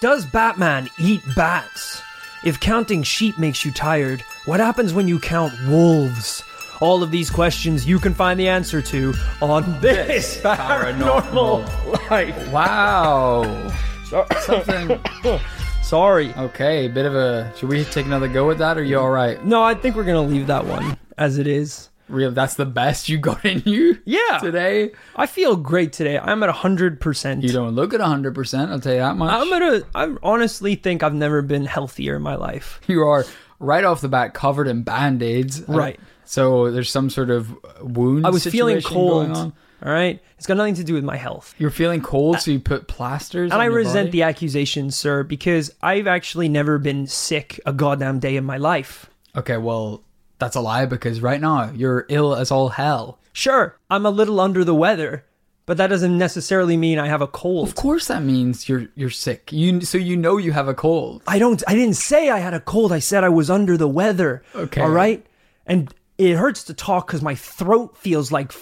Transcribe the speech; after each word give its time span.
Does 0.00 0.24
Batman 0.24 0.88
eat 0.96 1.22
bats? 1.34 2.02
If 2.44 2.60
counting 2.60 3.02
sheep 3.02 3.36
makes 3.36 3.64
you 3.64 3.72
tired, 3.72 4.20
what 4.44 4.60
happens 4.60 4.94
when 4.94 5.08
you 5.08 5.18
count 5.18 5.52
wolves? 5.66 6.44
All 6.80 7.02
of 7.02 7.10
these 7.10 7.30
questions 7.30 7.84
you 7.84 7.98
can 7.98 8.14
find 8.14 8.38
the 8.38 8.46
answer 8.48 8.80
to 8.80 9.12
on 9.42 9.80
this 9.80 10.40
paranormal 10.40 11.66
life. 12.10 12.52
Wow. 12.52 13.72
Something. 14.40 15.00
Sorry. 15.82 16.32
Okay, 16.34 16.86
a 16.86 16.88
bit 16.88 17.04
of 17.04 17.16
a. 17.16 17.52
Should 17.56 17.68
we 17.68 17.82
take 17.82 18.06
another 18.06 18.28
go 18.28 18.52
at 18.52 18.58
that? 18.58 18.78
Or 18.78 18.84
you 18.84 19.00
all 19.00 19.10
right? 19.10 19.44
No, 19.44 19.64
I 19.64 19.74
think 19.74 19.96
we're 19.96 20.04
gonna 20.04 20.22
leave 20.22 20.46
that 20.46 20.64
one 20.64 20.96
as 21.16 21.38
it 21.38 21.48
is. 21.48 21.88
Real. 22.08 22.30
That's 22.30 22.54
the 22.54 22.66
best 22.66 23.08
you 23.08 23.18
got 23.18 23.44
in 23.44 23.62
you. 23.64 23.98
Yeah. 24.04 24.38
Today. 24.40 24.92
I 25.16 25.26
feel 25.26 25.56
great 25.56 25.92
today. 25.92 26.18
I'm 26.18 26.42
at 26.42 26.48
hundred 26.50 27.00
percent. 27.00 27.42
You 27.42 27.50
don't 27.52 27.74
look 27.74 27.92
at 27.94 28.00
hundred 28.00 28.34
percent. 28.34 28.70
I'll 28.70 28.80
tell 28.80 28.94
you 28.94 29.00
that 29.00 29.16
much. 29.16 29.32
I'm 29.32 29.50
gonna. 29.50 29.82
I 29.94 30.14
honestly 30.22 30.74
think 30.74 31.02
I've 31.02 31.14
never 31.14 31.42
been 31.42 31.66
healthier 31.66 32.16
in 32.16 32.22
my 32.22 32.36
life. 32.36 32.80
you 32.86 33.02
are 33.02 33.24
right 33.60 33.84
off 33.84 34.00
the 34.00 34.08
bat 34.08 34.34
covered 34.34 34.68
in 34.68 34.82
band 34.82 35.22
aids. 35.22 35.62
Right. 35.68 35.98
So 36.24 36.70
there's 36.70 36.90
some 36.90 37.10
sort 37.10 37.30
of 37.30 37.56
wound. 37.82 38.26
I 38.26 38.30
was 38.30 38.46
feeling 38.46 38.82
cold. 38.82 39.52
All 39.80 39.92
right, 39.92 40.20
it's 40.36 40.46
got 40.46 40.56
nothing 40.56 40.74
to 40.74 40.84
do 40.84 40.94
with 40.94 41.04
my 41.04 41.16
health. 41.16 41.54
You're 41.56 41.70
feeling 41.70 42.00
cold, 42.00 42.36
uh, 42.36 42.38
so 42.40 42.50
you 42.50 42.58
put 42.58 42.88
plasters. 42.88 43.52
And 43.52 43.62
I 43.62 43.66
resent 43.66 44.08
body? 44.08 44.10
the 44.10 44.22
accusation, 44.24 44.90
sir, 44.90 45.22
because 45.22 45.72
I've 45.80 46.08
actually 46.08 46.48
never 46.48 46.78
been 46.78 47.06
sick 47.06 47.60
a 47.64 47.72
goddamn 47.72 48.18
day 48.18 48.34
in 48.36 48.44
my 48.44 48.56
life. 48.56 49.08
Okay, 49.36 49.56
well, 49.56 50.02
that's 50.38 50.56
a 50.56 50.60
lie 50.60 50.86
because 50.86 51.20
right 51.20 51.40
now 51.40 51.70
you're 51.72 52.06
ill 52.08 52.34
as 52.34 52.50
all 52.50 52.68
hell. 52.70 53.18
Sure, 53.32 53.76
I'm 53.90 54.06
a 54.06 54.10
little 54.10 54.40
under 54.40 54.64
the 54.64 54.74
weather, 54.74 55.24
but 55.66 55.76
that 55.76 55.88
doesn't 55.88 56.16
necessarily 56.18 56.76
mean 56.76 56.98
I 56.98 57.06
have 57.08 57.20
a 57.22 57.26
cold. 57.26 57.68
Of 57.68 57.74
course, 57.74 58.06
that 58.08 58.22
means 58.22 58.68
you're 58.68 58.88
you're 58.96 59.10
sick. 59.10 59.52
You 59.52 59.80
so 59.82 59.98
you 59.98 60.16
know 60.16 60.36
you 60.36 60.52
have 60.52 60.68
a 60.68 60.74
cold. 60.74 61.22
I 61.26 61.38
don't. 61.38 61.62
I 61.68 61.74
didn't 61.74 61.94
say 61.96 62.30
I 62.30 62.38
had 62.38 62.54
a 62.54 62.60
cold. 62.60 62.92
I 62.92 62.98
said 63.00 63.24
I 63.24 63.28
was 63.28 63.50
under 63.50 63.76
the 63.76 63.88
weather. 63.88 64.42
Okay. 64.54 64.80
All 64.80 64.90
right. 64.90 65.24
And 65.66 65.92
it 66.16 66.34
hurts 66.36 66.64
to 66.64 66.74
talk 66.74 67.06
because 67.06 67.22
my 67.22 67.34
throat 67.34 67.96
feels 67.96 68.32
like 68.32 68.52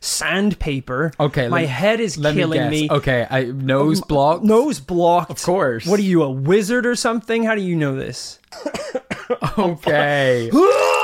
sandpaper. 0.00 1.12
Okay, 1.20 1.48
My 1.48 1.60
let- 1.62 1.68
head 1.68 2.00
is 2.00 2.16
killing 2.16 2.70
me 2.70 2.88
me. 2.88 2.90
Okay, 2.90 3.26
I 3.28 3.44
nose 3.44 4.00
blocked. 4.00 4.44
Nose 4.44 4.80
blocked. 4.80 5.30
Of 5.30 5.42
course. 5.42 5.86
What 5.86 6.00
are 6.00 6.04
you, 6.04 6.22
a 6.22 6.30
wizard 6.30 6.86
or 6.86 6.94
something? 6.96 7.42
How 7.44 7.54
do 7.54 7.60
you 7.62 7.76
know 7.76 7.94
this? 7.96 8.38
Okay. 9.58 10.50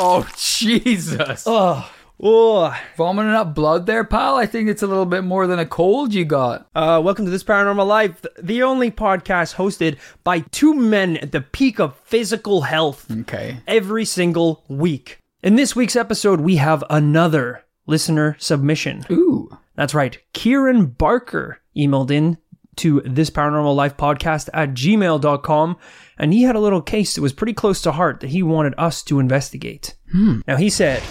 oh 0.00 0.26
Jesus! 0.36 1.44
Oh, 1.46 1.90
oh. 2.20 2.74
Vomiting 2.96 3.32
up 3.32 3.54
blood 3.54 3.86
there, 3.86 4.04
pal. 4.04 4.36
I 4.36 4.46
think 4.46 4.68
it's 4.68 4.82
a 4.82 4.86
little 4.86 5.06
bit 5.06 5.24
more 5.24 5.46
than 5.46 5.58
a 5.58 5.66
cold 5.66 6.14
you 6.14 6.24
got. 6.24 6.68
Uh, 6.74 7.00
welcome 7.04 7.26
to 7.26 7.30
this 7.30 7.44
paranormal 7.44 7.86
life, 7.86 8.24
the 8.40 8.62
only 8.62 8.90
podcast 8.90 9.56
hosted 9.56 9.98
by 10.24 10.40
two 10.40 10.74
men 10.74 11.18
at 11.18 11.32
the 11.32 11.42
peak 11.42 11.78
of 11.78 11.96
physical 11.98 12.62
health. 12.62 13.10
Okay. 13.10 13.58
every 13.66 14.04
single 14.04 14.64
week. 14.68 15.18
In 15.42 15.56
this 15.56 15.76
week's 15.76 15.96
episode, 15.96 16.40
we 16.40 16.56
have 16.56 16.82
another 16.90 17.64
listener 17.86 18.36
submission. 18.38 19.04
Ooh. 19.10 19.50
That's 19.74 19.94
right. 19.94 20.18
Kieran 20.32 20.86
Barker 20.86 21.60
emailed 21.76 22.10
in 22.10 22.38
to 22.80 23.00
this 23.02 23.30
paranormal 23.30 23.74
life 23.74 23.96
podcast 23.96 24.48
at 24.52 24.70
gmail.com 24.70 25.76
and 26.18 26.32
he 26.32 26.42
had 26.42 26.56
a 26.56 26.60
little 26.60 26.82
case 26.82 27.14
that 27.14 27.22
was 27.22 27.32
pretty 27.32 27.54
close 27.54 27.80
to 27.82 27.92
heart 27.92 28.20
that 28.20 28.30
he 28.30 28.42
wanted 28.42 28.74
us 28.76 29.02
to 29.04 29.18
investigate. 29.18 29.94
Hmm. 30.12 30.40
Now 30.46 30.56
he 30.56 30.70
said, 30.70 31.02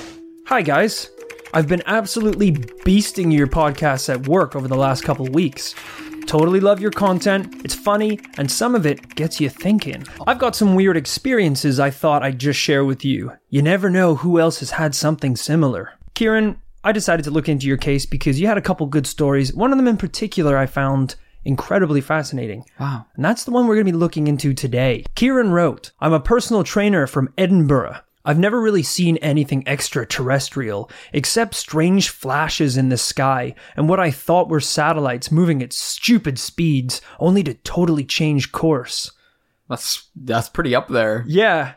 Hi 0.48 0.62
guys. 0.62 1.10
I've 1.54 1.68
been 1.68 1.82
absolutely 1.88 2.52
beasting 2.52 3.34
your 3.36 3.48
podcasts 3.48 4.08
at 4.08 4.28
work 4.28 4.56
over 4.56 4.68
the 4.68 4.76
last 4.76 5.04
couple 5.04 5.26
weeks. 5.28 5.74
Totally 6.28 6.60
love 6.60 6.80
your 6.80 6.92
content. 6.92 7.66
It's 7.66 7.74
funny, 7.74 8.20
and 8.38 8.52
some 8.52 8.76
of 8.76 8.86
it 8.86 9.16
gets 9.16 9.42
you 9.42 9.50
thinking. 9.50 10.04
I've 10.28 10.38
got 10.38 10.56
some 10.56 10.76
weird 10.76 10.96
experiences 10.96 11.80
I 11.80 11.90
thought 11.90 12.22
I'd 12.22 12.38
just 12.38 12.60
share 12.60 12.86
with 12.86 13.04
you. 13.04 13.32
You 13.50 13.64
never 13.64 13.90
know 13.90 14.14
who 14.14 14.40
else 14.40 14.60
has 14.60 14.70
had 14.70 14.94
something 14.94 15.36
similar. 15.36 15.94
Kieran, 16.14 16.62
I 16.84 16.92
decided 16.92 17.24
to 17.24 17.32
look 17.32 17.50
into 17.50 17.66
your 17.66 17.78
case 17.78 18.06
because 18.06 18.40
you 18.40 18.46
had 18.46 18.60
a 18.60 18.62
couple 18.62 18.86
good 18.86 19.08
stories. 19.08 19.54
One 19.54 19.72
of 19.72 19.78
them 19.78 19.88
in 19.88 19.98
particular 19.98 20.56
I 20.56 20.68
found 20.68 21.16
incredibly 21.44 22.02
fascinating. 22.02 22.66
Wow. 22.80 23.06
And 23.16 23.24
that's 23.24 23.44
the 23.44 23.52
one 23.52 23.68
we're 23.68 23.76
going 23.76 23.86
to 23.86 23.92
be 23.92 23.98
looking 23.98 24.28
into 24.28 24.54
today. 24.54 25.06
Kieran 25.16 25.52
wrote, 25.52 25.92
I'm 26.00 26.14
a 26.14 26.20
personal 26.20 26.64
trainer 26.64 27.08
from 27.08 27.34
Edinburgh. 27.38 27.98
I've 28.26 28.38
never 28.38 28.62
really 28.62 28.84
seen 28.84 29.18
anything 29.18 29.64
extraterrestrial, 29.68 30.92
except 31.14 31.56
strange 31.56 32.10
flashes 32.10 32.78
in 32.78 32.90
the 32.90 32.98
sky 32.98 33.56
and 33.76 33.88
what 33.88 34.00
I 34.00 34.12
thought 34.12 34.50
were 34.50 34.60
satellites 34.60 35.32
moving 35.32 35.64
at 35.64 35.74
stupid 35.74 36.38
speeds, 36.38 37.02
only 37.20 37.44
to 37.44 37.54
totally 37.54 38.04
change 38.04 38.52
course. 38.52 39.12
That's 39.70 40.10
that's 40.16 40.50
pretty 40.50 40.76
up 40.76 40.90
there. 40.90 41.24
Yeah, 41.28 41.74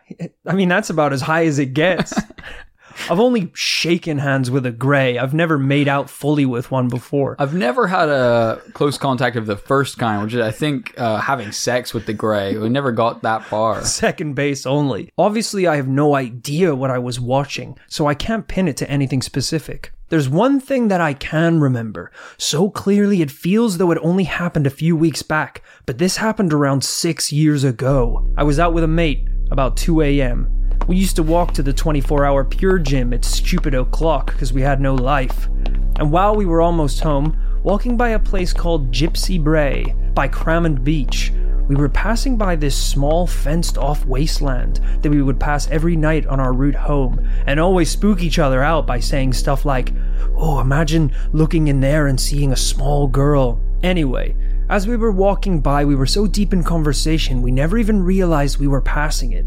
I 0.46 0.54
mean, 0.54 0.68
that's 0.68 0.90
about 0.90 1.12
as 1.12 1.20
high 1.20 1.46
as 1.46 1.58
it 1.58 1.74
gets. 1.74 2.12
I've 3.10 3.20
only 3.20 3.50
shaken 3.54 4.18
hands 4.18 4.50
with 4.50 4.64
a 4.64 4.70
grey. 4.70 5.18
I've 5.18 5.34
never 5.34 5.58
made 5.58 5.88
out 5.88 6.08
fully 6.08 6.46
with 6.46 6.70
one 6.70 6.88
before. 6.88 7.36
I've 7.38 7.54
never 7.54 7.86
had 7.86 8.08
a 8.08 8.60
close 8.72 8.96
contact 8.96 9.36
of 9.36 9.46
the 9.46 9.56
first 9.56 9.98
kind, 9.98 10.22
which 10.22 10.34
is 10.34 10.40
I 10.40 10.50
think 10.50 10.94
uh, 10.98 11.18
having 11.18 11.52
sex 11.52 11.92
with 11.92 12.06
the 12.06 12.12
grey. 12.12 12.56
We 12.56 12.68
never 12.68 12.92
got 12.92 13.22
that 13.22 13.44
far. 13.44 13.84
second 13.84 14.34
base 14.34 14.66
only. 14.66 15.10
Obviously, 15.18 15.66
I 15.66 15.76
have 15.76 15.88
no 15.88 16.14
idea 16.14 16.74
what 16.74 16.90
I 16.90 16.98
was 16.98 17.18
watching, 17.18 17.78
so 17.88 18.06
I 18.06 18.14
can't 18.14 18.48
pin 18.48 18.68
it 18.68 18.76
to 18.78 18.90
anything 18.90 19.22
specific. 19.22 19.92
There's 20.08 20.28
one 20.28 20.60
thing 20.60 20.88
that 20.88 21.00
I 21.00 21.14
can 21.14 21.58
remember. 21.58 22.12
So 22.36 22.68
clearly, 22.68 23.22
it 23.22 23.30
feels 23.30 23.78
though 23.78 23.90
it 23.92 23.98
only 24.02 24.24
happened 24.24 24.66
a 24.66 24.70
few 24.70 24.94
weeks 24.94 25.22
back, 25.22 25.62
but 25.86 25.98
this 25.98 26.18
happened 26.18 26.52
around 26.52 26.84
six 26.84 27.32
years 27.32 27.64
ago. 27.64 28.26
I 28.36 28.42
was 28.42 28.58
out 28.58 28.74
with 28.74 28.84
a 28.84 28.88
mate 28.88 29.26
about 29.50 29.76
2 29.76 30.02
a.m. 30.02 30.61
We 30.88 30.96
used 30.96 31.14
to 31.16 31.22
walk 31.22 31.52
to 31.54 31.62
the 31.62 31.72
24 31.72 32.24
hour 32.24 32.44
Pure 32.44 32.80
Gym 32.80 33.12
at 33.12 33.24
stupid 33.24 33.72
o'clock 33.72 34.32
because 34.32 34.52
we 34.52 34.62
had 34.62 34.80
no 34.80 34.96
life. 34.96 35.48
And 35.96 36.10
while 36.10 36.34
we 36.34 36.44
were 36.44 36.60
almost 36.60 37.00
home, 37.00 37.38
walking 37.62 37.96
by 37.96 38.10
a 38.10 38.18
place 38.18 38.52
called 38.52 38.90
Gypsy 38.90 39.42
Brae 39.42 39.94
by 40.12 40.26
Cramond 40.26 40.82
Beach, 40.82 41.32
we 41.68 41.76
were 41.76 41.88
passing 41.88 42.36
by 42.36 42.56
this 42.56 42.76
small 42.76 43.28
fenced 43.28 43.78
off 43.78 44.04
wasteland 44.06 44.80
that 45.02 45.10
we 45.10 45.22
would 45.22 45.38
pass 45.38 45.70
every 45.70 45.94
night 45.94 46.26
on 46.26 46.40
our 46.40 46.52
route 46.52 46.74
home 46.74 47.24
and 47.46 47.60
always 47.60 47.88
spook 47.88 48.20
each 48.20 48.40
other 48.40 48.60
out 48.60 48.84
by 48.84 48.98
saying 48.98 49.34
stuff 49.34 49.64
like, 49.64 49.92
Oh, 50.34 50.58
imagine 50.58 51.14
looking 51.32 51.68
in 51.68 51.80
there 51.80 52.08
and 52.08 52.20
seeing 52.20 52.50
a 52.50 52.56
small 52.56 53.06
girl. 53.06 53.60
Anyway, 53.84 54.34
as 54.68 54.88
we 54.88 54.96
were 54.96 55.12
walking 55.12 55.60
by, 55.60 55.84
we 55.84 55.94
were 55.94 56.06
so 56.06 56.26
deep 56.26 56.52
in 56.52 56.64
conversation 56.64 57.40
we 57.40 57.52
never 57.52 57.78
even 57.78 58.02
realized 58.02 58.58
we 58.58 58.66
were 58.66 58.80
passing 58.80 59.32
it. 59.32 59.46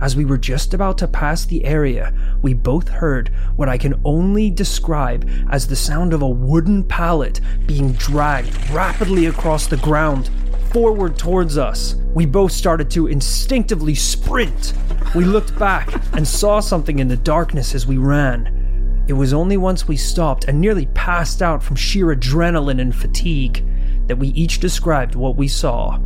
As 0.00 0.14
we 0.14 0.24
were 0.24 0.38
just 0.38 0.74
about 0.74 0.96
to 0.98 1.08
pass 1.08 1.44
the 1.44 1.64
area, 1.64 2.14
we 2.40 2.54
both 2.54 2.88
heard 2.88 3.30
what 3.56 3.68
I 3.68 3.76
can 3.76 4.00
only 4.04 4.48
describe 4.48 5.28
as 5.50 5.66
the 5.66 5.74
sound 5.74 6.12
of 6.12 6.22
a 6.22 6.28
wooden 6.28 6.84
pallet 6.84 7.40
being 7.66 7.92
dragged 7.94 8.70
rapidly 8.70 9.26
across 9.26 9.66
the 9.66 9.76
ground 9.78 10.30
forward 10.72 11.18
towards 11.18 11.58
us. 11.58 11.96
We 12.14 12.26
both 12.26 12.52
started 12.52 12.90
to 12.92 13.08
instinctively 13.08 13.96
sprint. 13.96 14.72
We 15.16 15.24
looked 15.24 15.58
back 15.58 15.92
and 16.14 16.26
saw 16.26 16.60
something 16.60 17.00
in 17.00 17.08
the 17.08 17.16
darkness 17.16 17.74
as 17.74 17.86
we 17.86 17.98
ran. 17.98 19.04
It 19.08 19.14
was 19.14 19.32
only 19.32 19.56
once 19.56 19.88
we 19.88 19.96
stopped 19.96 20.44
and 20.44 20.60
nearly 20.60 20.86
passed 20.86 21.42
out 21.42 21.60
from 21.60 21.74
sheer 21.74 22.14
adrenaline 22.14 22.80
and 22.80 22.94
fatigue 22.94 23.64
that 24.06 24.18
we 24.18 24.28
each 24.28 24.60
described 24.60 25.16
what 25.16 25.34
we 25.34 25.48
saw 25.48 25.98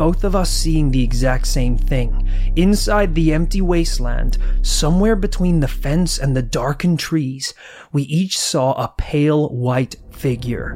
both 0.00 0.24
of 0.24 0.34
us 0.34 0.50
seeing 0.50 0.90
the 0.90 1.04
exact 1.04 1.46
same 1.46 1.76
thing. 1.76 2.26
Inside 2.56 3.14
the 3.14 3.34
empty 3.34 3.60
wasteland, 3.60 4.38
somewhere 4.62 5.14
between 5.14 5.60
the 5.60 5.68
fence 5.68 6.16
and 6.16 6.34
the 6.34 6.40
darkened 6.40 6.98
trees, 6.98 7.52
we 7.92 8.04
each 8.04 8.38
saw 8.38 8.72
a 8.72 8.94
pale 8.96 9.50
white 9.50 9.96
figure. 10.10 10.74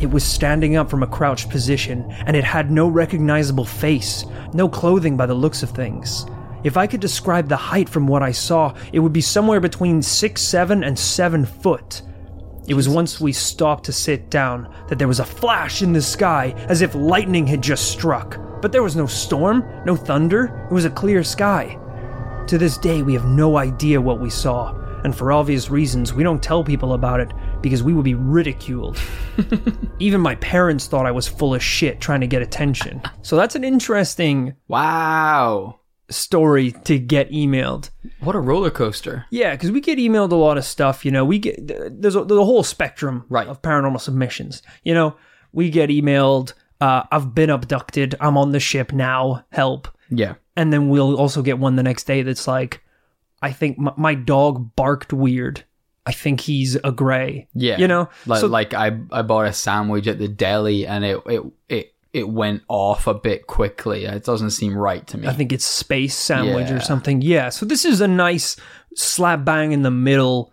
It 0.00 0.10
was 0.10 0.22
standing 0.22 0.76
up 0.76 0.90
from 0.90 1.02
a 1.02 1.06
crouched 1.06 1.48
position, 1.48 2.04
and 2.26 2.36
it 2.36 2.44
had 2.44 2.70
no 2.70 2.88
recognizable 2.88 3.64
face, 3.64 4.26
no 4.52 4.68
clothing 4.68 5.16
by 5.16 5.24
the 5.24 5.32
looks 5.32 5.62
of 5.62 5.70
things. 5.70 6.26
If 6.62 6.76
I 6.76 6.86
could 6.86 7.00
describe 7.00 7.48
the 7.48 7.56
height 7.56 7.88
from 7.88 8.06
what 8.06 8.22
I 8.22 8.32
saw, 8.32 8.74
it 8.92 8.98
would 8.98 9.14
be 9.14 9.22
somewhere 9.22 9.60
between 9.60 10.02
6, 10.02 10.42
7, 10.42 10.84
and 10.84 10.98
7 10.98 11.46
foot. 11.46 12.02
It 12.66 12.74
was 12.74 12.88
once 12.88 13.20
we 13.20 13.32
stopped 13.32 13.84
to 13.84 13.92
sit 13.92 14.30
down 14.30 14.74
that 14.88 14.98
there 14.98 15.08
was 15.08 15.20
a 15.20 15.24
flash 15.24 15.82
in 15.82 15.92
the 15.92 16.00
sky 16.00 16.54
as 16.68 16.80
if 16.80 16.94
lightning 16.94 17.46
had 17.46 17.62
just 17.62 17.90
struck. 17.90 18.38
But 18.62 18.72
there 18.72 18.82
was 18.82 18.96
no 18.96 19.06
storm, 19.06 19.64
no 19.84 19.96
thunder, 19.96 20.66
it 20.70 20.72
was 20.72 20.86
a 20.86 20.90
clear 20.90 21.22
sky. 21.22 21.78
To 22.46 22.56
this 22.56 22.78
day, 22.78 23.02
we 23.02 23.12
have 23.14 23.26
no 23.26 23.58
idea 23.58 24.00
what 24.00 24.20
we 24.20 24.30
saw, 24.30 24.74
and 25.04 25.14
for 25.14 25.32
obvious 25.32 25.68
reasons, 25.68 26.14
we 26.14 26.22
don't 26.22 26.42
tell 26.42 26.64
people 26.64 26.94
about 26.94 27.20
it 27.20 27.30
because 27.60 27.82
we 27.82 27.92
would 27.92 28.04
be 28.04 28.14
ridiculed. 28.14 28.98
Even 29.98 30.20
my 30.22 30.34
parents 30.36 30.86
thought 30.86 31.04
I 31.04 31.10
was 31.10 31.28
full 31.28 31.54
of 31.54 31.62
shit 31.62 32.00
trying 32.00 32.22
to 32.22 32.26
get 32.26 32.40
attention. 32.40 33.02
So 33.20 33.36
that's 33.36 33.54
an 33.54 33.64
interesting 33.64 34.54
Wow. 34.68 35.80
Story 36.10 36.72
to 36.84 36.98
get 36.98 37.30
emailed. 37.30 37.90
What 38.20 38.34
a 38.36 38.40
roller 38.40 38.70
coaster. 38.70 39.24
Yeah, 39.30 39.52
because 39.52 39.70
we 39.70 39.80
get 39.80 39.98
emailed 39.98 40.32
a 40.32 40.36
lot 40.36 40.58
of 40.58 40.64
stuff. 40.64 41.04
You 41.04 41.10
know, 41.10 41.24
we 41.24 41.38
get 41.38 41.56
there's 41.66 42.16
a, 42.16 42.24
there's 42.24 42.38
a 42.40 42.44
whole 42.44 42.62
spectrum 42.62 43.24
Right. 43.28 43.46
of 43.48 43.62
paranormal 43.62 44.00
submissions. 44.00 44.62
You 44.82 44.94
know, 44.94 45.16
we 45.52 45.70
get 45.70 45.90
emailed 45.90 46.52
uh, 46.80 47.04
I've 47.10 47.34
been 47.34 47.50
abducted. 47.50 48.14
I'm 48.20 48.36
on 48.36 48.52
the 48.52 48.60
ship 48.60 48.92
now. 48.92 49.44
Help. 49.52 49.88
Yeah. 50.10 50.34
And 50.56 50.72
then 50.72 50.88
we'll 50.90 51.16
also 51.16 51.40
get 51.40 51.58
one 51.58 51.76
the 51.76 51.82
next 51.82 52.04
day 52.04 52.22
that's 52.22 52.46
like, 52.46 52.82
I 53.40 53.52
think 53.52 53.78
my, 53.78 53.92
my 53.96 54.14
dog 54.14 54.74
barked 54.76 55.12
weird. 55.12 55.64
I 56.04 56.12
think 56.12 56.40
he's 56.40 56.76
a 56.76 56.92
gray. 56.92 57.48
Yeah. 57.54 57.78
You 57.78 57.88
know? 57.88 58.10
Like 58.26 58.40
So- 58.40 58.48
like 58.48 58.74
I 58.74 58.98
I 59.10 59.22
bought 59.22 59.46
a 59.46 59.52
sandwich 59.54 60.06
at 60.06 60.18
the 60.18 60.28
deli 60.28 60.86
and 60.86 61.04
it 61.04 61.18
it 61.26 61.42
it 61.70 61.93
it 62.14 62.28
went 62.28 62.62
off 62.68 63.06
a 63.06 63.14
bit 63.14 63.46
quickly. 63.46 64.04
It 64.06 64.24
doesn't 64.24 64.50
seem 64.50 64.76
right 64.76 65.06
to 65.08 65.18
me. 65.18 65.28
I 65.28 65.32
think 65.32 65.52
it's 65.52 65.64
space 65.64 66.16
sandwich 66.16 66.68
Yeah. 66.68 66.76
or 66.76 66.80
something. 66.80 67.20
Yeah. 67.20 67.48
So 67.50 67.66
this 67.66 67.84
is 67.84 68.00
a 68.00 68.08
nice 68.08 68.56
slap 68.96 69.44
bang 69.44 69.72
in 69.72 69.82
the 69.82 69.90
middle 69.90 70.52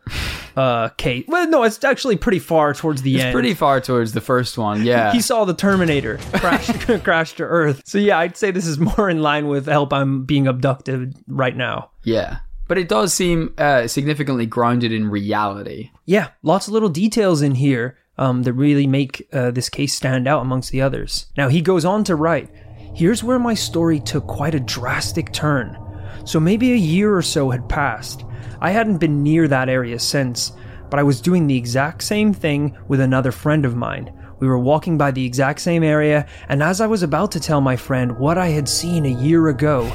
uh 0.58 0.90
case. 0.98 1.24
Well, 1.28 1.48
no, 1.48 1.64
it's 1.64 1.84
actually 1.84 2.18
pretty 2.18 2.40
far 2.40 2.74
towards 2.74 3.04
the 3.04 3.16
it's 3.16 3.24
end. 3.26 3.34
pretty 3.34 3.54
far 3.54 3.80
towards 3.80 4.12
the 4.14 4.22
first 4.22 4.58
one. 4.58 4.84
Yeah. 4.86 5.12
he 5.14 5.22
saw 5.22 5.46
the 5.46 5.54
Terminator 5.54 6.18
crash 6.34 6.68
crash 7.04 7.34
to 7.36 7.44
Earth. 7.44 7.84
So 7.86 7.98
yeah, 8.00 8.18
I'd 8.18 8.36
say 8.36 8.52
this 8.52 8.66
is 8.66 8.80
more 8.80 9.10
in 9.10 9.22
line 9.22 9.48
with 9.48 9.68
help 9.68 9.94
I'm 9.94 10.26
being 10.26 10.48
abducted 10.48 11.16
right 11.28 11.56
now. 11.56 11.92
yeah. 12.04 12.40
But 12.68 12.78
it 12.78 12.88
does 12.88 13.14
seem 13.14 13.54
uh, 13.58 13.86
significantly 13.88 14.46
grounded 14.46 14.94
in 14.94 15.10
reality. 15.10 15.92
Yeah, 16.06 16.30
lots 16.42 16.68
of 16.68 16.74
little 16.74 16.88
details 16.88 17.42
in 17.42 17.56
here 17.56 17.98
um, 18.18 18.44
that 18.44 18.54
really 18.54 18.88
make 18.88 19.28
uh, 19.34 19.52
this 19.52 19.70
case 19.70 19.94
stand 19.94 20.28
out 20.28 20.42
amongst 20.42 20.72
the 20.72 20.82
others. 20.82 21.28
Now, 21.38 21.50
he 21.50 21.62
goes 21.62 21.86
on 21.86 22.04
to 22.06 22.16
write 22.16 22.50
Here's 22.94 23.24
where 23.24 23.40
my 23.40 23.54
story 23.54 24.00
took 24.00 24.28
quite 24.28 24.54
a 24.54 24.60
drastic 24.60 25.32
turn. 25.32 25.78
So 26.26 26.40
maybe 26.40 26.74
a 26.74 26.78
year 26.78 27.16
or 27.16 27.22
so 27.22 27.50
had 27.50 27.70
passed. 27.70 28.26
I 28.60 28.72
hadn't 28.72 28.98
been 28.98 29.24
near 29.24 29.48
that 29.48 29.70
area 29.70 29.98
since, 29.98 30.52
but 30.90 31.00
I 31.00 31.04
was 31.04 31.22
doing 31.22 31.48
the 31.48 31.58
exact 31.58 32.04
same 32.04 32.34
thing 32.34 32.78
with 32.88 33.00
another 33.00 33.32
friend 33.32 33.66
of 33.66 33.76
mine. 33.76 34.14
We 34.40 34.48
were 34.48 34.60
walking 34.60 34.98
by 34.98 35.12
the 35.12 35.26
exact 35.26 35.62
same 35.62 35.84
area, 35.84 36.28
and 36.50 36.62
as 36.62 36.82
I 36.82 36.88
was 36.88 37.04
about 37.04 37.32
to 37.32 37.40
tell 37.40 37.62
my 37.62 37.76
friend 37.76 38.18
what 38.18 38.38
I 38.38 38.48
had 38.48 38.68
seen 38.68 39.06
a 39.06 39.22
year 39.22 39.48
ago, 39.50 39.86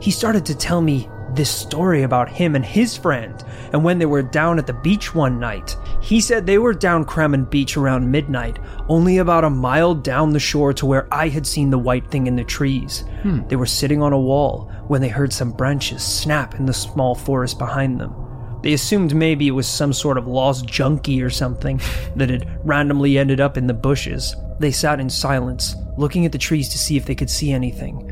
he 0.00 0.10
started 0.10 0.46
to 0.46 0.54
tell 0.54 0.80
me 0.80 1.08
this 1.34 1.50
story 1.50 2.02
about 2.02 2.28
him 2.28 2.54
and 2.54 2.64
his 2.64 2.96
friend, 2.96 3.44
and 3.72 3.84
when 3.84 3.98
they 3.98 4.06
were 4.06 4.22
down 4.22 4.58
at 4.58 4.66
the 4.66 4.72
beach 4.72 5.14
one 5.14 5.38
night. 5.38 5.76
He 6.00 6.20
said 6.20 6.46
they 6.46 6.58
were 6.58 6.74
down 6.74 7.04
Cramond 7.04 7.50
Beach 7.50 7.76
around 7.76 8.10
midnight, 8.10 8.58
only 8.88 9.18
about 9.18 9.44
a 9.44 9.50
mile 9.50 9.94
down 9.94 10.32
the 10.32 10.40
shore 10.40 10.72
to 10.74 10.86
where 10.86 11.08
I 11.12 11.28
had 11.28 11.46
seen 11.46 11.70
the 11.70 11.78
white 11.78 12.10
thing 12.10 12.26
in 12.26 12.36
the 12.36 12.44
trees. 12.44 13.04
Hmm. 13.22 13.46
They 13.48 13.56
were 13.56 13.66
sitting 13.66 14.02
on 14.02 14.12
a 14.12 14.20
wall 14.20 14.70
when 14.86 15.00
they 15.00 15.08
heard 15.08 15.32
some 15.32 15.52
branches 15.52 16.02
snap 16.02 16.54
in 16.54 16.66
the 16.66 16.72
small 16.72 17.14
forest 17.14 17.58
behind 17.58 18.00
them. 18.00 18.14
They 18.62 18.72
assumed 18.72 19.14
maybe 19.14 19.46
it 19.46 19.52
was 19.52 19.68
some 19.68 19.92
sort 19.92 20.18
of 20.18 20.26
lost 20.26 20.66
junkie 20.66 21.22
or 21.22 21.30
something 21.30 21.80
that 22.16 22.30
had 22.30 22.60
randomly 22.66 23.18
ended 23.18 23.40
up 23.40 23.56
in 23.56 23.66
the 23.66 23.74
bushes. 23.74 24.34
They 24.58 24.72
sat 24.72 24.98
in 24.98 25.08
silence, 25.08 25.76
looking 25.96 26.26
at 26.26 26.32
the 26.32 26.38
trees 26.38 26.68
to 26.70 26.78
see 26.78 26.96
if 26.96 27.06
they 27.06 27.14
could 27.14 27.30
see 27.30 27.52
anything 27.52 28.07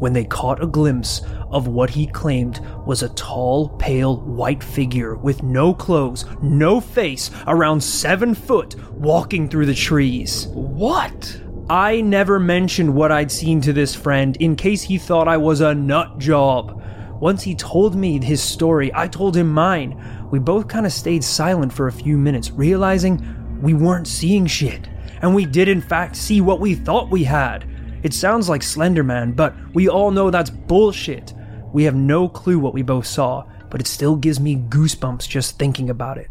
when 0.00 0.12
they 0.12 0.24
caught 0.24 0.62
a 0.62 0.66
glimpse 0.66 1.22
of 1.50 1.68
what 1.68 1.90
he 1.90 2.06
claimed 2.06 2.60
was 2.84 3.02
a 3.02 3.08
tall, 3.10 3.68
pale, 3.78 4.20
white 4.22 4.62
figure 4.62 5.14
with 5.14 5.42
no 5.42 5.72
clothes, 5.72 6.24
no 6.42 6.80
face, 6.80 7.30
around 7.46 7.80
seven 7.80 8.34
foot, 8.34 8.74
walking 8.92 9.48
through 9.48 9.66
the 9.66 9.74
trees. 9.74 10.48
What? 10.48 11.40
I 11.68 12.00
never 12.00 12.40
mentioned 12.40 12.92
what 12.92 13.12
I'd 13.12 13.30
seen 13.30 13.60
to 13.60 13.72
this 13.72 13.94
friend 13.94 14.36
in 14.38 14.56
case 14.56 14.82
he 14.82 14.98
thought 14.98 15.28
I 15.28 15.36
was 15.36 15.60
a 15.60 15.74
nut 15.74 16.18
job. 16.18 16.82
Once 17.20 17.42
he 17.42 17.54
told 17.54 17.94
me 17.94 18.18
his 18.18 18.42
story, 18.42 18.90
I 18.94 19.06
told 19.06 19.36
him 19.36 19.48
mine. 19.48 20.28
We 20.32 20.38
both 20.38 20.66
kind 20.66 20.86
of 20.86 20.92
stayed 20.92 21.22
silent 21.22 21.72
for 21.72 21.86
a 21.86 21.92
few 21.92 22.16
minutes, 22.16 22.50
realizing 22.50 23.60
we 23.60 23.74
weren't 23.74 24.08
seeing 24.08 24.46
shit. 24.46 24.88
And 25.22 25.34
we 25.34 25.44
did, 25.44 25.68
in 25.68 25.82
fact, 25.82 26.16
see 26.16 26.40
what 26.40 26.60
we 26.60 26.74
thought 26.74 27.10
we 27.10 27.24
had. 27.24 27.69
It 28.02 28.14
sounds 28.14 28.48
like 28.48 28.62
Slenderman, 28.62 29.36
but 29.36 29.54
we 29.74 29.88
all 29.88 30.10
know 30.10 30.30
that's 30.30 30.50
bullshit. 30.50 31.32
We 31.72 31.84
have 31.84 31.94
no 31.94 32.28
clue 32.28 32.58
what 32.58 32.74
we 32.74 32.82
both 32.82 33.06
saw, 33.06 33.44
but 33.68 33.80
it 33.80 33.86
still 33.86 34.16
gives 34.16 34.40
me 34.40 34.56
goosebumps 34.56 35.28
just 35.28 35.58
thinking 35.58 35.90
about 35.90 36.18
it. 36.18 36.30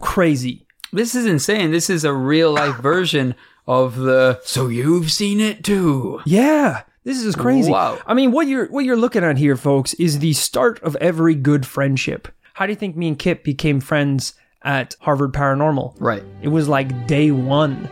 Crazy. 0.00 0.66
This 0.92 1.14
is 1.14 1.26
insane. 1.26 1.70
This 1.70 1.90
is 1.90 2.04
a 2.04 2.12
real 2.12 2.52
life 2.52 2.76
version 2.80 3.34
of 3.66 3.96
the 3.96 4.40
So 4.44 4.68
you've 4.68 5.10
seen 5.10 5.40
it 5.40 5.64
too. 5.64 6.20
Yeah, 6.24 6.82
this 7.04 7.22
is 7.22 7.36
crazy. 7.36 7.70
Wow. 7.70 7.98
I 8.06 8.14
mean, 8.14 8.32
what 8.32 8.46
you're 8.46 8.66
what 8.66 8.84
you're 8.84 8.96
looking 8.96 9.24
at 9.24 9.38
here, 9.38 9.56
folks, 9.56 9.94
is 9.94 10.18
the 10.18 10.32
start 10.32 10.82
of 10.82 10.96
every 10.96 11.34
good 11.34 11.66
friendship. 11.66 12.28
How 12.54 12.66
do 12.66 12.72
you 12.72 12.76
think 12.76 12.96
me 12.96 13.08
and 13.08 13.18
Kip 13.18 13.44
became 13.44 13.80
friends 13.80 14.34
at 14.62 14.96
Harvard 15.00 15.32
Paranormal? 15.32 15.94
Right. 15.98 16.24
It 16.42 16.48
was 16.48 16.68
like 16.68 17.06
day 17.06 17.30
one 17.30 17.88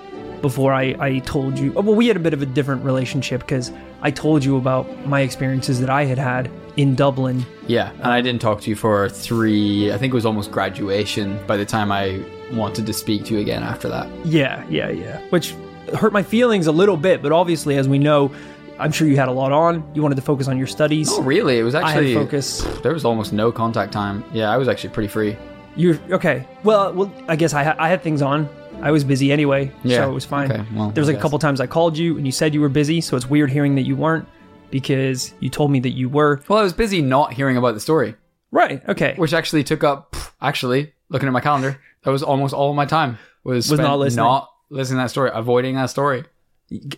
before 0.47 0.73
I, 0.73 0.95
I 1.01 1.19
told 1.21 1.59
you. 1.59 1.73
oh, 1.77 1.81
Well, 1.83 1.97
we 1.97 2.07
had 2.07 2.17
a 2.17 2.21
bit 2.21 2.33
of 2.33 2.41
a 2.41 2.47
different 2.47 2.85
relationship 2.85 3.41
because 3.41 3.73
I 4.01 4.13
told 4.13 4.45
you 4.45 4.57
about 4.57 4.85
my 5.07 5.21
experiences 5.23 5.81
that 5.81 5.91
I 5.91 6.05
had 6.05 6.19
had 6.19 6.49
in 6.77 6.95
Dublin. 6.95 7.45
Yeah, 7.67 7.91
and 7.91 8.05
I 8.13 8.21
didn't 8.21 8.41
talk 8.41 8.61
to 8.61 8.71
you 8.71 8.77
for 8.77 9.09
three. 9.09 9.93
I 9.93 9.99
think 9.99 10.13
it 10.13 10.15
was 10.15 10.25
almost 10.27 10.53
graduation 10.53 11.45
by 11.49 11.57
the 11.57 11.65
time 11.65 11.91
I 11.91 12.23
wanted 12.53 12.87
to 12.87 12.93
speak 12.93 13.25
to 13.25 13.35
you 13.35 13.41
again 13.41 13.65
after 13.65 13.89
that. 13.89 14.07
Yeah, 14.25 14.65
yeah, 14.71 14.89
yeah. 14.91 15.21
Which 15.31 15.53
hurt 15.99 16.13
my 16.13 16.23
feelings 16.23 16.69
a 16.69 16.73
little 16.73 16.97
bit, 16.97 17.23
but 17.23 17.33
obviously, 17.33 17.77
as 17.77 17.89
we 17.89 17.99
know, 17.99 18.31
I'm 18.79 18.93
sure 18.93 19.09
you 19.09 19.17
had 19.17 19.29
a 19.29 19.33
lot 19.33 19.51
on. 19.51 19.83
You 19.95 20.03
wanted 20.03 20.15
to 20.17 20.23
focus 20.23 20.47
on 20.47 20.59
your 20.59 20.69
studies. 20.69 21.09
Oh, 21.11 21.23
really? 21.23 21.59
It 21.59 21.65
was 21.65 21.75
I 21.75 21.83
actually 21.83 22.13
had 22.15 22.23
focus. 22.23 22.61
There 22.85 22.93
was 22.93 23.05
almost 23.05 23.33
no 23.33 23.51
contact 23.51 23.93
time. 23.93 24.23
Yeah, 24.33 24.51
I 24.51 24.59
was 24.59 24.69
actually 24.69 24.91
pretty 24.91 25.09
free. 25.09 25.37
You're 25.75 25.99
okay. 26.11 26.47
Well, 26.63 26.93
well, 26.95 27.13
I 27.27 27.35
guess 27.37 27.53
I 27.53 27.65
ha- 27.65 27.77
I 27.79 27.89
had 27.89 28.01
things 28.03 28.23
on. 28.23 28.49
I 28.83 28.91
was 28.91 29.03
busy 29.05 29.33
anyway, 29.33 29.73
Yeah, 29.83 30.05
so 30.05 30.11
it 30.11 30.15
was 30.15 30.25
fine. 30.25 30.51
okay, 30.53 30.65
well, 30.75 30.91
there 30.91 31.01
was 31.03 31.09
like 31.09 31.17
a 31.19 31.21
couple 31.21 31.39
times 31.39 31.61
I 31.61 31.67
called 31.67 31.99
you 31.99 32.17
and 32.17 32.25
you 32.27 32.31
said 32.33 32.55
you 32.55 32.61
were 32.61 32.69
busy, 32.69 33.01
so 33.01 33.17
it's 33.17 33.29
weird 33.29 33.51
hearing 33.51 33.75
that 33.77 33.83
you 33.83 33.97
weren't 33.97 34.29
because 34.71 35.35
you 35.41 35.49
told 35.51 35.71
me 35.71 35.81
that 35.81 35.91
you 35.91 36.09
were. 36.09 36.41
Well, 36.49 36.59
I 36.59 36.63
was 36.63 36.73
busy 36.73 37.03
not 37.03 37.33
hearing 37.33 37.57
about 37.57 37.75
the 37.75 37.81
story, 37.81 38.15
Right. 38.53 38.83
Okay. 38.89 39.15
which 39.17 39.33
actually 39.33 39.65
took 39.65 39.83
up. 39.83 40.15
Actually, 40.41 40.93
looking 41.09 41.27
at 41.27 41.33
my 41.33 41.41
calendar, 41.41 41.81
that 42.05 42.11
was 42.11 42.23
almost 42.23 42.55
all 42.55 42.71
of 42.71 42.77
my 42.77 42.85
time 42.85 43.19
was, 43.43 43.69
Was 43.71 43.79
spent 43.79 43.83
not 43.89 43.99
listening. 43.99 44.25
not 44.25 44.51
listening 44.71 44.99
to 44.99 45.05
that 45.05 45.11
story, 45.11 45.31
avoiding 45.33 45.75
that 45.77 45.87
story. 45.91 46.25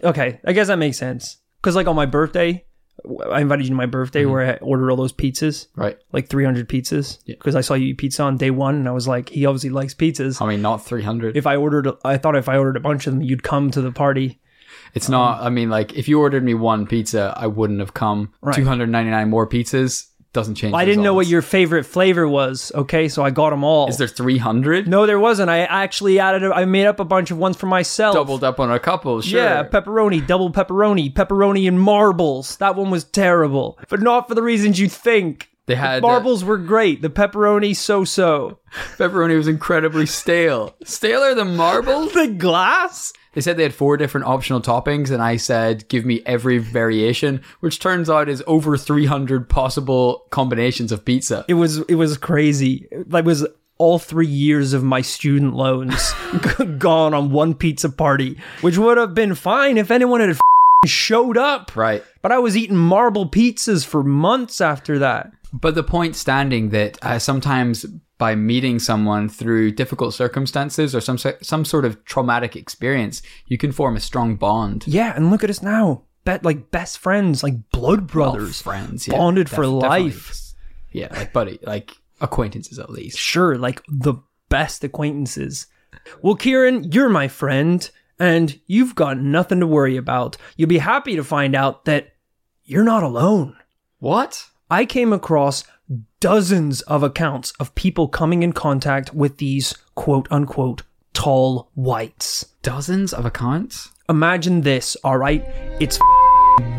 Okay. 0.03 0.41
I 0.45 0.53
guess 0.53 0.67
that 0.67 0.79
makes 0.79 0.99
sense. 0.99 1.39
Because 1.61 1.75
like 1.77 1.87
on 1.87 1.97
my 1.97 2.07
birthday, 2.07 2.65
I 3.33 3.41
invited 3.41 3.65
you 3.65 3.71
to 3.71 3.77
my 3.77 3.87
birthday 3.87 4.23
Mm-hmm. 4.23 4.31
where 4.33 4.55
I 4.55 4.57
ordered 4.57 4.91
all 4.91 4.97
those 4.97 5.13
pizzas, 5.13 5.69
Right. 5.77 5.97
like 6.13 6.29
300 6.29 6.69
pizzas, 6.69 7.19
because 7.27 7.55
I 7.55 7.61
saw 7.61 7.75
you 7.75 7.87
eat 7.89 7.99
pizza 7.99 8.23
on 8.25 8.37
day 8.37 8.51
one, 8.51 8.75
and 8.75 8.89
I 8.89 8.93
was 8.93 9.07
like, 9.07 9.29
he 9.29 9.47
obviously 9.47 9.71
likes 9.71 9.95
pizzas. 9.95 10.43
I 10.43 10.49
mean, 10.49 10.63
not 10.63 10.85
three 10.85 11.03
hundred. 11.03 11.37
If 11.37 11.47
I 11.47 11.57
ordered, 11.57 11.89
I 12.05 12.17
thought 12.19 12.37
if 12.37 12.49
I 12.49 12.57
ordered 12.59 12.77
a 12.77 12.81
bunch 12.81 13.07
of 13.07 13.15
them, 13.15 13.23
you'd 13.23 13.43
come 13.43 13.71
to 13.71 13.81
the 13.81 13.93
party. 13.93 14.41
It's 14.95 15.09
not. 15.09 15.43
I 15.43 15.49
mean, 15.51 15.71
like 15.71 15.95
if 15.95 16.09
you 16.09 16.19
ordered 16.21 16.43
me 16.43 16.55
one 16.55 16.87
pizza, 16.87 17.35
I 17.37 17.47
wouldn't 17.47 17.81
have 17.81 17.95
come. 17.95 18.33
Right. 18.41 18.55
Two 18.55 18.65
hundred 18.65 18.89
ninety 18.91 19.11
nine 19.11 19.29
more 19.31 19.47
pizzas 19.47 20.07
doesn't 20.33 20.57
change. 20.57 20.75
I 20.75 20.85
didn't 20.85 21.03
know 21.03 21.15
what 21.15 21.27
your 21.27 21.43
favorite 21.43 21.85
flavor 21.85 22.29
was. 22.29 22.71
Okay, 22.75 23.09
so 23.09 23.25
I 23.25 23.31
got 23.31 23.51
them 23.51 23.65
all. 23.65 23.89
Is 23.89 23.97
there 23.99 24.09
three 24.09 24.39
hundred? 24.39 24.87
No, 24.87 25.07
there 25.07 25.19
wasn't. 25.19 25.51
I 25.51 25.61
actually 25.61 26.19
added. 26.21 26.43
A, 26.45 26.55
I 26.55 26.65
made 26.65 26.87
up 26.87 27.01
a 27.01 27.05
bunch 27.05 27.31
of 27.31 27.39
ones 27.39 27.57
for 27.57 27.67
myself. 27.67 28.15
Doubled 28.15 28.45
up 28.45 28.61
on 28.61 28.71
a 28.71 28.79
couple. 28.79 29.21
Sure. 29.23 29.41
Yeah, 29.43 29.63
pepperoni, 29.65 30.27
double 30.27 30.53
pepperoni, 30.53 31.13
pepperoni 31.13 31.67
and 31.67 31.81
marbles. 31.81 32.57
That 32.59 32.77
one 32.77 32.91
was 32.91 33.05
terrible, 33.05 33.79
but 33.89 34.01
not 34.03 34.29
for 34.29 34.35
the 34.35 34.43
reasons 34.43 34.79
you 34.79 34.89
think. 34.89 35.49
They 35.67 35.75
had 35.75 36.03
uh, 36.03 36.07
Marbles 36.07 36.45
were 36.45 36.57
great. 36.57 37.03
The 37.03 37.11
pepperoni, 37.11 37.77
so-so. 37.77 38.59
pepperoni 38.97 39.37
was 39.37 39.47
incredibly 39.49 40.07
stale. 40.07 40.75
Staler 40.85 41.35
than 41.35 41.57
marbles. 41.57 42.13
The 42.19 42.29
glass. 42.29 43.13
They 43.35 43.41
said 43.41 43.57
they 43.57 43.63
had 43.63 43.75
four 43.75 43.97
different 43.97 44.27
optional 44.27 44.61
toppings, 44.61 45.11
and 45.11 45.23
I 45.23 45.37
said, 45.37 45.87
"Give 45.89 46.05
me 46.05 46.23
every 46.27 46.59
variation," 46.59 47.41
which 47.61 47.79
turns 47.79 48.09
out 48.09 48.29
is 48.29 48.43
over 48.47 48.77
three 48.77 49.07
hundred 49.07 49.49
possible 49.49 50.25
combinations 50.31 50.93
of 50.93 51.05
pizza. 51.05 51.45
It 51.49 51.55
was. 51.55 51.79
It 51.83 51.97
was 51.97 52.17
crazy. 52.17 52.87
That 52.93 53.25
was 53.25 53.47
all 53.79 53.99
three 53.99 54.27
years 54.27 54.73
of 54.73 54.83
my 54.83 55.01
student 55.01 55.55
loans 55.55 56.13
gone 56.79 57.15
on 57.15 57.31
one 57.31 57.55
pizza 57.55 57.89
party, 57.89 58.37
which 58.61 58.77
would 58.77 58.99
have 58.99 59.15
been 59.15 59.35
fine 59.35 59.79
if 59.79 59.91
anyone 59.91 60.21
had 60.21 60.37
showed 60.87 61.37
up. 61.37 61.75
Right. 61.77 62.05
But 62.23 62.33
I 62.33 62.39
was 62.39 62.57
eating 62.57 62.77
marble 62.77 63.29
pizzas 63.29 63.87
for 63.87 64.03
months 64.03 64.61
after 64.61 64.99
that. 64.99 65.33
But 65.53 65.75
the 65.75 65.83
point 65.83 66.15
standing 66.15 66.71
that 66.71 66.99
uh, 67.03 67.19
sometimes 67.19 67.87
by 68.19 68.35
meeting 68.35 68.81
someone 68.81 69.29
through 69.29 69.71
difficult 69.71 70.13
circumstances 70.13 70.95
or 70.95 71.01
some 71.01 71.19
some 71.19 71.65
sort 71.65 71.85
of 71.85 72.05
traumatic 72.05 72.57
experience, 72.57 73.23
you 73.47 73.57
can 73.57 73.73
form 73.73 73.97
a 73.97 74.01
strong 74.01 74.37
bond. 74.37 74.85
Yeah, 74.87 75.15
and 75.15 75.31
look 75.31 75.45
at 75.45 75.51
us 75.51 75.63
now. 75.63 76.03
Bet 76.25 76.45
like 76.45 76.71
best 76.71 76.99
friends, 76.99 77.43
like 77.43 77.71
blood 77.71 78.07
brothers, 78.07 78.61
friends, 78.61 79.07
yeah, 79.09 79.17
bonded 79.17 79.49
for 79.49 79.63
def- 79.63 79.81
definitely. 79.81 80.05
life. 80.11 80.43
Yeah, 80.93 81.09
like 81.13 81.33
buddy, 81.33 81.59
like 81.63 81.93
acquaintances 82.21 82.79
at 82.79 82.91
least. 82.91 83.17
Sure, 83.19 83.57
like 83.57 83.83
the 83.89 84.15
best 84.49 84.83
acquaintances. 84.85 85.69
Well, 86.23 86.35
Kieran, 86.35 86.91
you're 86.93 87.09
my 87.09 87.29
friend, 87.29 87.89
and 88.19 88.59
you've 88.67 88.95
got 88.95 89.19
nothing 89.19 89.61
to 89.61 89.67
worry 89.67 89.97
about. 89.97 90.37
You'll 90.57 90.69
be 90.69 90.79
happy 90.79 91.17
to 91.17 91.25
find 91.25 91.55
out 91.55 91.85
that 91.85 92.15
you're 92.65 92.85
not 92.85 93.03
alone. 93.05 93.57
What? 94.01 94.47
I 94.71 94.85
came 94.85 95.13
across 95.13 95.65
dozens 96.21 96.81
of 96.83 97.03
accounts 97.03 97.53
of 97.61 97.75
people 97.75 98.09
coming 98.09 98.43
in 98.43 98.53
contact 98.53 99.15
with 99.15 99.39
these 99.39 99.75
quote 99.95 100.29
unquote 100.31 100.83
tall 101.13 101.71
whites. 101.75 102.45
Dozens 102.63 103.13
of 103.13 103.25
accounts? 103.25 103.91
Imagine 104.09 104.63
this, 104.63 104.97
all 105.05 105.19
right? 105.19 105.45
It's 105.81 105.99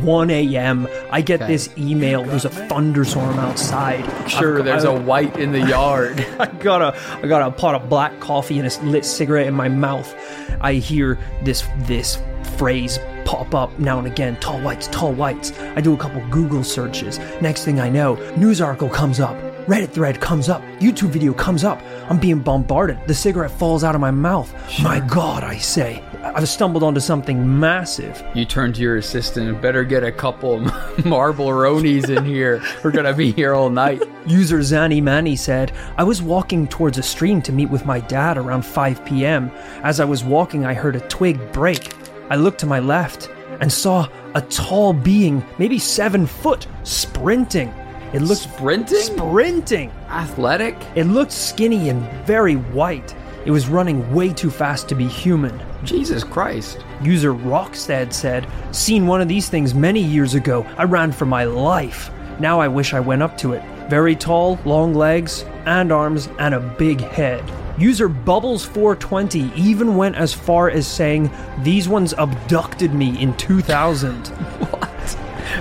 1 0.04 0.30
a.m. 0.30 0.88
I 1.12 1.22
get 1.22 1.40
this 1.48 1.70
email. 1.78 2.24
There's 2.24 2.46
a 2.46 2.50
thunderstorm 2.50 3.38
outside. 3.40 4.04
Sure, 4.30 4.56
I've- 4.60 4.64
there's 4.64 4.84
a 4.84 4.94
white 4.94 5.38
in 5.38 5.52
the 5.52 5.62
yard. 5.62 6.20
I 6.40 6.48
got 6.48 6.82
a 6.82 7.00
I 7.24 7.28
got 7.28 7.42
a 7.48 7.52
pot 7.52 7.76
of 7.76 7.90
black 7.90 8.20
coffee 8.20 8.60
and 8.60 8.68
a 8.68 8.82
lit 8.86 9.06
cigarette 9.06 9.48
in 9.48 9.54
my 9.54 9.70
mouth. 9.70 10.14
I 10.62 10.74
hear 10.74 11.18
this 11.44 11.68
this 11.80 12.18
phrase 12.58 13.00
pop 13.26 13.54
up 13.54 13.78
now 13.80 13.98
and 14.00 14.08
again. 14.08 14.36
Tall 14.40 14.60
whites, 14.62 14.88
tall 14.92 15.14
whites. 15.14 15.52
I 15.60 15.82
do 15.82 15.94
a 15.94 15.98
couple 15.98 16.26
Google 16.30 16.64
searches. 16.64 17.20
Next 17.42 17.64
thing 17.64 17.80
I 17.80 17.90
know, 17.90 18.16
news 18.36 18.60
article 18.62 18.90
comes 18.90 19.20
up. 19.20 19.36
Reddit 19.68 19.92
thread 19.92 20.20
comes 20.20 20.50
up. 20.50 20.64
YouTube 20.80 21.10
video 21.10 21.32
comes 21.32 21.64
up. 21.64 21.80
I'm 22.10 22.18
being 22.20 22.40
bombarded. 22.40 22.98
The 23.06 23.14
cigarette 23.14 23.52
falls 23.52 23.84
out 23.84 23.94
of 23.94 24.02
my 24.02 24.10
mouth. 24.10 24.52
My 24.82 25.00
God, 25.00 25.44
I 25.44 25.58
say. 25.60 26.04
I've 26.36 26.48
stumbled 26.50 26.84
onto 26.84 27.00
something 27.00 27.60
massive. 27.60 28.24
you 28.34 28.46
turn 28.46 28.74
to 28.74 28.82
your 28.82 28.98
assistant. 28.98 29.62
Better 29.62 29.84
get 29.84 30.04
a 30.04 30.12
couple 30.12 30.60
marble 31.06 31.48
ronies 31.48 32.10
in 32.16 32.24
here. 32.26 32.62
We're 32.84 32.92
gonna 32.92 33.14
be 33.14 33.32
here 33.32 33.54
all 33.54 33.70
night. 33.70 34.02
User 34.26 34.60
Zanny 34.60 35.02
Manny 35.02 35.36
said, 35.36 35.72
I 35.98 36.04
was 36.04 36.22
walking 36.22 36.68
towards 36.68 36.98
a 36.98 37.04
stream 37.04 37.42
to 37.44 37.52
meet 37.52 37.70
with 37.70 37.86
my 37.86 38.00
dad 38.00 38.38
around 38.38 38.64
5 38.66 39.06
p.m. 39.06 39.52
As 39.84 40.00
I 40.00 40.06
was 40.06 40.24
walking, 40.24 40.66
I 40.66 40.74
heard 40.74 40.96
a 40.96 41.02
twig 41.08 41.52
break. 41.52 41.94
I 42.30 42.36
looked 42.36 42.60
to 42.60 42.66
my 42.66 42.80
left 42.80 43.30
and 43.60 43.72
saw 43.72 44.08
a 44.36 44.42
tall 44.42 44.94
being, 44.94 45.44
maybe 45.58 45.80
seven 45.80 46.26
foot, 46.28 46.68
sprinting. 46.84 47.74
It 48.14 48.22
looked 48.22 48.42
Sprinting? 48.42 48.98
sprinting. 48.98 49.92
Athletic? 50.10 50.76
It 50.96 51.04
looked 51.04 51.32
skinny 51.32 51.90
and 51.90 52.02
very 52.26 52.56
white. 52.56 53.14
It 53.46 53.52
was 53.52 53.70
running 53.70 54.14
way 54.14 54.34
too 54.34 54.50
fast 54.50 54.90
to 54.90 54.96
be 54.96 55.08
human. 55.08 55.60
Jesus 55.84 56.24
Christ. 56.24 56.84
User 57.02 57.34
Rockstead 57.34 58.12
said, 58.12 58.48
Seen 58.72 59.08
one 59.08 59.22
of 59.22 59.28
these 59.28 59.50
things 59.50 59.74
many 59.74 60.02
years 60.02 60.36
ago. 60.36 60.66
I 60.78 60.84
ran 60.84 61.12
for 61.12 61.26
my 61.26 61.46
life. 61.46 62.12
Now 62.40 62.60
I 62.60 62.68
wish 62.68 62.94
I 62.94 63.00
went 63.00 63.24
up 63.24 63.38
to 63.40 63.54
it. 63.54 63.64
Very 63.90 64.16
tall, 64.16 64.60
long 64.66 64.94
legs 64.94 65.46
and 65.66 65.92
arms, 65.92 66.28
and 66.40 66.54
a 66.54 66.60
big 66.60 67.02
head. 67.02 67.44
User 67.80 68.10
Bubbles420 68.10 69.56
even 69.56 69.96
went 69.96 70.16
as 70.16 70.34
far 70.34 70.70
as 70.70 70.86
saying, 70.86 71.32
These 71.64 71.88
ones 71.88 72.14
abducted 72.18 72.94
me 72.94 73.22
in 73.22 73.36
2000. 73.38 74.34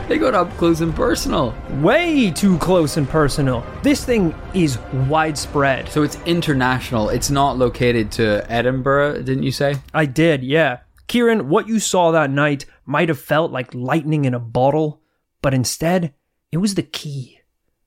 They 0.08 0.16
got 0.16 0.34
up 0.34 0.50
close 0.56 0.80
and 0.80 0.96
personal. 0.96 1.54
Way 1.82 2.30
too 2.30 2.56
close 2.56 2.96
and 2.96 3.06
personal. 3.06 3.62
This 3.82 4.06
thing 4.06 4.34
is 4.54 4.78
widespread. 5.06 5.90
So 5.90 6.02
it's 6.02 6.16
international. 6.24 7.10
It's 7.10 7.28
not 7.28 7.58
located 7.58 8.10
to 8.12 8.50
Edinburgh, 8.50 9.24
didn't 9.24 9.42
you 9.42 9.52
say? 9.52 9.76
I 9.92 10.06
did, 10.06 10.42
yeah. 10.42 10.78
Kieran, 11.08 11.50
what 11.50 11.68
you 11.68 11.78
saw 11.78 12.10
that 12.12 12.30
night 12.30 12.64
might 12.86 13.10
have 13.10 13.20
felt 13.20 13.52
like 13.52 13.74
lightning 13.74 14.24
in 14.24 14.32
a 14.32 14.40
bottle, 14.40 15.02
but 15.42 15.52
instead, 15.52 16.14
it 16.50 16.56
was 16.56 16.74
the 16.74 16.82
key. 16.82 17.40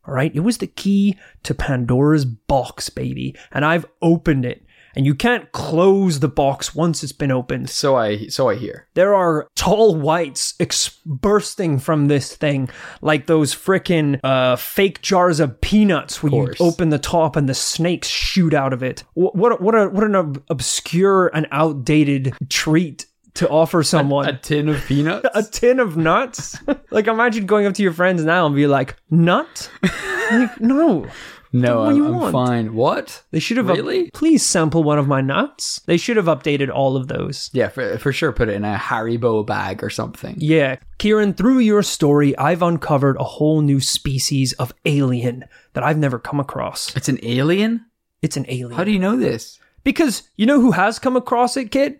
All 0.08 0.13
right? 0.13 0.32
It 0.36 0.42
was 0.42 0.60
the 0.60 0.68
key 0.68 1.18
to 1.42 1.56
Pandora's 1.56 2.25
box, 2.25 2.92
baby. 2.92 3.36
And 3.51 3.66
I've 3.66 3.88
opened 4.00 4.46
it. 4.46 4.63
And 4.95 5.05
you 5.05 5.15
can't 5.15 5.51
close 5.51 6.19
the 6.19 6.27
box 6.27 6.75
once 6.75 7.03
it's 7.03 7.12
been 7.12 7.31
opened. 7.31 7.69
So 7.69 7.95
I 7.95 8.27
so 8.27 8.50
I 8.50 8.55
hear. 8.55 8.88
There 8.93 9.15
are 9.15 9.48
tall 9.55 9.95
whites 9.95 10.53
ex- 10.60 11.00
bursting 11.05 11.79
from 11.79 12.07
this 12.07 12.36
thing, 12.36 12.69
like 13.01 13.27
those 13.27 13.55
frickin' 13.55 14.19
uh, 14.24 14.55
fake 14.55 15.01
jars 15.01 15.39
of 15.39 15.60
peanuts 15.62 16.21
where 16.21 16.31
you 16.33 16.53
open 16.60 16.89
the 16.89 17.00
top 17.00 17.36
and 17.36 17.48
the 17.48 17.53
snakes 17.53 18.07
shoot 18.07 18.53
out 18.53 18.74
of 18.74 18.83
it. 18.83 19.03
What 19.13 19.36
what 19.36 19.62
what, 19.62 19.75
a, 19.75 19.89
what 19.89 20.03
an 20.03 20.15
ob- 20.15 20.43
obscure 20.50 21.31
and 21.33 21.48
outdated 21.51 22.33
treat 22.50 23.05
to 23.36 23.50
offer 23.50 23.83
someone. 23.83 24.27
A 24.27 24.38
tin 24.38 24.69
of 24.69 24.83
peanuts? 24.86 25.27
a 25.33 25.43
tin 25.43 25.79
of 25.79 25.98
nuts. 25.98 26.57
like 26.91 27.07
imagine 27.07 27.45
going 27.45 27.65
up 27.65 27.74
to 27.75 27.83
your 27.83 27.93
friends 27.93 28.24
now 28.24 28.45
and 28.45 28.55
be 28.55 28.67
like, 28.67 28.95
"Nut? 29.10 29.69
like, 30.31 30.60
no." 30.60 31.07
No, 31.53 31.84
I'm, 31.84 32.01
I'm 32.05 32.15
want? 32.15 32.31
fine. 32.31 32.74
What? 32.74 33.24
They 33.31 33.39
should 33.39 33.58
have 33.58 33.70
up- 33.70 33.77
Really? 33.77 34.10
please 34.12 34.46
sample 34.46 34.84
one 34.84 34.98
of 34.98 35.08
my 35.08 35.22
nuts. 35.22 35.81
They 35.86 35.98
should 35.98 36.17
have 36.17 36.25
updated 36.25 36.70
all 36.74 36.96
of 36.96 37.08
those. 37.08 37.50
Yeah, 37.53 37.70
for, 37.70 37.98
for 37.98 38.12
sure 38.13 38.31
put 38.31 38.50
it 38.50 38.53
in 38.55 38.63
a 38.65 38.75
Haribo 38.77 39.46
bag 39.46 39.84
or 39.84 39.89
something. 39.89 40.36
Yeah, 40.39 40.77
Kieran, 40.98 41.34
through 41.34 41.60
your 41.60 41.84
story, 41.84 42.38
I've 42.38 42.62
uncovered 42.62 43.17
a 43.20 43.24
whole 43.24 43.62
new 43.62 43.79
species 43.81 44.53
of 44.53 44.74
alien 44.86 45.46
that 45.74 45.84
I've 45.84 45.98
never 45.98 46.20
come 46.20 46.39
across. 46.39 46.96
It's 46.96 47.10
an 47.10 47.20
alien? 47.24 47.86
It's 48.22 48.38
an 48.38 48.46
alien. 48.48 48.77
How 48.77 48.84
do 48.84 48.91
you 48.91 49.00
know 49.00 49.17
this? 49.17 49.60
because 49.84 50.29
you 50.36 50.46
know 50.46 50.62
who 50.62 50.72
has 50.72 51.00
come 51.00 51.15
across 51.15 51.58
it, 51.58 51.72
kid? 51.72 52.00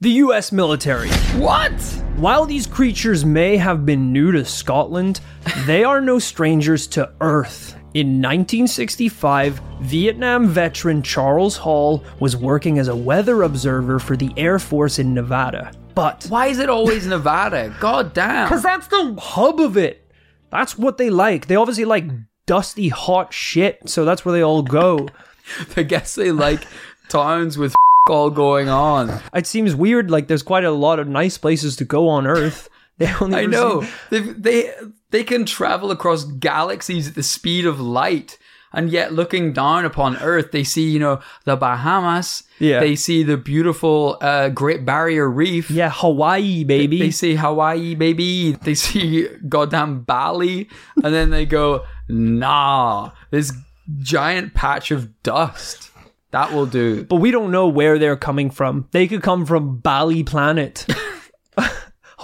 The 0.00 0.10
US 0.10 0.52
military. 0.52 1.08
What? 1.38 1.72
While 2.16 2.44
these 2.44 2.66
creatures 2.66 3.24
may 3.24 3.56
have 3.56 3.86
been 3.86 4.12
new 4.12 4.30
to 4.32 4.44
Scotland, 4.44 5.20
they 5.64 5.82
are 5.84 6.00
no 6.02 6.18
strangers 6.18 6.86
to 6.88 7.10
Earth. 7.22 7.76
In 7.94 8.20
1965, 8.20 9.60
Vietnam 9.82 10.48
veteran 10.48 11.00
Charles 11.00 11.56
Hall 11.56 12.02
was 12.18 12.36
working 12.36 12.80
as 12.80 12.88
a 12.88 12.96
weather 12.96 13.44
observer 13.44 14.00
for 14.00 14.16
the 14.16 14.32
Air 14.36 14.58
Force 14.58 14.98
in 14.98 15.14
Nevada. 15.14 15.70
But 15.94 16.24
Why 16.28 16.48
is 16.48 16.58
it 16.58 16.68
always 16.68 17.06
Nevada? 17.06 17.72
God 17.78 18.12
damn. 18.12 18.48
Because 18.48 18.64
that's 18.64 18.88
the 18.88 19.14
hub 19.16 19.60
of 19.60 19.76
it. 19.76 20.04
That's 20.50 20.76
what 20.76 20.98
they 20.98 21.08
like. 21.08 21.46
They 21.46 21.54
obviously 21.54 21.84
like 21.84 22.06
dusty, 22.46 22.88
hot 22.88 23.32
shit, 23.32 23.88
so 23.88 24.04
that's 24.04 24.24
where 24.24 24.32
they 24.32 24.42
all 24.42 24.62
go. 24.62 25.08
I 25.76 25.84
guess 25.84 26.16
they 26.16 26.32
like 26.32 26.66
towns 27.08 27.56
with 27.56 27.76
all 28.10 28.30
going 28.30 28.68
on. 28.68 29.20
It 29.32 29.46
seems 29.46 29.76
weird, 29.76 30.10
like 30.10 30.26
there's 30.26 30.42
quite 30.42 30.64
a 30.64 30.72
lot 30.72 30.98
of 30.98 31.06
nice 31.06 31.38
places 31.38 31.76
to 31.76 31.84
go 31.84 32.08
on 32.08 32.26
Earth. 32.26 32.68
They 32.98 33.12
only 33.20 33.38
I 33.38 33.46
know. 33.46 33.84
They 34.10 34.20
they 34.20 34.70
they 35.10 35.24
can 35.24 35.44
travel 35.46 35.90
across 35.90 36.24
galaxies 36.24 37.08
at 37.08 37.14
the 37.14 37.22
speed 37.22 37.66
of 37.66 37.80
light. 37.80 38.38
And 38.72 38.90
yet 38.90 39.12
looking 39.12 39.52
down 39.52 39.84
upon 39.84 40.16
Earth, 40.16 40.50
they 40.50 40.64
see, 40.64 40.90
you 40.90 40.98
know, 40.98 41.20
the 41.44 41.54
Bahamas. 41.54 42.42
Yeah. 42.58 42.80
They 42.80 42.96
see 42.96 43.22
the 43.22 43.36
beautiful 43.36 44.18
uh, 44.20 44.48
Great 44.48 44.84
Barrier 44.84 45.30
Reef. 45.30 45.70
Yeah, 45.70 45.90
Hawaii, 45.94 46.64
baby. 46.64 46.98
They 46.98 47.12
see 47.12 47.36
Hawaii, 47.36 47.94
baby. 47.94 48.52
They 48.52 48.74
see 48.74 49.28
goddamn 49.48 50.00
Bali. 50.00 50.68
And 51.04 51.14
then 51.14 51.30
they 51.30 51.46
go, 51.46 51.84
nah, 52.08 53.12
this 53.30 53.52
giant 53.98 54.54
patch 54.54 54.90
of 54.90 55.22
dust. 55.22 55.90
That 56.32 56.52
will 56.52 56.66
do. 56.66 57.04
but 57.04 57.16
we 57.16 57.30
don't 57.30 57.52
know 57.52 57.68
where 57.68 57.96
they're 57.96 58.16
coming 58.16 58.50
from. 58.50 58.88
They 58.90 59.06
could 59.06 59.22
come 59.22 59.46
from 59.46 59.78
Bali 59.78 60.24
Planet. 60.24 60.84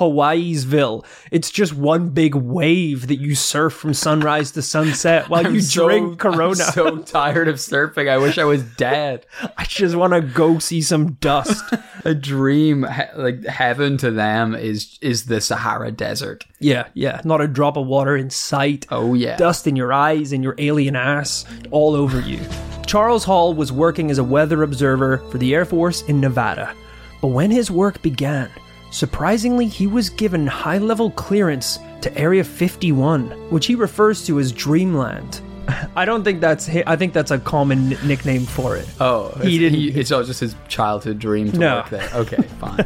Hawaii'sville. 0.01 1.05
It's 1.31 1.51
just 1.51 1.75
one 1.75 2.09
big 2.09 2.35
wave 2.35 3.07
that 3.09 3.21
you 3.21 3.35
surf 3.35 3.75
from 3.75 3.95
sunrise 3.95 4.51
to 4.53 4.63
sunset 4.63 5.29
while 5.29 5.47
I'm 5.47 5.55
you 5.55 5.61
so- 5.61 5.87
drink 5.89 6.19
Corona. 6.19 6.65
I'm 6.65 6.73
so 6.73 6.99
tired 6.99 7.49
of 7.49 7.57
surfing. 7.57 8.09
I 8.09 8.19
wish 8.19 8.39
I 8.39 8.45
was 8.45 8.63
dead. 8.63 9.27
I 9.57 9.65
just 9.65 9.95
want 9.95 10.13
to 10.15 10.21
go 10.21 10.59
see 10.59 10.83
some 10.83 11.13
dust. 11.13 11.63
a 12.05 12.15
dream 12.15 12.87
like 13.15 13.45
heaven 13.45 13.97
to 13.99 14.11
them 14.11 14.55
is 14.55 14.99
is 15.03 15.27
the 15.27 15.41
Sahara 15.41 15.93
desert. 15.93 16.45
yeah, 16.59 16.89
yeah. 16.95 17.21
Not 17.25 17.41
a 17.41 17.47
drop 17.47 17.77
of 17.77 17.87
water 17.87 18.17
in 18.17 18.31
sight. 18.31 18.87
Oh 18.91 19.15
yeah. 19.15 19.37
dust 19.37 19.67
in 19.67 19.77
your 19.77 19.93
eyes 19.93 20.33
and 20.33 20.43
your 20.43 20.55
alien 20.59 20.97
ass 20.97 21.45
all 21.71 21.95
over 21.95 22.21
you. 22.21 22.41
Charles 22.87 23.23
Hall 23.25 23.55
was 23.55 23.71
working 23.71 24.11
as 24.11 24.19
a 24.19 24.25
weather 24.25 24.63
observer 24.63 25.19
for 25.31 25.39
the 25.39 25.55
Air 25.55 25.65
Force 25.65 26.03
in 26.03 26.21
Nevada. 26.21 26.75
But 27.21 27.29
when 27.29 27.51
his 27.51 27.71
work 27.71 28.01
began, 28.03 28.51
surprisingly, 28.91 29.67
he 29.67 29.87
was 29.87 30.11
given 30.11 30.47
high 30.47 30.79
level 30.79 31.11
clearance 31.13 31.79
to 32.03 32.17
Area 32.19 32.45
51, 32.45 33.31
which 33.51 33.67
he 33.67 33.75
refers 33.75 34.25
to 34.27 34.39
as 34.39 34.53
Dreamland. 34.53 35.41
I 35.97 36.05
don't 36.05 36.25
think 36.25 36.41
that's 36.41 36.67
hi- 36.67 36.85
I 36.87 36.97
think 36.97 37.13
that's 37.13 37.31
a 37.31 37.39
common 37.39 37.93
n- 37.93 37.99
nickname 38.09 38.45
for 38.47 38.77
it. 38.77 38.89
oh, 39.01 39.29
he 39.43 39.57
it's, 39.67 39.75
didn't- 39.75 39.97
it's 40.01 40.11
not 40.11 40.25
just 40.27 40.41
his 40.41 40.55
childhood 40.69 41.19
dream 41.19 41.53
to 41.53 41.59
No. 41.59 41.77
work 41.77 41.91
there. 41.91 42.09
Okay, 42.15 42.43
fine. 42.61 42.85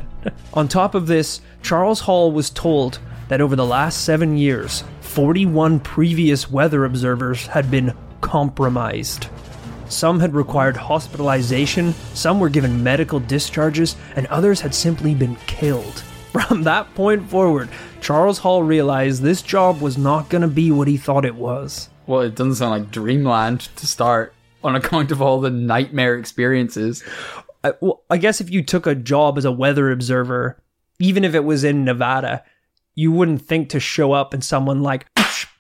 On 0.53 0.69
top 0.69 0.95
of 0.95 1.07
this, 1.07 1.41
Charles 1.63 2.01
Hall 2.01 2.33
was 2.33 2.51
told 2.51 2.99
that 3.29 3.41
over 3.41 3.57
the 3.57 3.65
last 3.65 4.05
seven 4.05 4.37
years, 4.37 4.85
41 5.01 5.81
previous 5.81 6.51
weather 6.51 6.85
observers 6.85 7.47
had 7.47 7.71
been 7.71 7.95
compromised. 8.21 9.29
Some 9.95 10.19
had 10.19 10.35
required 10.35 10.77
hospitalization, 10.77 11.95
some 12.15 12.41
were 12.41 12.49
given 12.49 12.83
medical 12.83 13.21
discharges, 13.21 13.95
and 14.17 14.27
others 14.27 14.61
had 14.61 14.75
simply 14.75 15.15
been 15.15 15.37
killed. 15.47 16.01
From 16.33 16.65
that 16.65 16.93
point 16.97 17.31
forward, 17.31 17.69
Charles 18.01 18.39
Hall 18.39 18.65
realized 18.65 19.23
this 19.23 19.41
job 19.41 19.81
was 19.81 19.97
not 19.97 20.29
going 20.29 20.43
to 20.43 20.49
be 20.49 20.73
what 20.73 20.89
he 20.89 20.97
thought 20.97 21.25
it 21.25 21.37
was. 21.37 21.91
well, 22.09 22.23
it 22.23 22.35
doesn't 22.35 22.57
sound 22.57 22.73
like 22.73 22.91
dreamland 22.91 23.69
to 23.77 23.87
start 23.87 24.35
on 24.65 24.75
account 24.75 25.13
of 25.13 25.23
all 25.23 25.41
the 25.41 25.51
nightmare 25.51 26.17
experiences. 26.17 27.05
I, 27.63 27.75
well, 27.81 28.03
I 28.11 28.17
guess 28.17 28.41
if 28.41 28.51
you 28.51 28.65
took 28.65 28.89
a 28.89 28.97
job 28.97 29.39
as 29.39 29.45
a 29.45 29.53
weather 29.53 29.93
observer, 29.93 30.61
even 30.99 31.23
if 31.23 31.37
it 31.37 31.45
was 31.45 31.63
in 31.63 31.85
Nevada, 31.85 32.43
you 32.97 33.13
wouldn't 33.13 33.43
think 33.43 33.69
to 33.69 33.79
show 33.79 34.11
up 34.11 34.35
and 34.35 34.43
someone 34.43 34.83
like 34.83 35.07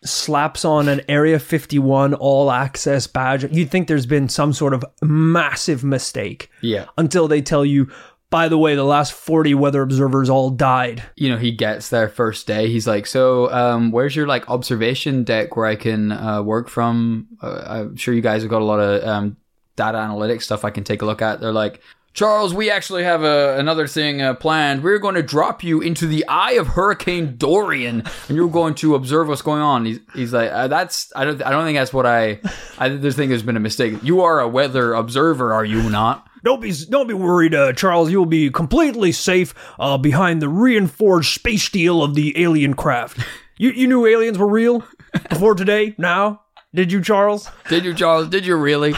slaps 0.04 0.64
on 0.64 0.88
an 0.88 1.00
Area 1.08 1.38
51 1.38 2.14
all 2.14 2.50
access 2.50 3.06
badge. 3.06 3.44
You'd 3.50 3.70
think 3.70 3.88
there's 3.88 4.06
been 4.06 4.28
some 4.28 4.52
sort 4.52 4.74
of 4.74 4.84
massive 5.02 5.82
mistake 5.84 6.50
Yeah. 6.60 6.86
until 6.98 7.26
they 7.28 7.40
tell 7.42 7.64
you, 7.64 7.90
by 8.30 8.48
the 8.48 8.58
way, 8.58 8.74
the 8.74 8.84
last 8.84 9.12
40 9.12 9.54
weather 9.54 9.80
observers 9.82 10.28
all 10.28 10.50
died. 10.50 11.02
you 11.16 11.28
know, 11.30 11.38
he 11.38 11.52
gets 11.52 11.88
there 11.90 12.08
first 12.08 12.46
day. 12.46 12.68
He's 12.68 12.86
like, 12.86 13.06
"So, 13.06 13.50
um, 13.52 13.92
where's 13.92 14.16
your 14.16 14.26
like 14.26 14.50
observation 14.50 15.22
deck 15.24 15.56
where 15.56 15.66
I 15.66 15.76
can 15.76 16.10
uh, 16.10 16.42
work 16.42 16.68
from? 16.68 17.28
Uh, 17.40 17.62
I'm 17.66 17.96
sure 17.96 18.12
you 18.12 18.20
guys 18.22 18.42
have 18.42 18.50
got 18.50 18.60
a 18.62 18.64
lot 18.64 18.80
of 18.80 19.06
um, 19.06 19.36
data 19.76 19.98
analytics 19.98 20.42
stuff 20.42 20.64
I 20.64 20.70
can 20.70 20.82
take 20.84 21.00
a 21.02 21.06
look 21.06 21.22
at." 21.22 21.40
They're 21.40 21.52
like, 21.52 21.80
"Charles, 22.14 22.54
we 22.54 22.70
actually 22.70 23.02
have 23.02 23.22
a, 23.22 23.58
another 23.58 23.86
thing 23.86 24.22
uh, 24.22 24.34
planned. 24.34 24.82
We're 24.82 24.98
going 24.98 25.16
to 25.16 25.22
drop 25.22 25.62
you 25.62 25.80
into 25.80 26.06
the 26.06 26.26
eye 26.26 26.52
of 26.52 26.68
Hurricane 26.68 27.36
Dorian, 27.36 28.04
and 28.28 28.36
you're 28.36 28.48
going 28.48 28.74
to 28.76 28.94
observe 28.94 29.28
what's 29.28 29.42
going 29.42 29.60
on." 29.60 29.84
He's, 29.84 30.00
he's 30.14 30.32
like, 30.32 30.50
uh, 30.50 30.68
"That's 30.68 31.12
I 31.14 31.24
don't 31.24 31.42
I 31.42 31.50
don't 31.50 31.64
think 31.64 31.76
that's 31.76 31.92
what 31.92 32.06
I 32.06 32.40
I 32.78 32.88
just 32.88 33.16
think 33.16 33.28
there's 33.28 33.42
been 33.42 33.56
a 33.56 33.60
mistake. 33.60 34.02
You 34.02 34.22
are 34.22 34.40
a 34.40 34.48
weather 34.48 34.94
observer, 34.94 35.52
are 35.52 35.64
you 35.64 35.90
not?" 35.90 36.26
Don't 36.44 36.60
be 36.60 36.72
don't 36.88 37.06
be 37.06 37.14
worried, 37.14 37.54
uh, 37.54 37.72
Charles. 37.72 38.10
You'll 38.10 38.26
be 38.26 38.50
completely 38.50 39.12
safe 39.12 39.54
uh, 39.78 39.98
behind 39.98 40.42
the 40.42 40.48
reinforced 40.48 41.34
space 41.34 41.64
steel 41.64 42.02
of 42.02 42.14
the 42.14 42.40
alien 42.42 42.74
craft. 42.74 43.18
You 43.56 43.70
you 43.70 43.86
knew 43.86 44.06
aliens 44.06 44.36
were 44.36 44.48
real 44.48 44.84
before 45.30 45.54
today? 45.54 45.94
Now 45.96 46.42
did 46.74 46.90
you, 46.90 47.00
Charles? 47.00 47.48
Did 47.68 47.84
you, 47.84 47.94
Charles? 47.94 48.28
Did 48.28 48.44
you 48.44 48.56
really? 48.56 48.94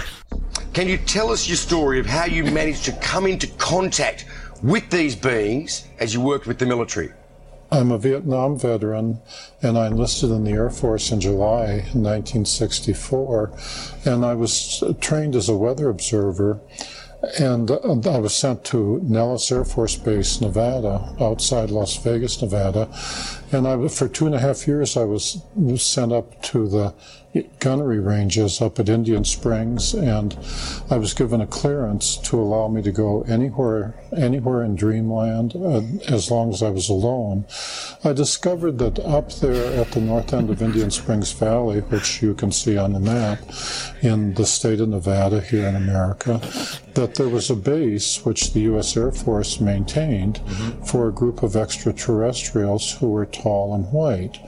Can 0.77 0.89
you 0.89 0.99
tell 0.99 1.33
us 1.33 1.49
your 1.49 1.57
story 1.57 1.99
of 2.01 2.05
how 2.05 2.27
you 2.27 2.45
managed 2.45 2.85
to 2.85 2.93
come 2.93 3.27
into 3.27 3.47
contact 3.57 4.27
with 4.63 4.91
these 4.91 5.17
beings 5.17 5.89
as 5.99 6.13
you 6.13 6.21
worked 6.21 6.47
with 6.47 6.59
the 6.59 6.67
military? 6.67 7.15
I'm 7.73 7.91
a 7.91 7.97
Vietnam 7.97 8.59
veteran, 8.59 9.23
and 9.63 9.79
I 9.79 9.87
enlisted 9.87 10.31
in 10.31 10.45
the 10.45 10.51
Air 10.51 10.69
Force 10.69 11.11
in 11.11 11.19
July 11.23 11.77
1964. 11.95 13.53
And 14.05 14.23
I 14.23 14.35
was 14.35 14.85
trained 15.01 15.35
as 15.35 15.49
a 15.49 15.57
weather 15.57 15.89
observer, 15.89 16.61
and 17.39 17.71
uh, 17.71 17.79
I 18.11 18.19
was 18.19 18.37
sent 18.37 18.63
to 18.67 19.01
Nellis 19.03 19.51
Air 19.51 19.65
Force 19.65 19.97
Base, 19.97 20.43
Nevada, 20.43 21.17
outside 21.19 21.71
Las 21.71 21.97
Vegas, 21.97 22.43
Nevada. 22.43 22.89
And 23.51 23.67
I, 23.67 23.89
for 23.89 24.09
two 24.09 24.27
and 24.27 24.35
a 24.35 24.41
half 24.41 24.67
years, 24.69 24.95
I 24.99 25.05
was 25.05 25.43
was 25.55 25.83
sent 25.83 26.13
up 26.13 26.43
to 26.53 26.69
the 26.69 26.95
gunnery 27.59 28.01
ranges 28.01 28.61
up 28.61 28.79
at 28.79 28.89
Indian 28.89 29.25
Springs, 29.25 29.95
and 29.95 30.37
I 30.91 30.97
was 30.97 31.15
given 31.15 31.41
a 31.41 31.47
clearance 31.47 32.17
to 32.19 32.39
allow 32.39 32.69
me 32.69 32.83
to 32.83 32.93
go 32.93 33.23
anywhere, 33.23 33.95
anywhere 34.17 34.63
in 34.63 34.75
Dreamland, 34.75 35.55
uh, 35.55 35.83
as 36.13 36.31
long 36.31 36.53
as 36.53 36.63
I 36.63 36.71
was 36.71 36.89
alone. 36.89 37.47
I 38.05 38.13
discovered 38.13 38.79
that 38.79 38.99
up 39.01 39.33
there 39.35 39.81
at 39.81 39.93
the 39.93 40.01
north 40.01 40.33
end 40.33 40.51
of 40.51 40.63
Indian 40.63 40.91
Springs 40.91 41.33
Valley, 41.33 41.81
which 41.81 42.23
you 42.23 42.35
can 42.35 42.53
see 42.53 42.77
on 42.77 42.93
the 42.93 43.01
map, 43.01 43.39
in 44.03 44.35
the 44.35 44.47
state 44.47 44.81
of 44.81 44.89
Nevada 44.89 45.41
here 45.41 45.67
in 45.67 45.77
America, 45.77 46.41
that 46.95 47.15
there 47.17 47.29
was 47.29 47.51
a 47.51 47.57
base 47.57 48.25
which 48.25 48.53
the 48.53 48.61
U.S. 48.61 48.97
Air 48.97 49.13
Force 49.13 49.61
maintained 49.61 50.41
for 50.87 51.09
a 51.09 51.13
group 51.13 51.43
of 51.43 51.57
extraterrestrials 51.57 52.93
who 52.93 53.11
were 53.11 53.27
tall 53.27 53.75
and 53.75 53.93
white. 53.93 54.39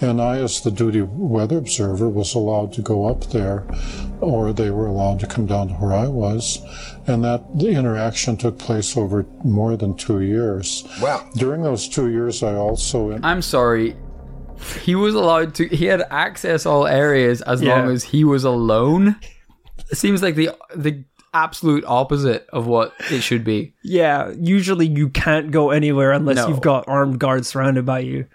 And 0.00 0.20
I, 0.20 0.38
as 0.38 0.60
the 0.60 0.70
duty 0.70 1.02
weather 1.02 1.58
observer, 1.58 2.08
was 2.08 2.34
allowed 2.34 2.72
to 2.74 2.82
go 2.82 3.06
up 3.06 3.24
there, 3.30 3.66
or 4.20 4.52
they 4.52 4.70
were 4.70 4.86
allowed 4.86 5.20
to 5.20 5.26
come 5.26 5.46
down 5.46 5.68
to 5.68 5.74
where 5.74 5.92
I 5.92 6.06
was. 6.06 6.60
And 7.08 7.24
that 7.24 7.42
the 7.58 7.68
interaction 7.70 8.36
took 8.36 8.58
place 8.58 8.96
over 8.96 9.24
more 9.42 9.76
than 9.76 9.96
two 9.96 10.20
years. 10.20 10.84
Wow. 11.00 11.28
During 11.36 11.62
those 11.62 11.88
two 11.88 12.10
years, 12.10 12.42
I 12.42 12.54
also. 12.54 13.18
I'm 13.22 13.40
sorry. 13.42 13.96
He 14.82 14.94
was 14.94 15.14
allowed 15.14 15.54
to. 15.56 15.66
He 15.68 15.86
had 15.86 16.02
access 16.10 16.66
all 16.66 16.86
areas 16.86 17.40
as 17.42 17.62
Yeah. 17.62 17.78
long 17.80 17.90
as 17.90 18.04
he 18.04 18.24
was 18.24 18.44
alone. 18.44 19.16
It 19.90 19.96
seems 19.96 20.22
like 20.22 20.34
the 20.34 20.50
the 20.76 21.02
absolute 21.32 21.84
opposite 21.86 22.46
of 22.52 22.66
what 22.66 22.92
it 23.10 23.20
should 23.22 23.44
be. 23.44 23.72
Yeah, 23.82 24.32
usually 24.38 24.86
you 24.86 25.08
can't 25.10 25.50
go 25.50 25.70
anywhere 25.70 26.12
unless 26.12 26.36
No. 26.36 26.48
you've 26.48 26.60
got 26.62 26.84
armed 26.88 27.20
guards 27.20 27.48
surrounded 27.48 27.86
by 27.86 28.00
you. 28.00 28.26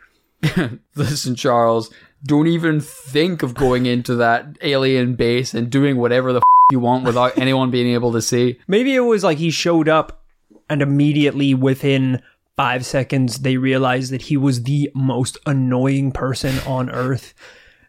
Listen, 0.95 1.35
Charles, 1.35 1.89
don't 2.25 2.47
even 2.47 2.79
think 2.79 3.43
of 3.43 3.53
going 3.53 3.85
into 3.85 4.15
that 4.15 4.45
alien 4.61 5.15
base 5.15 5.53
and 5.53 5.69
doing 5.69 5.97
whatever 5.97 6.31
the 6.33 6.37
f- 6.39 6.43
you 6.73 6.79
want 6.81 7.05
without 7.05 7.37
anyone 7.37 7.71
being 7.71 7.93
able 7.93 8.11
to 8.11 8.21
see. 8.21 8.59
Maybe 8.67 8.93
it 8.93 8.99
was 8.99 9.23
like 9.23 9.37
he 9.37 9.49
showed 9.49 9.87
up 9.87 10.25
and 10.69 10.81
immediately 10.81 11.53
within 11.53 12.21
five 12.55 12.85
seconds 12.85 13.39
they 13.39 13.57
realized 13.57 14.11
that 14.11 14.23
he 14.23 14.37
was 14.37 14.63
the 14.63 14.91
most 14.93 15.37
annoying 15.45 16.11
person 16.11 16.59
on 16.67 16.89
earth. 16.89 17.33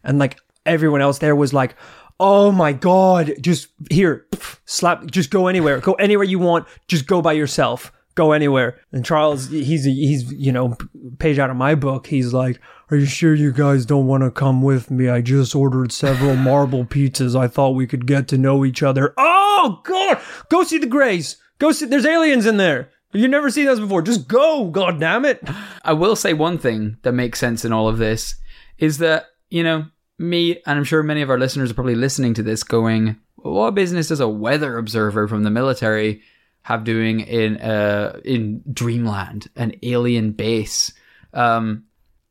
And 0.05 0.19
like 0.19 0.39
everyone 0.65 1.01
else 1.01 1.19
there 1.19 1.35
was 1.35 1.53
like, 1.53 1.75
oh 2.21 2.53
my 2.53 2.73
god, 2.73 3.35
just 3.41 3.69
here, 3.91 4.27
slap, 4.65 5.07
just 5.07 5.31
go 5.31 5.49
anywhere, 5.49 5.81
go 5.81 5.95
anywhere 5.95 6.25
you 6.25 6.39
want, 6.39 6.67
just 6.89 7.07
go 7.07 7.21
by 7.21 7.33
yourself. 7.33 7.93
Go 8.15 8.31
anywhere. 8.31 8.81
And 8.93 9.05
Charles, 9.05 9.49
he's 9.49 9.85
he's 9.85 10.33
you 10.33 10.53
know 10.53 10.77
page 11.19 11.41
out 11.41 11.51
of 11.51 11.57
my 11.57 11.75
book. 11.75 12.07
He's 12.07 12.33
like, 12.33 12.61
"Are 12.95 12.97
you 12.97 13.07
sure 13.07 13.35
you 13.35 13.53
guys 13.53 13.85
don't 13.85 14.07
want 14.07 14.23
to 14.23 14.31
come 14.31 14.63
with 14.63 14.89
me? 14.89 15.09
I 15.09 15.21
just 15.21 15.55
ordered 15.57 15.91
several 15.91 16.37
marble 16.51 16.85
pizzas. 16.85 17.35
I 17.35 17.49
thought 17.49 17.71
we 17.71 17.89
could 17.89 18.07
get 18.07 18.29
to 18.29 18.39
know 18.39 18.65
each 18.65 18.85
other." 18.85 19.13
Oh 19.19 19.81
God! 19.83 20.21
Go 20.49 20.63
see 20.63 20.79
the 20.79 20.87
Greys. 20.87 21.37
Go 21.59 21.73
see. 21.73 21.87
There's 21.87 22.07
aliens 22.07 22.47
in 22.47 22.57
there. 22.57 22.91
You've 23.13 23.31
never 23.31 23.51
seen 23.51 23.67
those 23.67 23.81
before. 23.81 24.03
Just 24.03 24.29
go. 24.29 24.69
God 24.71 25.01
damn 25.01 25.25
it! 25.25 25.43
I 25.83 25.93
will 25.93 26.15
say 26.15 26.35
one 26.35 26.57
thing 26.57 26.99
that 27.03 27.13
makes 27.13 27.41
sense 27.41 27.65
in 27.65 27.73
all 27.73 27.89
of 27.89 27.99
this 27.99 28.37
is 28.79 28.99
that, 28.99 29.27
you 29.51 29.65
know, 29.65 29.87
me, 30.19 30.61
and 30.67 30.79
I'm 30.79 30.85
sure 30.85 31.03
many 31.03 31.23
of 31.23 31.31
our 31.31 31.39
listeners 31.39 31.71
are 31.71 31.75
probably 31.75 31.97
listening 31.97 32.35
to 32.35 32.45
this 32.45 32.63
going, 32.63 33.17
what 33.37 33.75
business 33.75 34.09
does 34.09 34.21
a 34.21 34.29
weather 34.29 34.79
observer 34.79 35.27
from 35.27 35.43
the 35.43 35.51
military 35.51 36.23
have 36.63 36.85
doing 36.85 37.21
in 37.21 37.57
uh, 37.59 38.21
in 38.25 38.63
Dreamland, 38.73 39.49
an 39.57 39.75
alien 39.83 40.33
base? 40.33 40.93
Um, 41.33 41.85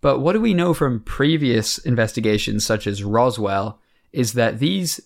but 0.03 0.19
what 0.19 0.33
do 0.33 0.41
we 0.41 0.53
know 0.53 0.73
from 0.73 0.99
previous 0.99 1.77
investigations, 1.79 2.65
such 2.65 2.85
as 2.85 3.03
Roswell, 3.03 3.79
is 4.11 4.33
that 4.33 4.59
these 4.59 4.99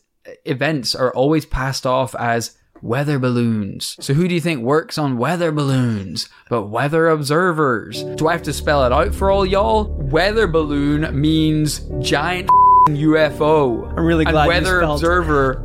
events 0.43 0.95
are 0.95 1.13
always 1.13 1.45
passed 1.45 1.85
off 1.85 2.15
as 2.15 2.57
weather 2.81 3.19
balloons. 3.19 3.95
So 3.99 4.13
who 4.15 4.27
do 4.27 4.33
you 4.33 4.41
think 4.41 4.63
works 4.63 4.97
on 4.97 5.17
weather 5.19 5.51
balloons? 5.51 6.29
But 6.49 6.63
weather 6.63 7.07
observers. 7.09 8.03
Do 8.15 8.27
I 8.27 8.31
have 8.33 8.43
to 8.43 8.53
spell 8.53 8.85
it 8.85 8.91
out 8.91 9.13
for 9.13 9.29
all 9.29 9.45
y'all? 9.45 9.85
Weather 9.85 10.47
balloon 10.47 11.19
means 11.19 11.79
giant 12.01 12.49
UFO. 12.89 13.87
I'm 13.97 14.05
really 14.05 14.25
glad 14.25 14.41
and 14.41 14.47
weather 14.47 14.79
spelled- 14.79 14.99
observer 14.99 15.63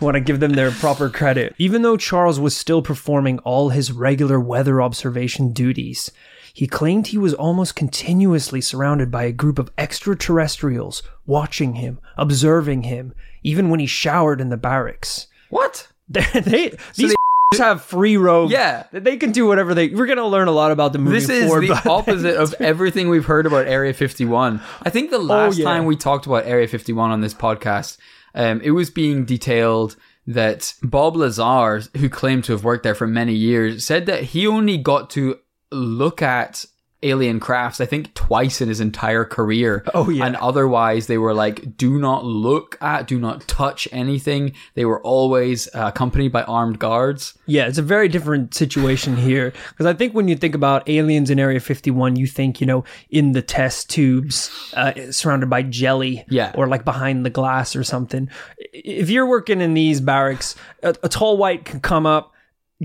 want 0.00 0.14
to 0.14 0.20
give 0.20 0.40
them 0.40 0.52
their 0.52 0.70
proper 0.70 1.10
credit. 1.10 1.54
Even 1.58 1.82
though 1.82 1.96
Charles 1.96 2.40
was 2.40 2.56
still 2.56 2.82
performing 2.82 3.38
all 3.40 3.68
his 3.68 3.92
regular 3.92 4.40
weather 4.40 4.80
observation 4.80 5.52
duties, 5.52 6.10
he 6.52 6.66
claimed 6.66 7.08
he 7.08 7.18
was 7.18 7.34
almost 7.34 7.76
continuously 7.76 8.60
surrounded 8.60 9.10
by 9.10 9.24
a 9.24 9.32
group 9.32 9.58
of 9.58 9.70
extraterrestrials 9.78 11.02
watching 11.26 11.74
him, 11.74 12.00
observing 12.16 12.84
him, 12.84 13.14
even 13.42 13.70
when 13.70 13.80
he 13.80 13.86
showered 13.86 14.40
in 14.40 14.48
the 14.48 14.56
barracks. 14.56 15.26
What? 15.48 15.88
They, 16.10 16.40
they 16.40 16.76
these 16.96 17.14
have 17.58 17.82
free 17.82 18.16
roam. 18.16 18.50
Yeah. 18.50 18.84
they 18.92 19.16
can 19.16 19.32
do 19.32 19.46
whatever 19.46 19.74
they. 19.74 19.88
We're 19.88 20.06
gonna 20.06 20.26
learn 20.26 20.48
a 20.48 20.52
lot 20.52 20.70
about 20.70 20.92
the 20.92 20.98
movie. 20.98 21.18
This 21.18 21.28
is 21.28 21.46
forward, 21.46 21.68
the 21.68 21.88
opposite 21.88 22.36
of 22.36 22.54
everything 22.60 23.08
we've 23.08 23.24
heard 23.24 23.46
about 23.46 23.66
Area 23.66 23.92
51. 23.92 24.60
I 24.82 24.90
think 24.90 25.10
the 25.10 25.18
last 25.18 25.58
yeah. 25.58 25.64
time 25.64 25.84
we 25.84 25.96
talked 25.96 26.26
about 26.26 26.46
Area 26.46 26.68
51 26.68 27.10
on 27.10 27.20
this 27.20 27.34
podcast, 27.34 27.98
um, 28.34 28.60
it 28.60 28.70
was 28.70 28.90
being 28.90 29.24
detailed 29.24 29.96
that 30.26 30.74
Bob 30.82 31.16
Lazar, 31.16 31.82
who 31.96 32.08
claimed 32.08 32.44
to 32.44 32.52
have 32.52 32.62
worked 32.62 32.84
there 32.84 32.94
for 32.94 33.08
many 33.08 33.34
years, 33.34 33.84
said 33.84 34.06
that 34.06 34.24
he 34.24 34.46
only 34.46 34.78
got 34.78 35.10
to 35.10 35.36
look 35.72 36.22
at 36.22 36.64
alien 37.02 37.40
crafts, 37.40 37.80
I 37.80 37.86
think, 37.86 38.12
twice 38.14 38.60
in 38.60 38.68
his 38.68 38.80
entire 38.80 39.24
career. 39.24 39.84
Oh, 39.94 40.10
yeah. 40.10 40.26
And 40.26 40.36
otherwise, 40.36 41.06
they 41.06 41.16
were 41.18 41.32
like, 41.32 41.76
do 41.76 41.98
not 41.98 42.24
look 42.24 42.76
at, 42.82 43.06
do 43.06 43.18
not 43.18 43.46
touch 43.48 43.88
anything. 43.92 44.52
They 44.74 44.84
were 44.84 45.02
always 45.02 45.66
uh, 45.74 45.86
accompanied 45.86 46.32
by 46.32 46.42
armed 46.42 46.78
guards. 46.78 47.38
Yeah, 47.46 47.66
it's 47.66 47.78
a 47.78 47.82
very 47.82 48.08
different 48.08 48.54
situation 48.54 49.16
here 49.16 49.52
because 49.70 49.86
I 49.86 49.94
think 49.94 50.14
when 50.14 50.28
you 50.28 50.36
think 50.36 50.54
about 50.54 50.88
aliens 50.88 51.30
in 51.30 51.38
Area 51.38 51.60
51, 51.60 52.16
you 52.16 52.26
think, 52.26 52.60
you 52.60 52.66
know, 52.66 52.84
in 53.08 53.32
the 53.32 53.42
test 53.42 53.88
tubes, 53.90 54.50
uh, 54.74 54.92
surrounded 55.10 55.48
by 55.48 55.62
jelly, 55.62 56.24
Yeah. 56.28 56.52
or 56.54 56.66
like 56.68 56.84
behind 56.84 57.24
the 57.24 57.30
glass 57.30 57.74
or 57.74 57.82
something. 57.84 58.28
If 58.72 59.08
you're 59.10 59.26
working 59.26 59.60
in 59.60 59.74
these 59.74 60.00
barracks, 60.00 60.54
a, 60.82 60.94
a 61.02 61.08
tall 61.08 61.36
white 61.38 61.64
can 61.64 61.80
come 61.80 62.04
up, 62.06 62.32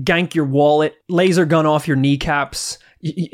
gank 0.00 0.34
your 0.34 0.44
wallet, 0.44 0.94
laser 1.08 1.44
gun 1.44 1.66
off 1.66 1.86
your 1.86 1.96
kneecaps, 1.96 2.78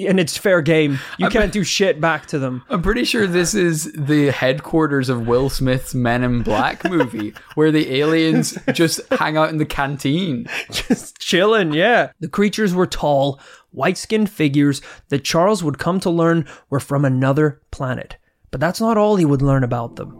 and 0.06 0.20
it's 0.20 0.36
fair 0.36 0.62
game. 0.62 0.98
You 1.18 1.28
can't 1.28 1.52
do 1.52 1.64
shit 1.64 2.00
back 2.00 2.26
to 2.26 2.38
them. 2.38 2.64
I'm 2.68 2.82
pretty 2.82 3.04
sure 3.04 3.26
this 3.26 3.54
is 3.54 3.92
the 3.92 4.30
headquarters 4.30 5.08
of 5.08 5.26
Will 5.26 5.50
Smith's 5.50 5.94
Men 5.94 6.24
in 6.24 6.42
Black 6.42 6.84
movie, 6.84 7.34
where 7.54 7.70
the 7.70 7.96
aliens 7.96 8.58
just 8.72 9.00
hang 9.12 9.36
out 9.36 9.50
in 9.50 9.58
the 9.58 9.66
canteen. 9.66 10.46
just 10.70 11.18
chilling, 11.18 11.72
yeah. 11.72 12.12
The 12.20 12.28
creatures 12.28 12.74
were 12.74 12.86
tall, 12.86 13.40
white 13.70 13.98
skinned 13.98 14.30
figures 14.30 14.80
that 15.08 15.24
Charles 15.24 15.62
would 15.62 15.78
come 15.78 16.00
to 16.00 16.10
learn 16.10 16.46
were 16.70 16.80
from 16.80 17.04
another 17.04 17.60
planet. 17.70 18.16
But 18.50 18.60
that's 18.60 18.80
not 18.80 18.98
all 18.98 19.16
he 19.16 19.24
would 19.24 19.42
learn 19.42 19.64
about 19.64 19.96
them. 19.96 20.18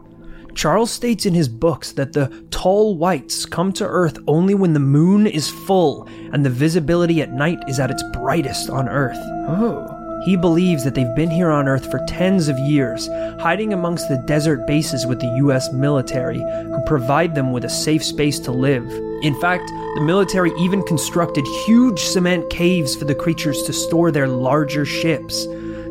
Charles 0.55 0.91
states 0.91 1.25
in 1.25 1.33
his 1.33 1.49
books 1.49 1.91
that 1.93 2.13
the 2.13 2.27
tall 2.51 2.95
whites 2.95 3.45
come 3.45 3.73
to 3.73 3.85
Earth 3.85 4.17
only 4.27 4.53
when 4.53 4.73
the 4.73 4.79
moon 4.79 5.27
is 5.27 5.49
full 5.49 6.07
and 6.31 6.45
the 6.45 6.49
visibility 6.49 7.21
at 7.21 7.33
night 7.33 7.59
is 7.67 7.79
at 7.79 7.91
its 7.91 8.03
brightest 8.13 8.69
on 8.69 8.87
Earth. 8.87 9.17
Oh. 9.47 9.99
He 10.23 10.37
believes 10.37 10.85
that 10.85 10.95
they've 10.95 11.15
been 11.15 11.29
here 11.29 11.51
on 11.51 11.67
Earth 11.67 11.91
for 11.91 11.99
tens 12.07 12.47
of 12.47 12.57
years, 12.59 13.07
hiding 13.41 13.73
amongst 13.73 14.07
the 14.07 14.23
desert 14.25 14.65
bases 14.65 15.05
with 15.05 15.19
the 15.19 15.35
US 15.45 15.73
military, 15.73 16.39
who 16.39 16.81
provide 16.85 17.35
them 17.35 17.51
with 17.51 17.65
a 17.65 17.69
safe 17.69 18.05
space 18.05 18.39
to 18.39 18.51
live. 18.51 18.89
In 19.21 19.39
fact, 19.41 19.67
the 19.95 20.01
military 20.01 20.53
even 20.57 20.81
constructed 20.83 21.45
huge 21.65 21.99
cement 21.99 22.49
caves 22.49 22.95
for 22.95 23.03
the 23.03 23.15
creatures 23.15 23.63
to 23.63 23.73
store 23.73 24.11
their 24.11 24.29
larger 24.29 24.85
ships. 24.85 25.45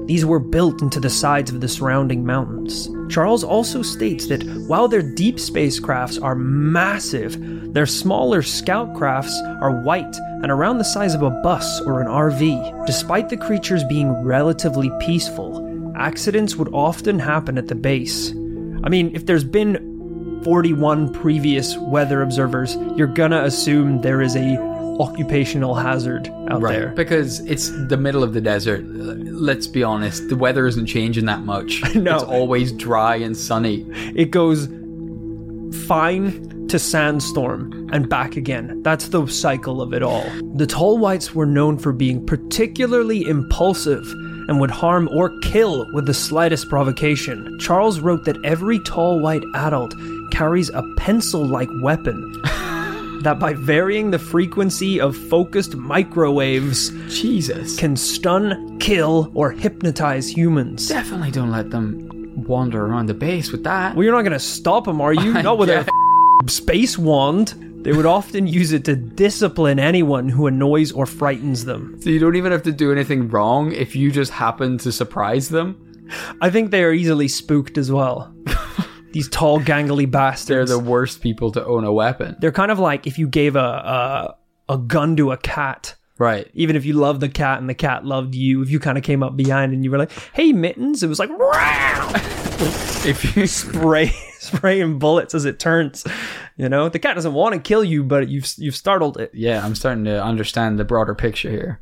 These 0.07 0.25
were 0.25 0.41
built 0.41 0.83
into 0.83 0.99
the 0.99 1.09
sides 1.11 1.51
of 1.51 1.61
the 1.61 1.69
surrounding 1.69 2.27
mountains. 2.27 2.89
Charles 3.09 3.45
also 3.45 3.83
states 3.83 4.27
that 4.27 4.43
while 4.67 4.89
their 4.89 5.03
deep 5.03 5.39
space 5.39 5.79
crafts 5.79 6.19
are 6.19 6.35
massive, 6.35 7.37
their 7.73 7.87
smaller 7.87 8.43
scout 8.43 8.95
crafts 8.97 9.39
are 9.61 9.83
white 9.83 10.17
and 10.43 10.51
around 10.51 10.79
the 10.79 10.85
size 10.85 11.15
of 11.15 11.23
a 11.23 11.31
bus 11.31 11.81
or 11.83 12.01
an 12.01 12.09
RV. 12.09 12.87
Despite 12.87 13.29
the 13.29 13.37
creatures 13.37 13.85
being 13.85 14.13
relatively 14.25 14.91
peaceful, 15.01 15.95
accidents 15.97 16.57
would 16.57 16.73
often 16.75 17.19
happen 17.19 17.57
at 17.57 17.69
the 17.69 17.75
base. 17.75 18.31
I 18.85 18.89
mean, 18.89 19.15
if 19.15 19.27
there's 19.27 19.45
been 19.45 20.41
41 20.43 21.13
previous 21.13 21.77
weather 21.77 22.23
observers, 22.23 22.77
you're 22.97 23.07
gonna 23.07 23.45
assume 23.45 24.01
there 24.01 24.21
is 24.21 24.35
a 24.35 24.72
occupational 25.01 25.75
hazard 25.75 26.29
out 26.49 26.63
there. 26.63 26.89
Because 26.89 27.41
it's 27.41 27.71
the 27.89 27.97
middle 27.97 28.23
of 28.23 28.35
the 28.35 28.41
desert. 28.41 28.85
Let's 28.85 29.67
be 29.67 29.83
honest, 29.83 30.29
the 30.29 30.37
weather 30.37 30.67
isn't 30.67 30.87
changing 30.87 31.27
that 31.27 31.45
much. 31.45 31.83
No. 32.03 32.15
It's 32.17 32.25
always 32.25 32.73
dry 32.73 33.17
and 33.17 33.37
sunny. 33.37 33.87
It 34.17 34.31
goes 34.33 34.67
fine 35.87 36.67
to 36.69 36.79
sandstorm 36.79 37.89
and 37.93 38.09
back 38.09 38.37
again. 38.37 38.83
That's 38.83 39.09
the 39.09 39.27
cycle 39.27 39.81
of 39.83 39.93
it 39.93 40.03
all. 40.03 40.25
The 40.55 40.67
tall 40.67 40.99
whites 40.99 41.35
were 41.35 41.47
known 41.47 41.79
for 41.79 41.93
being 41.93 42.25
particularly 42.27 43.23
impulsive 43.29 44.05
and 44.49 44.59
would 44.59 44.71
harm 44.71 45.09
or 45.13 45.39
kill 45.41 45.87
with 45.93 46.07
the 46.07 46.15
slightest 46.15 46.69
provocation. 46.69 47.59
Charles 47.61 48.01
wrote 48.01 48.25
that 48.25 48.43
every 48.45 48.81
tall 48.81 49.21
white 49.21 49.45
adult 49.55 49.95
carries 50.33 50.71
a 50.71 50.83
pencil 50.97 51.47
like 51.47 51.69
weapon. 51.83 52.43
that 53.23 53.39
by 53.39 53.53
varying 53.55 54.11
the 54.11 54.19
frequency 54.19 55.01
of 55.01 55.17
focused 55.17 55.77
microwaves 55.77 56.91
Jesus. 57.09 57.77
can 57.79 57.97
stun, 57.97 58.79
kill, 58.79 59.31
or 59.35 59.51
hypnotize 59.51 60.29
humans. 60.29 60.89
Definitely 60.89 61.31
don't 61.31 61.51
let 61.51 61.71
them 61.71 62.09
wander 62.47 62.85
around 62.87 63.07
the 63.07 63.15
base 63.15 63.53
with 63.53 63.65
that. 63.65 63.95
Well, 63.95 64.05
you're 64.05 64.13
not 64.13 64.23
going 64.23 64.33
to 64.33 64.39
stop 64.39 64.85
them, 64.85 65.01
are 65.01 65.13
you? 65.13 65.33
Not 65.43 65.59
with 65.59 65.71
a 65.71 65.79
f- 65.79 66.51
space 66.51 66.99
wand. 66.99 67.55
They 67.85 67.93
would 67.93 68.07
often 68.07 68.47
use 68.47 68.73
it 68.73 68.85
to 68.85 68.95
discipline 68.95 69.79
anyone 69.81 70.29
who 70.29 70.47
annoys 70.47 70.93
or 70.93 71.05
frightens 71.05 71.65
them. 71.65 72.01
So 72.01 72.11
you 72.11 72.21
don't 72.21 72.37
even 72.37 72.53
have 72.53 72.63
to 72.63 72.73
do 72.73 72.93
anything 72.93 73.29
wrong 73.29 73.73
if 73.73 73.97
you 73.97 74.13
just 74.13 74.31
happen 74.31 74.79
to 74.79 74.93
surprise 74.93 75.49
them. 75.49 75.77
I 76.41 76.51
think 76.51 76.71
they 76.71 76.85
are 76.85 76.93
easily 76.93 77.27
spooked 77.27 77.77
as 77.79 77.91
well. 77.91 78.33
These 79.13 79.29
tall, 79.29 79.61
gangly 79.61 80.11
bastards. 80.11 80.71
They're 80.71 80.79
the 80.79 80.83
worst 80.83 81.21
people 81.21 81.53
to 81.53 81.65
own 81.65 81.85
a 81.85 81.93
weapon. 81.93 82.37
They're 82.41 82.53
kind 82.53 82.71
of 82.71 82.79
like 82.79 83.07
if 83.07 83.19
you 83.19 83.29
gave 83.29 83.57
a, 83.57 83.59
a 84.69 84.75
a 84.75 84.79
gun 84.79 85.17
to 85.17 85.33
a 85.33 85.37
cat. 85.37 85.95
Right. 86.19 86.49
Even 86.55 86.77
if 86.77 86.85
you 86.85 86.93
loved 86.93 87.21
the 87.21 87.29
cat 87.29 87.59
and 87.59 87.69
the 87.69 87.75
cat 87.75 88.05
loved 88.05 88.35
you, 88.35 88.63
if 88.63 88.71
you 88.71 88.79
kind 88.79 88.97
of 88.97 89.03
came 89.03 89.23
up 89.23 89.37
behind 89.37 89.73
and 89.73 89.83
you 89.83 89.91
were 89.91 89.99
like, 89.99 90.13
"Hey, 90.33 90.53
mittens," 90.53 91.03
it 91.03 91.09
was 91.09 91.19
like 91.19 91.31
If 93.05 93.37
you 93.37 93.47
spray 93.49 94.09
spraying 94.39 94.99
bullets 94.99 95.35
as 95.35 95.45
it 95.45 95.59
turns. 95.59 96.05
You 96.57 96.69
know, 96.69 96.89
the 96.89 96.99
cat 96.99 97.15
doesn't 97.15 97.33
want 97.33 97.55
to 97.55 97.61
kill 97.61 97.83
you, 97.83 98.05
but 98.05 98.29
you've 98.29 98.53
you've 98.57 98.77
startled 98.77 99.19
it. 99.19 99.31
Yeah, 99.35 99.65
I'm 99.65 99.75
starting 99.75 100.05
to 100.05 100.23
understand 100.23 100.79
the 100.79 100.85
broader 100.85 101.15
picture 101.15 101.51
here. 101.51 101.81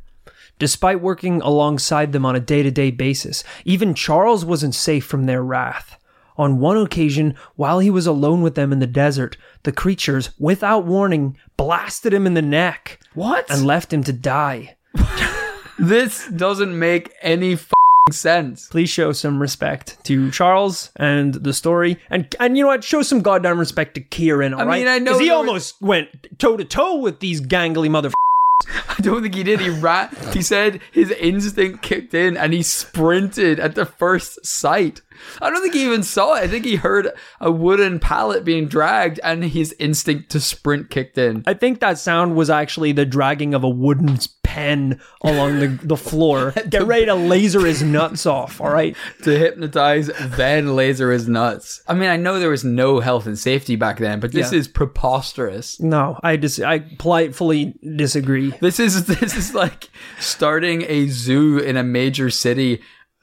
Despite 0.59 1.01
working 1.01 1.41
alongside 1.41 2.11
them 2.11 2.25
on 2.25 2.35
a 2.35 2.39
day 2.39 2.63
to 2.63 2.71
day 2.71 2.91
basis, 2.91 3.43
even 3.65 3.93
Charles 3.93 4.45
wasn't 4.45 4.75
safe 4.75 5.05
from 5.05 5.25
their 5.25 5.43
wrath. 5.43 5.97
On 6.37 6.59
one 6.59 6.77
occasion, 6.77 7.35
while 7.55 7.79
he 7.79 7.89
was 7.89 8.07
alone 8.07 8.41
with 8.41 8.55
them 8.55 8.71
in 8.71 8.79
the 8.79 8.87
desert, 8.87 9.37
the 9.63 9.71
creatures, 9.71 10.29
without 10.39 10.85
warning, 10.85 11.37
blasted 11.57 12.13
him 12.13 12.25
in 12.25 12.33
the 12.33 12.41
neck 12.41 12.99
What? 13.13 13.49
and 13.49 13.65
left 13.65 13.91
him 13.93 14.03
to 14.05 14.13
die. 14.13 14.75
this 15.79 16.27
doesn't 16.29 16.77
make 16.77 17.13
any 17.21 17.53
f- 17.53 17.71
sense. 18.11 18.67
Please 18.69 18.89
show 18.89 19.11
some 19.11 19.41
respect 19.41 19.97
to 20.05 20.31
Charles 20.31 20.91
and 20.95 21.33
the 21.35 21.53
story, 21.53 21.97
and 22.09 22.33
and 22.39 22.57
you 22.57 22.63
know 22.63 22.69
what? 22.69 22.83
Show 22.83 23.01
some 23.01 23.21
goddamn 23.21 23.59
respect 23.59 23.95
to 23.95 24.01
Kieran. 24.01 24.53
All 24.53 24.65
right, 24.65 24.79
mean, 24.79 24.87
I 24.87 24.99
know 24.99 25.17
he 25.19 25.25
there 25.27 25.37
was- 25.37 25.47
almost 25.47 25.81
went 25.81 26.39
toe 26.39 26.57
to 26.57 26.65
toe 26.65 26.97
with 26.97 27.19
these 27.19 27.41
gangly 27.41 27.89
mother. 27.89 28.11
I 28.89 28.95
don't 29.01 29.21
think 29.23 29.33
he 29.35 29.43
did. 29.43 29.59
He 29.59 29.69
ran. 29.69 30.09
He 30.33 30.41
said 30.43 30.81
his 30.91 31.09
instinct 31.11 31.81
kicked 31.81 32.13
in 32.13 32.37
and 32.37 32.53
he 32.53 32.61
sprinted 32.61 33.59
at 33.59 33.73
the 33.75 33.85
first 33.85 34.45
sight. 34.45 35.01
I 35.41 35.49
don't 35.49 35.61
think 35.61 35.73
he 35.73 35.85
even 35.85 36.03
saw 36.03 36.35
it. 36.35 36.43
I 36.43 36.47
think 36.47 36.65
he 36.65 36.75
heard 36.75 37.09
a 37.39 37.51
wooden 37.51 37.99
pallet 37.99 38.43
being 38.43 38.67
dragged 38.67 39.19
and 39.23 39.43
his 39.43 39.75
instinct 39.79 40.31
to 40.31 40.39
sprint 40.39 40.89
kicked 40.89 41.17
in. 41.17 41.43
I 41.47 41.53
think 41.53 41.79
that 41.79 41.97
sound 41.99 42.35
was 42.35 42.49
actually 42.49 42.91
the 42.91 43.05
dragging 43.05 43.53
of 43.53 43.63
a 43.63 43.69
wooden 43.69 44.17
pen 44.43 44.99
along 45.23 45.59
the, 45.59 45.67
the 45.83 45.95
floor. 45.97 46.51
Get 46.69 46.83
ready 46.83 47.05
to 47.05 47.15
laser 47.15 47.65
his 47.65 47.81
nuts 47.83 48.25
off, 48.25 48.59
all 48.59 48.71
right? 48.71 48.95
to 49.23 49.37
hypnotize, 49.37 50.09
then 50.19 50.75
laser 50.75 51.11
his 51.11 51.27
nuts. 51.27 51.81
I 51.87 51.93
mean, 51.93 52.09
I 52.09 52.17
know 52.17 52.39
there 52.39 52.49
was 52.49 52.63
no 52.65 52.99
health 52.99 53.25
and 53.27 53.37
safety 53.39 53.75
back 53.75 53.97
then, 53.99 54.19
but 54.19 54.31
this 54.31 54.51
Yeah. 54.51 54.59
is 54.59 54.67
preposterous. 54.67 55.79
No, 55.79 56.19
I 56.23 56.35
dis- 56.35 56.59
I 56.59 56.79
politely 56.79 57.75
disagree. 57.95 58.51
This 58.59 58.79
is 58.79 59.05
this 59.19 59.35
is 59.35 59.53
like 59.53 59.89
starting 60.19 60.83
a 60.87 61.07
zoo 61.07 61.57
in 61.57 61.77
a 61.77 61.83
major 61.83 62.29
city, 62.29 62.81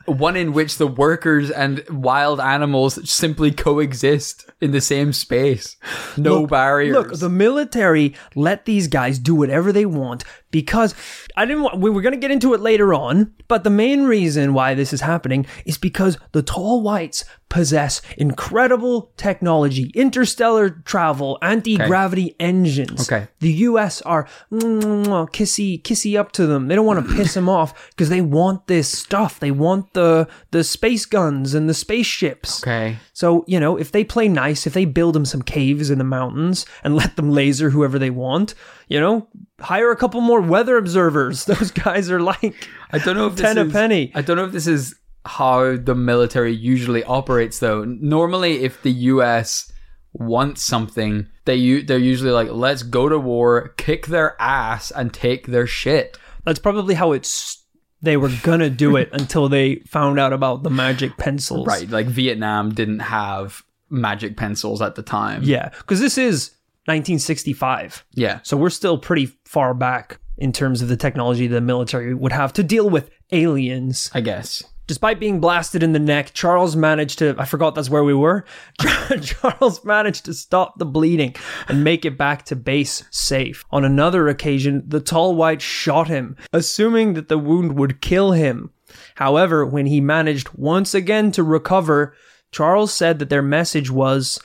one 0.09 0.37
in 0.37 0.53
which 0.53 0.79
the 0.79 0.87
workers 0.87 1.51
and 1.51 1.85
wild 1.91 2.41
animals 2.41 3.09
simply 3.11 3.51
coexist 3.51 4.49
in 4.61 4.73
the 4.73 4.81
same 4.81 5.13
space. 5.13 5.77
No 6.17 6.47
barriers. 6.47 6.95
Look, 6.95 7.19
the 7.19 7.29
military 7.29 8.15
let 8.35 8.65
these 8.65 8.89
guys 8.89 9.19
do 9.19 9.35
whatever 9.35 9.73
they 9.73 9.87
want, 9.87 10.25
because 10.51 10.95
I 11.37 11.45
didn't 11.45 11.63
want, 11.63 11.79
we 11.79 11.91
were 11.91 12.03
going 12.03 12.15
to 12.15 12.21
get 12.21 12.31
into 12.31 12.55
it 12.55 12.61
later 12.61 12.95
on, 12.95 13.35
but 13.49 13.65
the 13.65 13.71
main 13.71 14.05
reason 14.05 14.55
why 14.55 14.75
this 14.75 14.93
is 14.93 15.01
happening 15.01 15.47
is 15.65 15.79
because 15.79 16.19
the 16.33 16.43
tall 16.43 16.83
whites 16.83 17.25
possess 17.49 18.03
incredible 18.19 19.11
technology, 19.17 19.91
interstellar 19.95 20.69
travel, 20.69 21.39
anti-gravity 21.41 22.37
engines. 22.39 23.11
Okay. 23.11 23.29
The 23.41 23.53
US 23.53 24.03
are 24.03 24.29
kissy 24.53 25.83
kissy 25.83 26.19
up 26.19 26.33
to 26.33 26.47
them. 26.47 26.69
They 26.69 26.75
don't 26.75 26.87
want 26.87 27.07
to 27.07 27.15
piss 27.15 27.35
them 27.35 27.49
off 27.49 27.91
because 27.91 28.11
they 28.11 28.21
want 28.21 28.67
this 28.67 28.91
stuff. 28.91 29.41
They 29.41 29.51
want 29.51 29.95
the 29.95 30.29
the 30.51 30.63
space 30.65 31.07
guns 31.07 31.55
and 31.55 31.69
the 31.69 31.75
spaceships. 31.75 32.63
Okay. 32.63 32.99
So, 33.13 33.45
you 33.49 33.59
know, 33.59 33.77
if 33.77 33.93
they 33.93 34.05
play 34.05 34.29
nice, 34.29 34.67
if 34.67 34.75
they 34.75 34.85
build 34.85 35.15
them 35.15 35.25
some 35.25 35.43
caves 35.43 35.91
in 35.91 35.99
the 35.99 36.05
mountains 36.05 36.67
and 36.85 36.95
let 36.95 37.17
them 37.17 37.31
laser 37.31 37.71
whoever 37.71 37.99
they 37.99 38.11
want, 38.11 38.55
you 38.89 38.99
know, 39.01 39.29
hire 39.61 39.91
a 39.91 39.97
couple 39.97 40.21
more 40.21 40.41
weather 40.41 40.77
observers. 40.77 41.45
Those 41.47 41.71
guys 41.71 42.11
are 42.11 42.21
like 42.21 42.69
I 42.91 42.99
don't 42.99 43.17
know 43.17 43.27
if 43.27 43.37
this 43.37 43.43
ten 43.43 43.59
a 43.59 43.65
is- 43.65 43.73
penny. 43.73 44.13
I 44.15 44.23
don't 44.23 44.37
know 44.37 44.45
if 44.45 44.53
this 44.53 44.67
is 44.67 44.95
how 45.25 45.77
the 45.77 45.95
military 45.95 46.55
usually 46.55 47.05
operates 47.05 47.59
though. 47.59 47.85
Normally 47.85 48.65
if 48.65 48.83
the 48.83 48.93
US 48.93 49.71
wants 50.13 50.63
something, 50.65 51.29
they 51.45 51.83
they're 51.83 51.99
usually 51.99 52.31
like 52.31 52.49
let's 52.51 52.83
go 52.83 53.09
to 53.09 53.19
war, 53.19 53.75
kick 53.77 54.07
their 54.07 54.41
ass 54.41 54.91
and 54.91 55.13
take 55.13 55.47
their 55.49 55.67
shit. 55.67 56.17
That's 56.45 56.59
probably 56.59 56.95
how 56.95 57.13
it's 57.13 57.63
they 58.01 58.17
were 58.17 58.31
gonna 58.43 58.71
do 58.71 58.97
it 58.97 59.11
until 59.13 59.49
they 59.49 59.77
found 59.87 60.19
out 60.19 60.33
about 60.33 60.63
the 60.63 60.71
magic 60.71 61.17
pencils. 61.19 61.67
Right, 61.67 61.89
like 61.91 62.07
Vietnam 62.07 62.73
didn't 62.73 63.01
have 63.01 63.63
magic 63.91 64.37
pencils 64.37 64.81
at 64.81 64.95
the 64.95 65.03
time. 65.03 65.43
Yeah. 65.45 65.71
Because 65.71 66.01
this 66.01 66.17
is 66.19 66.53
1965. 66.89 68.05
Yeah. 68.15 68.41
So 68.43 68.57
we're 68.57 68.71
still 68.71 68.99
pretty 68.99 69.27
far 69.45 69.75
back 69.75 70.19
in 70.37 70.53
terms 70.53 70.83
of 70.83 70.89
the 70.89 70.97
technology 70.97 71.47
the 71.47 71.61
military 71.61 72.15
would 72.15 72.33
have 72.33 72.53
to 72.55 72.63
deal 72.63 72.89
with 72.89 73.11
aliens. 73.31 74.11
I 74.15 74.21
guess. 74.21 74.65
Despite 74.89 75.21
being 75.21 75.39
blasted 75.39 75.83
in 75.83 75.93
the 75.93 75.99
neck, 75.99 76.33
Charles 76.33 76.75
managed 76.75 77.19
to, 77.19 77.35
I 77.37 77.45
forgot 77.45 77.75
that's 77.75 77.91
where 77.91 78.05
we 78.05 78.15
were. 78.15 78.47
Charles 79.23 79.85
managed 79.85 80.25
to 80.25 80.33
stop 80.33 80.79
the 80.79 80.87
bleeding 80.87 81.35
and 81.69 81.85
make 81.85 82.07
it 82.07 82.17
back 82.17 82.47
to 82.47 82.57
base 82.57 83.05
safe. 83.11 83.67
On 83.71 83.85
another 83.85 84.29
occasion, 84.29 84.83
the 84.87 85.01
tall 85.01 85.35
white 85.35 85.61
shot 85.61 86.09
him, 86.09 86.37
assuming 86.55 87.13
that 87.15 87.29
the 87.29 87.37
wound 87.37 87.79
would 87.79 88.01
kill 88.01 88.33
him. 88.33 88.71
However, 89.17 89.67
when 89.67 89.85
he 89.85 90.01
managed 90.01 90.55
once 90.55 90.95
again 90.95 91.33
to 91.33 91.43
recover, 91.43 92.15
Charles 92.51 92.91
said 92.91 93.19
that 93.19 93.29
their 93.29 93.43
message 93.43 93.91
was, 93.91 94.39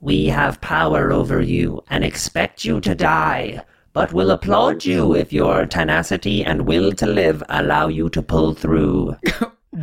We 0.00 0.26
have 0.26 0.60
power 0.60 1.12
over 1.12 1.40
you 1.42 1.82
and 1.90 2.04
expect 2.04 2.64
you 2.64 2.80
to 2.80 2.94
die, 2.94 3.64
but 3.92 4.12
will 4.12 4.30
applaud 4.30 4.84
you 4.84 5.14
if 5.14 5.32
your 5.32 5.66
tenacity 5.66 6.44
and 6.44 6.66
will 6.66 6.92
to 6.92 7.06
live 7.06 7.42
allow 7.48 7.88
you 7.88 8.08
to 8.10 8.22
pull 8.22 8.54
through. 8.54 9.16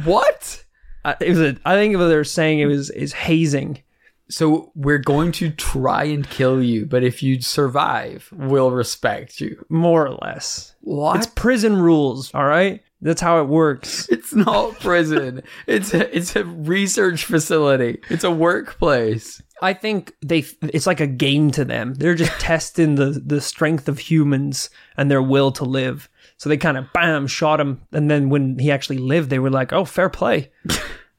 What? 0.04 0.66
I, 1.06 1.16
it 1.22 1.30
was 1.30 1.40
a, 1.40 1.58
I 1.64 1.76
think 1.76 1.96
what 1.96 2.08
they're 2.08 2.24
saying 2.24 2.60
it 2.60 2.66
was 2.66 2.90
is 2.90 3.14
hazing. 3.14 3.82
So 4.30 4.72
we're 4.76 4.98
going 4.98 5.32
to 5.34 5.52
try 5.52 6.06
and 6.06 6.28
kill 6.28 6.62
you, 6.62 6.86
but 6.88 7.04
if 7.04 7.22
you 7.22 7.42
survive, 7.42 8.28
we'll 8.34 8.72
respect 8.72 9.40
you. 9.40 9.64
More 9.70 10.08
or 10.08 10.18
less. 10.24 10.76
What? 10.82 11.18
It's 11.18 11.28
prison 11.28 11.78
rules, 11.78 12.34
all 12.34 12.46
right? 12.46 12.82
That's 13.06 13.22
how 13.22 13.40
it 13.40 13.48
works. 13.48 14.10
It's 14.26 14.34
not 14.34 14.80
prison. 14.80 15.44
it's 15.68 15.94
a, 15.94 16.16
it's 16.16 16.36
a 16.36 16.44
research 16.44 17.26
facility. 17.26 18.02
It's 18.10 18.24
a 18.24 18.32
workplace. 18.32 19.40
I 19.62 19.74
think 19.74 20.14
they 20.26 20.44
it's 20.64 20.88
like 20.88 21.00
a 21.00 21.06
game 21.06 21.52
to 21.52 21.64
them. 21.64 21.94
They're 21.94 22.16
just 22.16 22.32
testing 22.40 22.96
the 22.96 23.22
the 23.24 23.40
strength 23.40 23.88
of 23.88 24.00
humans 24.00 24.72
and 24.98 25.12
their 25.12 25.22
will 25.22 25.52
to 25.54 25.64
live. 25.64 26.10
So 26.38 26.50
they 26.50 26.58
kind 26.58 26.76
of 26.76 26.92
bam 26.92 27.28
shot 27.28 27.60
him 27.60 27.82
and 27.92 28.10
then 28.10 28.30
when 28.30 28.58
he 28.58 28.72
actually 28.72 28.98
lived 28.98 29.30
they 29.30 29.38
were 29.40 29.52
like, 29.52 29.72
"Oh, 29.72 29.86
fair 29.86 30.10
play." 30.10 30.52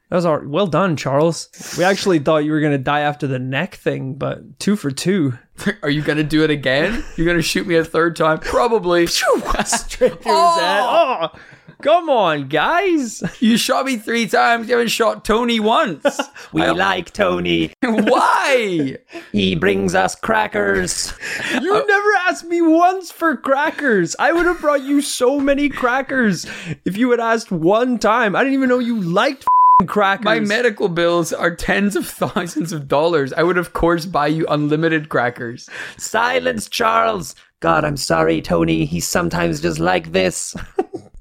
That 0.08 0.16
was 0.16 0.24
all 0.24 0.40
well 0.44 0.68
done, 0.68 0.96
Charles. 0.96 1.48
We 1.76 1.82
actually 1.82 2.20
thought 2.20 2.44
you 2.44 2.52
were 2.52 2.60
going 2.60 2.78
to 2.78 2.78
die 2.78 3.00
after 3.00 3.26
the 3.26 3.40
neck 3.40 3.74
thing, 3.74 4.14
but 4.14 4.60
2 4.60 4.76
for 4.76 4.92
2. 4.92 5.36
Are 5.82 5.90
you 5.90 6.00
gonna 6.00 6.22
do 6.22 6.44
it 6.44 6.50
again? 6.50 7.02
You're 7.16 7.26
gonna 7.26 7.42
shoot 7.42 7.66
me 7.66 7.74
a 7.74 7.84
third 7.84 8.14
time? 8.14 8.38
Probably. 8.38 9.08
Straight 9.08 9.42
through 9.90 10.08
his 10.10 10.24
head. 10.24 10.24
Oh, 10.28 11.28
come 11.82 12.08
on, 12.08 12.48
guys. 12.48 13.22
You 13.40 13.56
shot 13.56 13.86
me 13.86 13.96
three 13.96 14.26
times. 14.26 14.68
You 14.68 14.74
haven't 14.74 14.88
shot 14.88 15.24
Tony 15.24 15.60
once. 15.60 16.20
We 16.52 16.64
like 16.64 17.12
Tony. 17.12 17.72
Why? 17.82 18.96
He 19.32 19.54
brings 19.56 19.94
us 19.94 20.14
crackers. 20.14 21.12
You 21.52 21.74
uh, 21.74 21.82
never 21.86 22.08
asked 22.28 22.44
me 22.44 22.62
once 22.62 23.10
for 23.10 23.36
crackers. 23.36 24.16
I 24.18 24.32
would 24.32 24.46
have 24.46 24.60
brought 24.60 24.82
you 24.82 25.02
so 25.02 25.38
many 25.40 25.68
crackers 25.68 26.46
if 26.84 26.96
you 26.96 27.10
had 27.10 27.20
asked 27.20 27.50
one 27.50 27.98
time. 27.98 28.34
I 28.36 28.40
didn't 28.40 28.54
even 28.54 28.68
know 28.68 28.78
you 28.78 29.00
liked 29.00 29.42
f***ing 29.42 29.88
crackers. 29.88 30.24
My 30.24 30.40
medical 30.40 30.88
bills 30.88 31.32
are 31.32 31.54
tens 31.54 31.96
of 31.96 32.06
thousands 32.06 32.72
of 32.72 32.88
dollars. 32.88 33.32
I 33.32 33.42
would, 33.42 33.58
of 33.58 33.72
course, 33.72 34.06
buy 34.06 34.28
you 34.28 34.46
unlimited 34.46 35.08
crackers. 35.08 35.68
Silence, 35.98 36.68
Charles. 36.68 37.34
God, 37.60 37.84
I'm 37.84 37.96
sorry, 37.96 38.40
Tony. 38.40 38.84
He's 38.84 39.06
sometimes 39.06 39.60
just 39.60 39.78
like 39.80 40.12
this. 40.12 40.54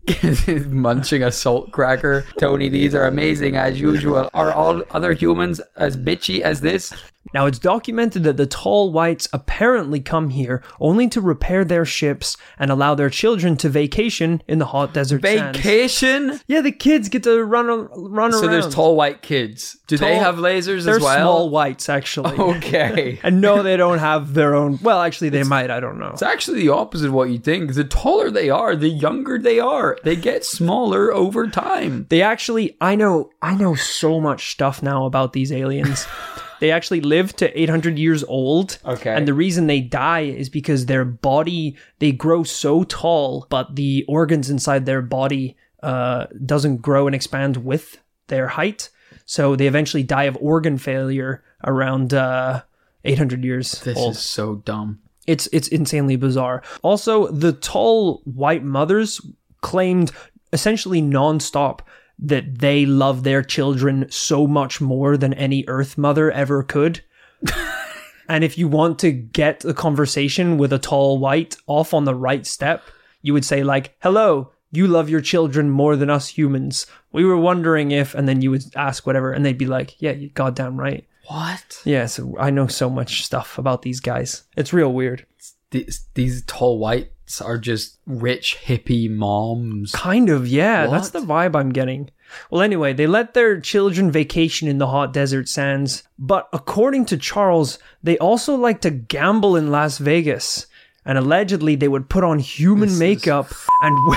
Munching 0.67 1.23
a 1.23 1.31
salt 1.31 1.71
cracker. 1.71 2.25
Tony, 2.37 2.69
these 2.69 2.93
are 2.93 3.07
amazing 3.07 3.55
as 3.55 3.79
usual. 3.79 4.29
Are 4.33 4.51
all 4.51 4.83
other 4.91 5.13
humans 5.13 5.59
as 5.75 5.97
bitchy 5.97 6.41
as 6.41 6.61
this? 6.61 6.93
Now, 7.33 7.47
it's 7.47 7.59
documented 7.59 8.23
that 8.23 8.37
the 8.37 8.45
tall 8.45 8.91
whites 8.91 9.27
apparently 9.33 9.99
come 9.99 10.29
here 10.29 10.63
only 10.79 11.07
to 11.09 11.19
repair 11.19 11.65
their 11.65 11.83
ships 11.85 12.37
and 12.57 12.71
allow 12.71 12.95
their 12.95 13.09
children 13.09 13.57
to 13.57 13.69
vacation 13.69 14.41
in 14.47 14.59
the 14.59 14.67
hot 14.67 14.93
desert 14.93 15.21
sands. 15.21 15.57
Vacation? 15.57 16.39
Yeah, 16.47 16.61
the 16.61 16.71
kids 16.71 17.09
get 17.09 17.23
to 17.23 17.43
run 17.43 17.65
run 17.65 18.31
around. 18.31 18.33
So 18.33 18.47
there's 18.47 18.73
tall 18.73 18.95
white 18.95 19.21
kids. 19.21 19.77
Do 19.87 19.97
they 19.97 20.15
have 20.15 20.35
lasers 20.35 20.85
They're 20.85 20.97
as 20.97 21.01
well? 21.01 21.17
small 21.17 21.49
whites, 21.49 21.89
actually. 21.89 22.35
Okay. 22.55 23.19
And 23.25 23.41
no, 23.41 23.63
they 23.63 23.75
don't 23.75 23.97
have 23.97 24.33
their 24.33 24.55
own. 24.55 24.77
Well, 24.81 25.01
actually, 25.01 25.29
they 25.29 25.43
might. 25.43 25.71
I 25.71 25.79
don't 25.79 25.99
know. 25.99 26.09
It's 26.09 26.21
actually 26.21 26.59
the 26.61 26.69
opposite 26.69 27.07
of 27.07 27.13
what 27.13 27.29
you 27.29 27.39
think. 27.39 27.73
The 27.73 27.83
taller 27.83 28.29
they 28.29 28.49
are, 28.49 28.75
the 28.75 28.89
younger 28.89 29.39
they 29.39 29.59
are. 29.59 29.97
They 30.03 30.15
get 30.15 30.45
smaller 30.45 31.11
over 31.11 31.47
time. 31.47 32.05
They 32.09 32.21
actually, 32.21 32.77
I 32.79 32.95
know, 32.95 33.31
I 33.41 33.55
know 33.55 33.73
so 33.75 34.21
much 34.21 34.51
stuff 34.51 34.83
now 34.83 35.05
about 35.05 35.33
these 35.33 35.51
aliens. 35.51 36.05
they 36.59 36.71
actually 36.71 37.01
live 37.01 37.35
to 37.37 37.59
800 37.59 37.97
years 37.97 38.23
old. 38.23 38.77
Okay. 38.85 39.13
And 39.13 39.27
the 39.27 39.33
reason 39.33 39.67
they 39.67 39.81
die 39.81 40.21
is 40.21 40.49
because 40.49 40.85
their 40.85 41.05
body, 41.05 41.75
they 41.99 42.11
grow 42.11 42.43
so 42.43 42.83
tall, 42.83 43.47
but 43.49 43.75
the 43.75 44.05
organs 44.07 44.49
inside 44.49 44.85
their 44.85 45.01
body 45.01 45.55
uh, 45.83 46.25
doesn't 46.45 46.77
grow 46.81 47.07
and 47.07 47.15
expand 47.15 47.57
with 47.57 47.97
their 48.27 48.47
height. 48.47 48.89
So 49.25 49.55
they 49.55 49.67
eventually 49.67 50.03
die 50.03 50.23
of 50.23 50.37
organ 50.41 50.77
failure 50.77 51.43
around 51.63 52.13
uh, 52.13 52.61
800 53.03 53.43
years 53.43 53.71
This 53.81 53.97
old. 53.97 54.13
is 54.13 54.19
so 54.19 54.55
dumb. 54.55 54.99
It's 55.27 55.47
it's 55.51 55.67
insanely 55.69 56.17
bizarre. 56.17 56.61
Also, 56.83 57.27
the 57.31 57.51
tall 57.51 58.21
white 58.25 58.63
mothers 58.63 59.19
claimed 59.61 60.11
essentially 60.53 61.01
nonstop 61.01 61.79
that 62.19 62.59
they 62.59 62.85
love 62.85 63.23
their 63.23 63.43
children 63.43 64.07
so 64.09 64.47
much 64.47 64.79
more 64.79 65.17
than 65.17 65.33
any 65.33 65.65
Earth 65.67 65.97
mother 65.97 66.31
ever 66.31 66.63
could. 66.63 67.03
and 68.29 68.43
if 68.43 68.57
you 68.57 68.67
want 68.67 68.99
to 68.99 69.11
get 69.11 69.65
a 69.65 69.73
conversation 69.73 70.57
with 70.57 70.71
a 70.71 70.79
tall 70.79 71.19
white 71.19 71.57
off 71.67 71.93
on 71.93 72.05
the 72.05 72.15
right 72.15 72.45
step, 72.45 72.83
you 73.21 73.33
would 73.33 73.45
say 73.45 73.63
like, 73.63 73.95
"Hello, 74.01 74.51
you 74.71 74.87
love 74.87 75.09
your 75.09 75.21
children 75.21 75.69
more 75.69 75.95
than 75.95 76.09
us 76.09 76.27
humans. 76.27 76.87
We 77.11 77.25
were 77.25 77.37
wondering 77.37 77.91
if," 77.91 78.15
and 78.15 78.27
then 78.27 78.41
you 78.41 78.51
would 78.51 78.63
ask 78.75 79.05
whatever, 79.05 79.31
and 79.31 79.45
they'd 79.45 79.57
be 79.57 79.65
like, 79.65 80.01
"Yeah, 80.01 80.11
you 80.11 80.29
goddamn 80.29 80.79
right." 80.79 81.05
What? 81.27 81.81
Yeah, 81.85 82.05
so 82.05 82.35
I 82.39 82.51
know 82.51 82.67
so 82.67 82.89
much 82.89 83.25
stuff 83.25 83.57
about 83.57 83.81
these 83.81 83.99
guys. 83.99 84.43
It's 84.55 84.73
real 84.73 84.93
weird. 84.93 85.25
These, 85.71 86.07
these 86.13 86.43
tall 86.45 86.77
whites 86.77 87.09
are 87.41 87.57
just 87.57 87.97
rich 88.05 88.57
hippie 88.65 89.09
moms. 89.09 89.91
Kind 89.91 90.29
of, 90.29 90.47
yeah. 90.47 90.87
That's 90.87 91.09
the 91.09 91.19
vibe 91.19 91.55
I'm 91.55 91.71
getting. 91.71 92.09
Well, 92.49 92.61
anyway, 92.61 92.93
they 92.93 93.07
let 93.07 93.33
their 93.33 93.59
children 93.59 94.11
vacation 94.11 94.67
in 94.67 94.77
the 94.77 94.87
hot 94.87 95.13
desert 95.13 95.47
sands, 95.47 96.03
but 96.19 96.49
according 96.51 97.05
to 97.07 97.17
Charles, 97.17 97.79
they 98.03 98.17
also 98.17 98.55
like 98.55 98.81
to 98.81 98.89
gamble 98.91 99.55
in 99.55 99.71
Las 99.71 99.97
Vegas. 99.99 100.67
And 101.05 101.17
allegedly, 101.19 101.75
they 101.75 101.87
would 101.87 102.09
put 102.09 102.23
on 102.23 102.39
human 102.39 102.97
makeup 102.97 103.53
and 103.83 104.15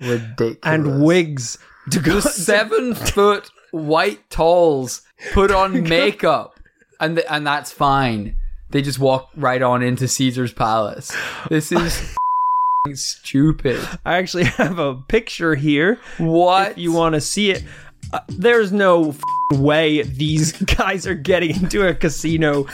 Ridiculous. 0.00 0.56
and 0.62 1.04
wigs 1.04 1.58
to 1.90 2.00
go. 2.00 2.20
Seven 2.20 2.94
foot 2.94 3.50
white 3.72 4.30
talls 4.30 5.02
put 5.32 5.50
on 5.50 5.82
makeup, 5.82 6.58
and 6.98 7.16
th- 7.16 7.26
and 7.28 7.46
that's 7.46 7.70
fine. 7.72 8.36
They 8.70 8.80
just 8.80 8.98
walk 8.98 9.28
right 9.36 9.60
on 9.60 9.82
into 9.82 10.08
Caesar's 10.08 10.52
palace. 10.52 11.14
This 11.50 11.72
is 11.72 12.16
stupid. 12.94 13.78
I 14.04 14.16
actually 14.16 14.44
have 14.56 14.78
a 14.78 14.94
picture 14.94 15.54
here. 15.54 16.00
What 16.18 16.72
If 16.72 16.78
you 16.78 16.92
want 16.92 17.14
to 17.14 17.20
see 17.20 17.50
it, 17.50 17.64
uh, 18.12 18.20
there's 18.28 18.72
no 18.72 19.10
f- 19.10 19.58
way 19.58 20.02
these 20.02 20.52
guys 20.76 21.06
are 21.06 21.14
getting 21.14 21.50
into 21.56 21.86
a 21.86 21.94
casino 21.94 22.66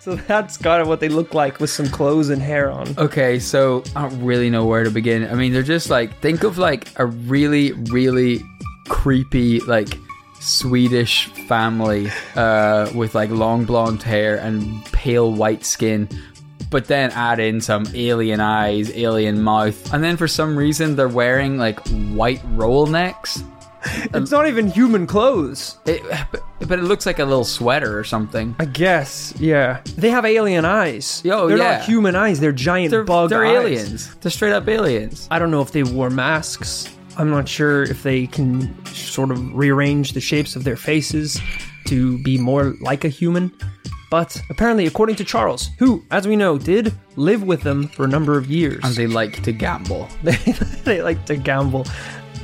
So 0.00 0.16
that's 0.16 0.56
kind 0.56 0.82
of 0.82 0.88
what 0.88 0.98
they 0.98 1.08
look 1.08 1.32
like 1.32 1.60
with 1.60 1.70
some 1.70 1.86
clothes 1.86 2.28
and 2.30 2.42
hair 2.42 2.72
on. 2.72 2.92
Okay, 2.98 3.38
so 3.38 3.84
I 3.94 4.08
don't 4.08 4.24
really 4.24 4.50
know 4.50 4.66
where 4.66 4.82
to 4.82 4.90
begin. 4.90 5.28
I 5.30 5.34
mean, 5.34 5.52
they're 5.52 5.62
just 5.62 5.90
like 5.90 6.18
think 6.20 6.42
of 6.42 6.58
like 6.58 6.88
a 6.98 7.06
really, 7.06 7.70
really 7.70 8.40
creepy 8.88 9.60
like 9.60 9.96
Swedish 10.40 11.26
family 11.46 12.10
uh, 12.34 12.90
with 12.96 13.14
like 13.14 13.30
long 13.30 13.64
blonde 13.64 14.02
hair 14.02 14.38
and 14.38 14.84
pale 14.86 15.32
white 15.32 15.64
skin. 15.64 16.08
But 16.72 16.86
then 16.86 17.10
add 17.12 17.38
in 17.38 17.60
some 17.60 17.86
alien 17.94 18.40
eyes, 18.40 18.90
alien 18.96 19.42
mouth, 19.42 19.92
and 19.92 20.02
then 20.02 20.16
for 20.16 20.26
some 20.26 20.56
reason 20.56 20.96
they're 20.96 21.06
wearing 21.06 21.58
like 21.58 21.78
white 22.14 22.40
roll 22.54 22.86
necks. 22.86 23.44
It's 24.14 24.30
not 24.30 24.46
even 24.46 24.68
human 24.68 25.08
clothes. 25.08 25.76
It, 25.86 26.02
but, 26.60 26.78
it 26.78 26.84
looks 26.84 27.04
like 27.04 27.18
a 27.18 27.24
little 27.24 27.44
sweater 27.44 27.98
or 27.98 28.04
something. 28.04 28.54
I 28.60 28.64
guess, 28.64 29.34
yeah. 29.40 29.80
They 29.96 30.08
have 30.10 30.24
alien 30.24 30.64
eyes. 30.64 31.20
Yo, 31.24 31.48
they're 31.48 31.58
yeah. 31.58 31.78
not 31.78 31.84
human 31.84 32.14
eyes. 32.14 32.38
They're 32.38 32.52
giant 32.52 32.92
They're, 32.92 33.02
bug 33.02 33.30
they're 33.30 33.44
eyes. 33.44 33.56
aliens. 33.56 34.14
They're 34.16 34.30
straight 34.30 34.52
up 34.52 34.68
aliens. 34.68 35.26
I 35.32 35.40
don't 35.40 35.50
know 35.50 35.62
if 35.62 35.72
they 35.72 35.82
wore 35.82 36.10
masks. 36.10 36.88
I'm 37.18 37.30
not 37.30 37.48
sure 37.48 37.82
if 37.82 38.04
they 38.04 38.28
can 38.28 38.86
sort 38.86 39.32
of 39.32 39.54
rearrange 39.54 40.12
the 40.12 40.20
shapes 40.20 40.54
of 40.54 40.62
their 40.62 40.76
faces 40.76 41.40
to 41.86 42.22
be 42.22 42.38
more 42.38 42.74
like 42.80 43.04
a 43.04 43.08
human. 43.08 43.52
But 44.12 44.42
apparently, 44.50 44.84
according 44.84 45.16
to 45.16 45.24
Charles, 45.24 45.70
who, 45.78 46.04
as 46.10 46.28
we 46.28 46.36
know, 46.36 46.58
did 46.58 46.92
live 47.16 47.44
with 47.44 47.62
them 47.62 47.88
for 47.88 48.04
a 48.04 48.06
number 48.06 48.36
of 48.36 48.50
years, 48.50 48.84
And 48.84 48.94
they 48.94 49.06
like 49.06 49.42
to 49.44 49.52
gamble. 49.52 50.06
they, 50.22 50.36
they 50.84 51.00
like 51.00 51.24
to 51.24 51.36
gamble 51.36 51.86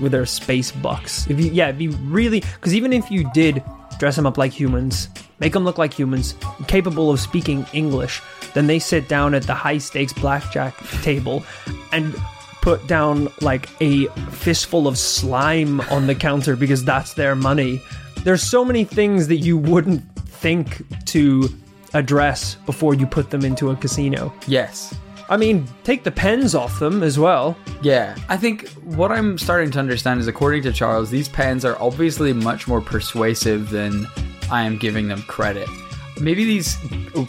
with 0.01 0.13
their 0.13 0.25
space 0.25 0.73
bucks. 0.73 1.29
If 1.29 1.39
you, 1.39 1.51
yeah, 1.51 1.69
it'd 1.69 1.77
be 1.77 1.89
really 1.89 2.41
because 2.41 2.75
even 2.75 2.95
if 2.95 3.11
you 3.11 3.31
did 3.35 3.63
dress 3.99 4.17
them 4.17 4.25
up 4.25 4.39
like 4.39 4.51
humans, 4.51 5.11
make 5.41 5.53
them 5.53 5.65
look 5.65 5.77
like 5.77 5.93
humans, 5.93 6.37
capable 6.69 7.11
of 7.11 7.21
speaking 7.21 7.67
English, 7.75 8.23
then 8.55 8.67
they 8.67 8.79
sit 8.79 9.07
down 9.07 9.35
at 9.35 9.43
the 9.43 9.55
high 9.55 9.77
stakes 9.77 10.15
blackjack 10.15 10.75
table 11.03 11.45
and 11.93 12.15
put 12.63 12.87
down 12.87 13.29
like 13.43 13.69
a 13.83 14.07
fistful 14.31 14.89
of 14.89 14.97
slime 14.97 15.83
on 15.83 16.07
the 16.07 16.15
counter 16.15 16.57
because 16.57 16.83
that's 16.83 17.13
their 17.13 17.37
money. 17.37 17.83
There's 18.25 18.43
so 18.43 18.65
many 18.65 18.85
things 18.85 19.29
that 19.29 19.37
you 19.37 19.59
wouldn't 19.59 20.03
think 20.41 20.83
to 21.07 21.49
address 21.95 22.55
before 22.67 22.95
you 22.95 23.07
put 23.07 23.31
them 23.31 23.45
into 23.45 23.71
a 23.71 23.77
casino. 23.77 24.33
Yes. 24.47 24.95
I 25.31 25.37
mean, 25.37 25.67
take 25.85 26.05
the 26.05 26.11
pens 26.11 26.55
off 26.55 26.79
them 26.79 27.03
as 27.03 27.19
well. 27.19 27.57
Yeah, 27.83 28.17
I 28.31 28.37
think 28.39 28.69
what 28.85 29.13
I'm 29.13 29.37
starting 29.37 29.71
to 29.73 29.79
understand 29.79 30.21
is, 30.21 30.27
according 30.27 30.63
to 30.63 30.73
Charles, 30.73 31.11
these 31.11 31.29
pens 31.29 31.65
are 31.67 31.81
obviously 31.81 32.33
much 32.33 32.67
more 32.67 32.81
persuasive 32.81 33.69
than 33.69 34.07
I 34.51 34.63
am 34.63 34.79
giving 34.79 35.09
them 35.09 35.21
credit. 35.23 35.69
Maybe 36.19 36.45
these 36.45 36.77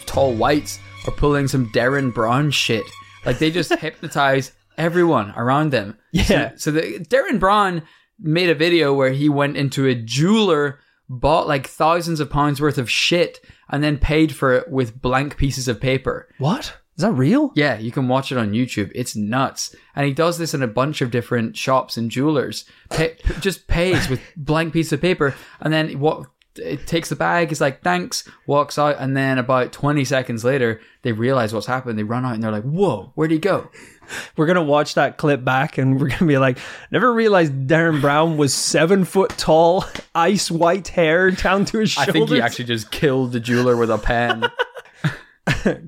tall 0.06 0.34
whites 0.34 0.78
are 1.06 1.12
pulling 1.12 1.46
some 1.46 1.70
Derren 1.72 2.12
Brown 2.12 2.50
shit. 2.50 2.84
Like 3.26 3.38
they 3.38 3.50
just 3.50 3.74
hypnotize 3.78 4.52
everyone 4.78 5.32
around 5.36 5.70
them. 5.70 5.98
Yeah. 6.12 6.52
So, 6.52 6.56
so 6.56 6.70
the, 6.72 6.80
Derren 7.00 7.38
Brown 7.38 7.82
made 8.18 8.48
a 8.48 8.54
video 8.54 8.94
where 8.94 9.12
he 9.12 9.28
went 9.28 9.58
into 9.58 9.86
a 9.86 9.94
jeweler, 9.94 10.80
bought 11.10 11.48
like 11.48 11.66
thousands 11.66 12.20
of 12.20 12.30
pounds 12.30 12.60
worth 12.60 12.78
of 12.78 12.88
shit, 12.88 13.44
and 13.68 13.84
then 13.84 13.98
paid 13.98 14.34
for 14.34 14.54
it 14.54 14.70
with 14.70 15.02
blank 15.02 15.36
pieces 15.36 15.68
of 15.68 15.80
paper. 15.80 16.28
What? 16.38 16.76
Is 16.96 17.02
that 17.02 17.12
real? 17.12 17.50
Yeah, 17.54 17.78
you 17.78 17.90
can 17.90 18.08
watch 18.08 18.30
it 18.30 18.38
on 18.38 18.52
YouTube. 18.52 18.92
It's 18.94 19.16
nuts. 19.16 19.74
And 19.96 20.06
he 20.06 20.12
does 20.12 20.38
this 20.38 20.52
in 20.54 20.62
a 20.62 20.66
bunch 20.66 21.00
of 21.00 21.10
different 21.10 21.56
shops 21.56 21.96
and 21.96 22.10
jewelers. 22.10 22.64
Pay, 22.90 23.16
just 23.40 23.66
pays 23.68 24.08
with 24.08 24.20
blank 24.36 24.72
piece 24.72 24.92
of 24.92 25.00
paper 25.00 25.34
and 25.60 25.72
then 25.72 25.98
what 25.98 26.26
it 26.56 26.86
takes 26.86 27.08
the 27.08 27.16
bag, 27.16 27.52
is 27.52 27.60
like, 27.60 27.82
thanks, 27.82 28.28
walks 28.46 28.78
out, 28.78 28.96
and 28.98 29.16
then 29.16 29.38
about 29.38 29.72
20 29.72 30.04
seconds 30.04 30.44
later, 30.44 30.80
they 31.02 31.12
realize 31.12 31.54
what's 31.54 31.66
happened. 31.66 31.98
They 31.98 32.02
run 32.02 32.24
out 32.24 32.34
and 32.34 32.42
they're 32.42 32.50
like, 32.50 32.64
whoa, 32.64 33.12
where'd 33.14 33.30
he 33.30 33.38
go? 33.38 33.70
We're 34.36 34.46
gonna 34.46 34.64
watch 34.64 34.94
that 34.94 35.18
clip 35.18 35.44
back 35.44 35.78
and 35.78 36.00
we're 36.00 36.08
gonna 36.08 36.26
be 36.26 36.36
like, 36.36 36.58
never 36.90 37.12
realized 37.12 37.52
Derren 37.68 38.00
Brown 38.00 38.36
was 38.36 38.52
seven 38.52 39.04
foot 39.04 39.30
tall, 39.38 39.84
ice 40.16 40.50
white 40.50 40.88
hair 40.88 41.30
down 41.30 41.64
to 41.66 41.78
his 41.78 41.92
shoulders. 41.92 42.08
I 42.08 42.12
think 42.12 42.28
he 42.30 42.40
actually 42.40 42.64
just 42.64 42.90
killed 42.90 43.30
the 43.30 43.38
jeweler 43.38 43.76
with 43.76 43.88
a 43.88 43.98
pen. 43.98 44.50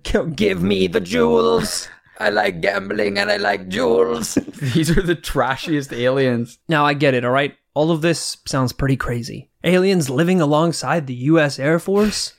give 0.36 0.62
me 0.62 0.86
the 0.86 1.00
jewels. 1.00 1.88
I 2.22 2.28
like 2.28 2.60
gambling 2.60 3.18
and 3.18 3.32
I 3.32 3.36
like 3.36 3.66
jewels. 3.66 4.34
These 4.74 4.96
are 4.96 5.02
the 5.02 5.16
trashiest 5.16 5.92
aliens. 5.92 6.58
Now 6.68 6.86
I 6.86 6.94
get 6.94 7.14
it, 7.14 7.24
all 7.24 7.32
right. 7.32 7.56
All 7.74 7.90
of 7.90 8.00
this 8.00 8.36
sounds 8.46 8.72
pretty 8.72 8.96
crazy. 8.96 9.50
Aliens 9.64 10.08
living 10.08 10.40
alongside 10.40 11.08
the 11.08 11.14
U.S. 11.14 11.58
Air 11.58 11.80
Force. 11.80 12.34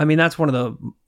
I 0.00 0.04
mean, 0.04 0.18
that's 0.18 0.36
one 0.36 0.52
of 0.52 0.54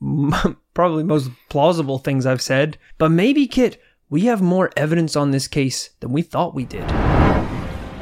the 0.01 0.57
probably 0.73 1.03
most 1.03 1.31
plausible 1.49 1.99
things 1.99 2.27
I've 2.27 2.41
said. 2.41 2.79
But 2.97 3.11
maybe, 3.11 3.49
Kit, 3.49 3.83
we 4.09 4.23
have 4.23 4.41
more 4.41 4.71
evidence 4.77 5.17
on 5.17 5.33
this 5.33 5.49
case 5.49 5.91
than 5.99 6.13
we 6.13 6.23
thought 6.23 6.55
we 6.55 6.67
did. 6.67 6.89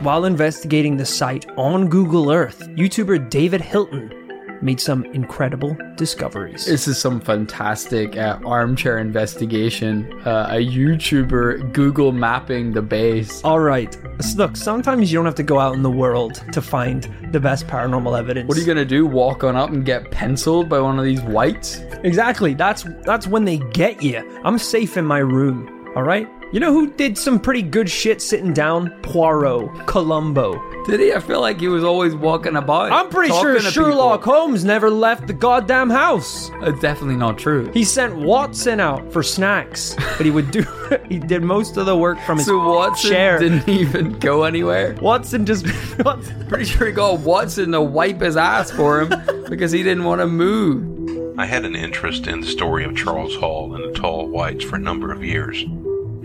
While 0.03 0.27
investigating 0.27 0.98
the 0.98 1.07
site 1.07 1.48
on 1.57 1.88
Google 1.88 2.31
Earth, 2.31 2.68
YouTuber 2.68 3.31
David 3.31 3.62
Hilton 3.62 4.27
made 4.62 4.80
some 4.80 5.04
incredible 5.06 5.76
discoveries. 5.96 6.66
This 6.66 6.88
is 6.88 6.98
some 6.98 7.20
fantastic 7.20 8.16
uh, 8.16 8.38
armchair 8.44 8.98
investigation. 8.98 10.12
Uh, 10.24 10.48
a 10.50 10.66
YouTuber 10.66 11.72
Google 11.72 12.12
mapping 12.12 12.72
the 12.72 12.82
base. 12.82 13.42
All 13.44 13.60
right, 13.60 13.96
look, 14.36 14.56
sometimes 14.56 15.10
you 15.12 15.18
don't 15.18 15.26
have 15.26 15.34
to 15.36 15.42
go 15.42 15.58
out 15.58 15.74
in 15.74 15.82
the 15.82 15.90
world 15.90 16.42
to 16.52 16.62
find 16.62 17.04
the 17.32 17.40
best 17.40 17.66
paranormal 17.66 18.18
evidence. 18.18 18.48
What 18.48 18.56
are 18.56 18.60
you 18.60 18.66
gonna 18.66 18.84
do? 18.84 19.06
Walk 19.06 19.44
on 19.44 19.56
up 19.56 19.70
and 19.70 19.84
get 19.84 20.10
penciled 20.10 20.68
by 20.68 20.80
one 20.80 20.98
of 20.98 21.04
these 21.04 21.22
whites? 21.22 21.80
Exactly. 22.02 22.54
That's 22.54 22.84
that's 23.04 23.26
when 23.26 23.44
they 23.44 23.58
get 23.72 24.02
you. 24.02 24.18
I'm 24.44 24.58
safe 24.58 24.96
in 24.96 25.04
my 25.04 25.18
room. 25.18 25.92
All 25.96 26.02
right. 26.02 26.28
You 26.50 26.61
know 26.61 26.72
who 26.72 26.90
did 26.90 27.18
some 27.18 27.38
pretty 27.38 27.61
good 27.61 27.90
shit 27.90 28.22
sitting 28.22 28.54
down? 28.54 28.88
Poirot, 29.02 29.87
Columbo. 29.87 30.58
Did 30.87 30.98
he? 30.98 31.12
I 31.12 31.20
feel 31.20 31.42
like 31.42 31.61
he 31.61 31.68
was 31.68 31.84
always 31.84 32.14
walking 32.14 32.56
about. 32.56 32.90
I'm 32.90 33.11
pretty 33.11 33.34
sure 33.34 33.61
Sherlock 33.61 34.22
people. 34.22 34.32
Holmes 34.32 34.64
never 34.64 34.88
left 34.88 35.26
the 35.26 35.34
goddamn 35.34 35.90
house. 35.90 36.50
Uh, 36.62 36.70
definitely 36.70 37.16
not 37.16 37.37
true. 37.37 37.70
He 37.72 37.84
sent 37.84 38.16
Watson 38.16 38.80
out 38.80 39.12
for 39.12 39.22
snacks, 39.22 39.94
but 40.16 40.24
he 40.24 40.30
would 40.30 40.50
do 40.50 40.62
he 41.11 41.18
did 41.18 41.42
most 41.42 41.76
of 41.76 41.84
the 41.84 41.94
work 41.94 42.18
from 42.20 42.38
his 42.38 42.46
so 42.46 42.56
Watson 42.66 43.11
chair. 43.11 43.38
didn't 43.38 43.68
even 43.68 44.18
go 44.18 44.44
anywhere. 44.44 44.94
Watson 45.02 45.44
just 45.44 45.66
Watson, 46.02 46.46
Pretty 46.48 46.64
sure 46.64 46.87
he 46.87 46.94
got 46.94 47.20
Watson 47.20 47.72
to 47.72 47.82
wipe 47.82 48.22
his 48.22 48.38
ass 48.38 48.70
for 48.70 49.02
him 49.02 49.44
because 49.50 49.70
he 49.70 49.82
didn't 49.82 50.04
want 50.04 50.22
to 50.22 50.26
move. 50.26 51.38
I 51.38 51.44
had 51.44 51.66
an 51.66 51.76
interest 51.76 52.26
in 52.26 52.40
the 52.40 52.46
story 52.46 52.84
of 52.84 52.96
Charles 52.96 53.37
Hall 53.37 53.74
and 53.74 53.84
the 53.84 53.92
Tall 53.98 54.28
Whites 54.28 54.64
for 54.64 54.76
a 54.76 54.80
number 54.80 55.12
of 55.12 55.22
years. 55.22 55.62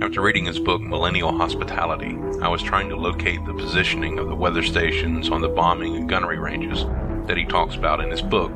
After 0.03 0.19
reading 0.19 0.43
his 0.43 0.59
book 0.59 0.81
Millennial 0.81 1.31
Hospitality, 1.31 2.17
I 2.41 2.49
was 2.49 2.61
trying 2.61 2.89
to 2.89 2.97
locate 2.97 3.45
the 3.45 3.53
positioning 3.53 4.19
of 4.19 4.27
the 4.27 4.35
weather 4.35 4.61
stations 4.61 5.29
on 5.29 5.39
the 5.39 5.47
bombing 5.47 5.95
and 5.95 6.09
gunnery 6.09 6.37
ranges 6.37 6.83
that 7.25 7.37
he 7.37 7.45
talks 7.45 7.75
about 7.75 8.01
in 8.01 8.11
his 8.11 8.21
book 8.21 8.51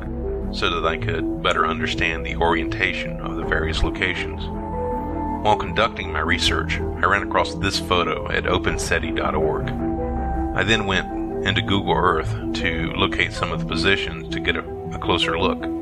so 0.52 0.68
that 0.68 0.86
I 0.86 0.98
could 0.98 1.42
better 1.42 1.66
understand 1.66 2.26
the 2.26 2.36
orientation 2.36 3.18
of 3.22 3.36
the 3.36 3.44
various 3.44 3.82
locations. 3.82 4.42
While 5.42 5.56
conducting 5.56 6.12
my 6.12 6.20
research, 6.20 6.80
I 6.80 7.06
ran 7.06 7.22
across 7.22 7.54
this 7.54 7.80
photo 7.80 8.30
at 8.30 8.44
openseti.org. 8.44 9.70
I 10.54 10.62
then 10.64 10.84
went 10.84 11.46
into 11.46 11.62
Google 11.62 11.94
Earth 11.94 12.30
to 12.56 12.92
locate 12.92 13.32
some 13.32 13.52
of 13.52 13.60
the 13.60 13.66
positions 13.66 14.28
to 14.34 14.40
get 14.40 14.56
a, 14.56 14.68
a 14.92 14.98
closer 14.98 15.38
look. 15.38 15.77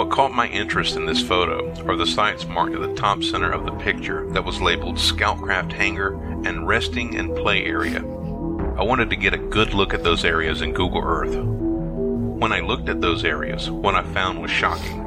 What 0.00 0.08
caught 0.08 0.32
my 0.32 0.48
interest 0.48 0.96
in 0.96 1.04
this 1.04 1.20
photo 1.20 1.74
are 1.86 1.94
the 1.94 2.06
sites 2.06 2.46
marked 2.46 2.74
at 2.74 2.80
the 2.80 2.94
top 2.94 3.22
center 3.22 3.52
of 3.52 3.66
the 3.66 3.72
picture 3.72 4.26
that 4.30 4.46
was 4.46 4.58
labeled 4.58 4.98
Scoutcraft 4.98 5.74
Hangar 5.74 6.14
and 6.46 6.66
Resting 6.66 7.16
and 7.16 7.36
Play 7.36 7.66
Area. 7.66 7.98
I 7.98 8.82
wanted 8.82 9.10
to 9.10 9.16
get 9.16 9.34
a 9.34 9.36
good 9.36 9.74
look 9.74 9.92
at 9.92 10.02
those 10.02 10.24
areas 10.24 10.62
in 10.62 10.72
Google 10.72 11.02
Earth. 11.04 11.36
When 11.36 12.50
I 12.50 12.60
looked 12.60 12.88
at 12.88 13.02
those 13.02 13.26
areas, 13.26 13.68
what 13.68 13.94
I 13.94 14.02
found 14.14 14.40
was 14.40 14.50
shocking. 14.50 15.04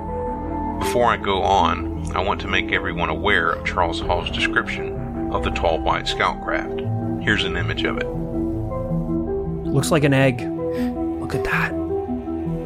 Before 0.77 1.08
I 1.08 1.17
go 1.17 1.41
on, 1.41 2.15
I 2.15 2.21
want 2.21 2.39
to 2.41 2.47
make 2.47 2.71
everyone 2.71 3.10
aware 3.10 3.49
of 3.49 3.65
Charles 3.65 3.99
Hall's 3.99 4.29
description 4.29 5.34
of 5.34 5.43
the 5.43 5.49
tall 5.49 5.79
white 5.79 6.08
scoutcraft. 6.08 6.82
Here's 7.23 7.45
an 7.45 7.58
image 7.58 7.84
of 7.84 7.97
it. 7.97 8.06
looks 8.06 9.89
like 9.89 10.03
an 10.03 10.13
egg. 10.13 10.41
Look 10.41 11.34
at 11.34 11.45
that. 11.45 11.73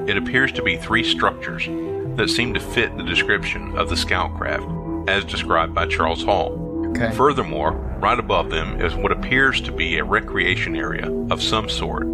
It 0.09 0.17
appears 0.17 0.51
to 0.51 0.61
be 0.61 0.75
three 0.75 1.05
structures 1.05 1.69
that 2.17 2.29
seem 2.29 2.53
to 2.53 2.59
fit 2.59 2.95
the 2.97 3.03
description 3.03 3.77
of 3.77 3.89
the 3.89 3.97
scoutcraft 3.97 4.65
as 5.07 5.23
described 5.23 5.73
by 5.73 5.85
Charles 5.85 6.23
Hall. 6.23 6.85
Okay. 6.89 7.11
Furthermore, 7.15 7.71
right 7.99 8.19
above 8.19 8.49
them 8.49 8.81
is 8.81 8.95
what 8.95 9.11
appears 9.11 9.61
to 9.61 9.71
be 9.71 9.97
a 9.97 10.03
recreation 10.03 10.75
area 10.75 11.09
of 11.31 11.41
some 11.41 11.69
sort 11.69 12.07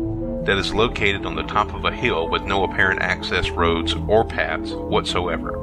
that 0.45 0.57
is 0.57 0.73
located 0.73 1.25
on 1.25 1.35
the 1.35 1.43
top 1.43 1.73
of 1.73 1.85
a 1.85 1.91
hill 1.91 2.29
with 2.29 2.43
no 2.43 2.63
apparent 2.63 3.01
access 3.01 3.49
roads 3.49 3.95
or 4.07 4.25
paths 4.25 4.71
whatsoever. 4.71 5.57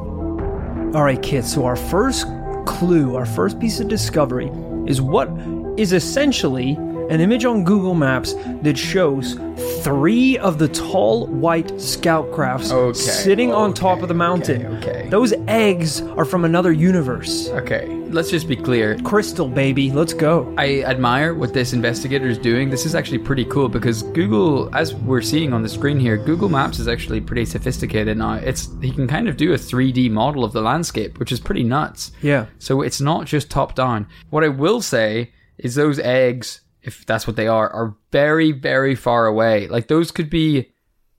All 0.95 1.05
right, 1.05 1.23
kids. 1.23 1.53
So 1.53 1.65
our 1.67 1.77
first 1.77 2.27
clue, 2.67 3.15
our 3.15 3.27
first 3.27 3.61
piece 3.61 3.79
of 3.79 3.89
discovery, 3.89 4.51
is 4.87 5.01
what 5.01 5.29
is 5.77 5.93
essentially 5.93 6.77
an 7.11 7.21
image 7.21 7.45
on 7.45 7.65
Google 7.65 7.95
Maps 7.95 8.35
that 8.63 8.79
shows 8.79 9.35
three 9.83 10.39
of 10.39 10.59
the 10.59 10.69
tall 10.69 11.27
white 11.27 11.79
scout 11.81 12.31
crafts 12.33 12.71
Okay, 12.71 12.99
sitting 12.99 13.53
on 13.53 13.75
top 13.75 14.01
of 14.03 14.09
the 14.09 14.15
mountain. 14.15 14.65
okay, 14.77 14.91
okay. 14.99 15.09
Those 15.09 15.33
eggs 15.49 16.01
are 16.03 16.25
from 16.25 16.45
another 16.45 16.73
universe. 16.73 17.49
Okay, 17.51 17.87
let's 18.11 18.31
just 18.31 18.47
be 18.49 18.57
clear. 18.57 18.97
Crystal, 19.01 19.49
baby, 19.49 19.91
let's 19.91 20.13
go. 20.15 20.55
I 20.57 20.83
admire 20.83 21.35
what 21.35 21.53
this 21.53 21.73
investigator 21.73 22.29
is 22.29 22.39
doing. 22.39 22.71
This 22.71 22.87
is 22.87 22.95
actually 22.95 23.19
pretty 23.19 23.45
cool 23.47 23.69
because 23.69 24.03
Google, 24.03 24.75
as 24.75 24.95
we're 24.95 25.21
seeing 25.23 25.53
on 25.53 25.63
the 25.63 25.69
screen 25.69 25.99
here, 25.99 26.17
Google 26.17 26.49
Maps 26.49 26.79
is 26.79 26.89
actually 26.89 27.21
pretty 27.21 27.45
sophisticated 27.45 28.17
now. 28.19 28.35
It's 28.35 28.69
he 28.81 28.93
can 28.93 29.09
kind 29.09 29.29
of 29.29 29.37
do 29.37 29.53
a 29.53 29.57
3D 29.57 30.11
model 30.11 30.45
of 30.45 30.53
the 30.53 30.61
landscape, 30.63 31.19
which 31.19 31.33
is 31.33 31.41
pretty 31.41 31.65
nuts. 31.65 32.13
Yeah. 32.23 32.47
So 32.59 32.83
it's 32.83 33.01
not 33.01 33.27
just 33.27 33.51
top 33.51 33.75
down. 33.75 34.07
What 34.31 34.45
I 34.45 34.49
will 34.49 34.81
say 34.81 35.33
is 35.59 35.75
those 35.75 35.99
eggs, 35.99 36.61
if 36.83 37.05
that's 37.07 37.27
what 37.27 37.37
they 37.37 37.47
are, 37.49 37.69
are 37.71 37.95
very, 38.13 38.53
very 38.53 38.95
far 38.95 39.27
away. 39.27 39.67
Like 39.69 39.89
those 39.89 40.11
could 40.11 40.31
be, 40.31 40.73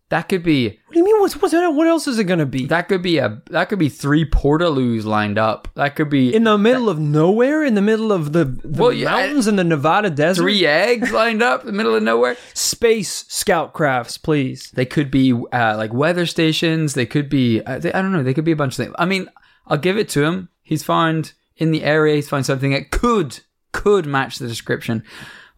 that 0.09 0.27
could 0.27 0.43
be, 0.43 0.67
What 0.87 0.93
do 0.93 0.99
you 0.99 1.05
mean? 1.05 1.19
What's, 1.21 1.37
what's 1.41 1.53
what 1.53 1.87
else 1.87 2.05
is 2.05 2.19
it 2.19 2.25
gonna 2.25 2.45
be? 2.45 2.65
that 2.65 2.89
could 2.89 3.01
be 3.01 3.17
a, 3.19 3.41
that 3.49 3.69
could 3.69 3.79
be 3.79 3.87
three 3.87 4.29
portaloos 4.29 5.05
lined 5.05 5.37
up. 5.37 5.69
That 5.75 5.95
could 5.95 6.09
be 6.09 6.35
in 6.35 6.43
the 6.43 6.57
middle 6.57 6.89
of 6.89 6.99
nowhere, 6.99 7.63
in 7.63 7.75
the 7.75 7.81
middle 7.81 8.11
of 8.11 8.33
the, 8.33 8.43
the 8.43 8.81
Well, 8.81 8.91
yeah, 8.91 9.11
mountains 9.11 9.47
in 9.47 9.55
the 9.55 9.63
Nevada 9.63 10.09
desert. 10.09 10.41
three 10.41 10.65
eggs 10.65 11.11
lined 11.13 11.41
up 11.41 11.61
in 11.61 11.67
the 11.67 11.71
middle 11.73 11.95
of 11.95 12.03
nowhere. 12.03 12.35
space 12.53 13.25
scout 13.29 13.71
crafts, 13.71 14.17
please. 14.17 14.69
They 14.71 14.85
could 14.85 15.11
be 15.11 15.31
uh, 15.31 15.75
like 15.77 15.93
weather 15.93 16.25
stations. 16.25 16.93
They 16.93 17.05
could 17.05 17.29
be, 17.29 17.61
uh, 17.61 17.79
they, 17.79 17.93
I 17.93 18.01
don't 18.01 18.11
know, 18.11 18.23
they 18.23 18.33
could 18.33 18.43
be 18.45 18.51
a 18.51 18.55
bunch 18.57 18.73
of 18.73 18.77
things. 18.85 18.95
I 18.99 19.05
mean, 19.05 19.29
I'll 19.67 19.77
give 19.77 19.97
it 19.97 20.09
to 20.09 20.23
him. 20.25 20.49
He's 20.61 20.83
found 20.83 21.31
in 21.55 21.71
the 21.71 21.83
area, 21.83 22.15
he's 22.15 22.27
found 22.27 22.45
something 22.45 22.71
that 22.71 22.91
could, 22.91 23.39
could 23.71 24.05
match 24.05 24.39
the 24.39 24.47
description. 24.47 25.03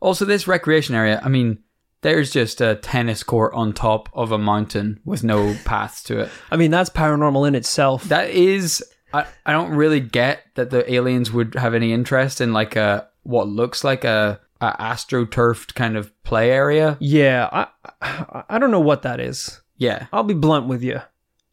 Also, 0.03 0.25
this 0.25 0.47
recreation 0.47 0.93
area, 0.95 1.19
I 1.23 1.29
mean, 1.29 1.63
there's 2.01 2.29
just 2.29 2.59
a 2.61 2.75
tennis 2.75 3.23
court 3.23 3.53
on 3.53 3.73
top 3.73 4.09
of 4.13 4.31
a 4.31 4.37
mountain 4.37 4.99
with 5.05 5.23
no 5.23 5.55
paths 5.65 6.03
to 6.03 6.19
it. 6.19 6.29
I 6.51 6.57
mean, 6.57 6.69
that's 6.71 6.89
paranormal 6.89 7.47
in 7.47 7.55
itself. 7.55 8.03
That 8.05 8.29
is, 8.29 8.83
I, 9.13 9.25
I 9.45 9.53
don't 9.53 9.71
really 9.71 10.01
get 10.01 10.43
that 10.55 10.69
the 10.69 10.91
aliens 10.93 11.31
would 11.31 11.55
have 11.55 11.73
any 11.73 11.93
interest 11.93 12.41
in 12.41 12.51
like 12.53 12.75
a, 12.75 13.07
what 13.23 13.47
looks 13.47 13.83
like 13.83 14.03
a, 14.03 14.41
a 14.59 14.75
astroturfed 14.77 15.73
kind 15.75 15.95
of 15.95 16.11
play 16.23 16.51
area. 16.51 16.97
yeah, 16.99 17.49
I, 17.51 17.67
I 18.01 18.43
I 18.49 18.59
don't 18.59 18.71
know 18.71 18.79
what 18.79 19.01
that 19.03 19.19
is. 19.19 19.61
Yeah. 19.77 20.07
I'll 20.13 20.23
be 20.23 20.33
blunt 20.33 20.67
with 20.67 20.83
you. 20.83 21.01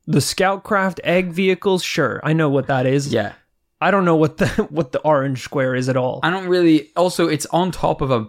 The 0.06 0.20
Scoutcraft 0.20 1.00
egg 1.04 1.32
vehicles, 1.32 1.82
sure, 1.84 2.20
I 2.24 2.32
know 2.32 2.48
what 2.48 2.66
that 2.66 2.86
is. 2.86 3.12
Yeah. 3.12 3.32
I 3.80 3.90
don't 3.90 4.04
know 4.04 4.16
what 4.16 4.36
the 4.38 4.46
what 4.70 4.92
the 4.92 5.00
orange 5.00 5.42
square 5.42 5.74
is 5.74 5.88
at 5.88 5.96
all. 5.96 6.20
I 6.22 6.30
don't 6.30 6.48
really. 6.48 6.90
Also, 6.96 7.28
it's 7.28 7.46
on 7.46 7.70
top 7.70 8.00
of 8.00 8.10
a 8.10 8.26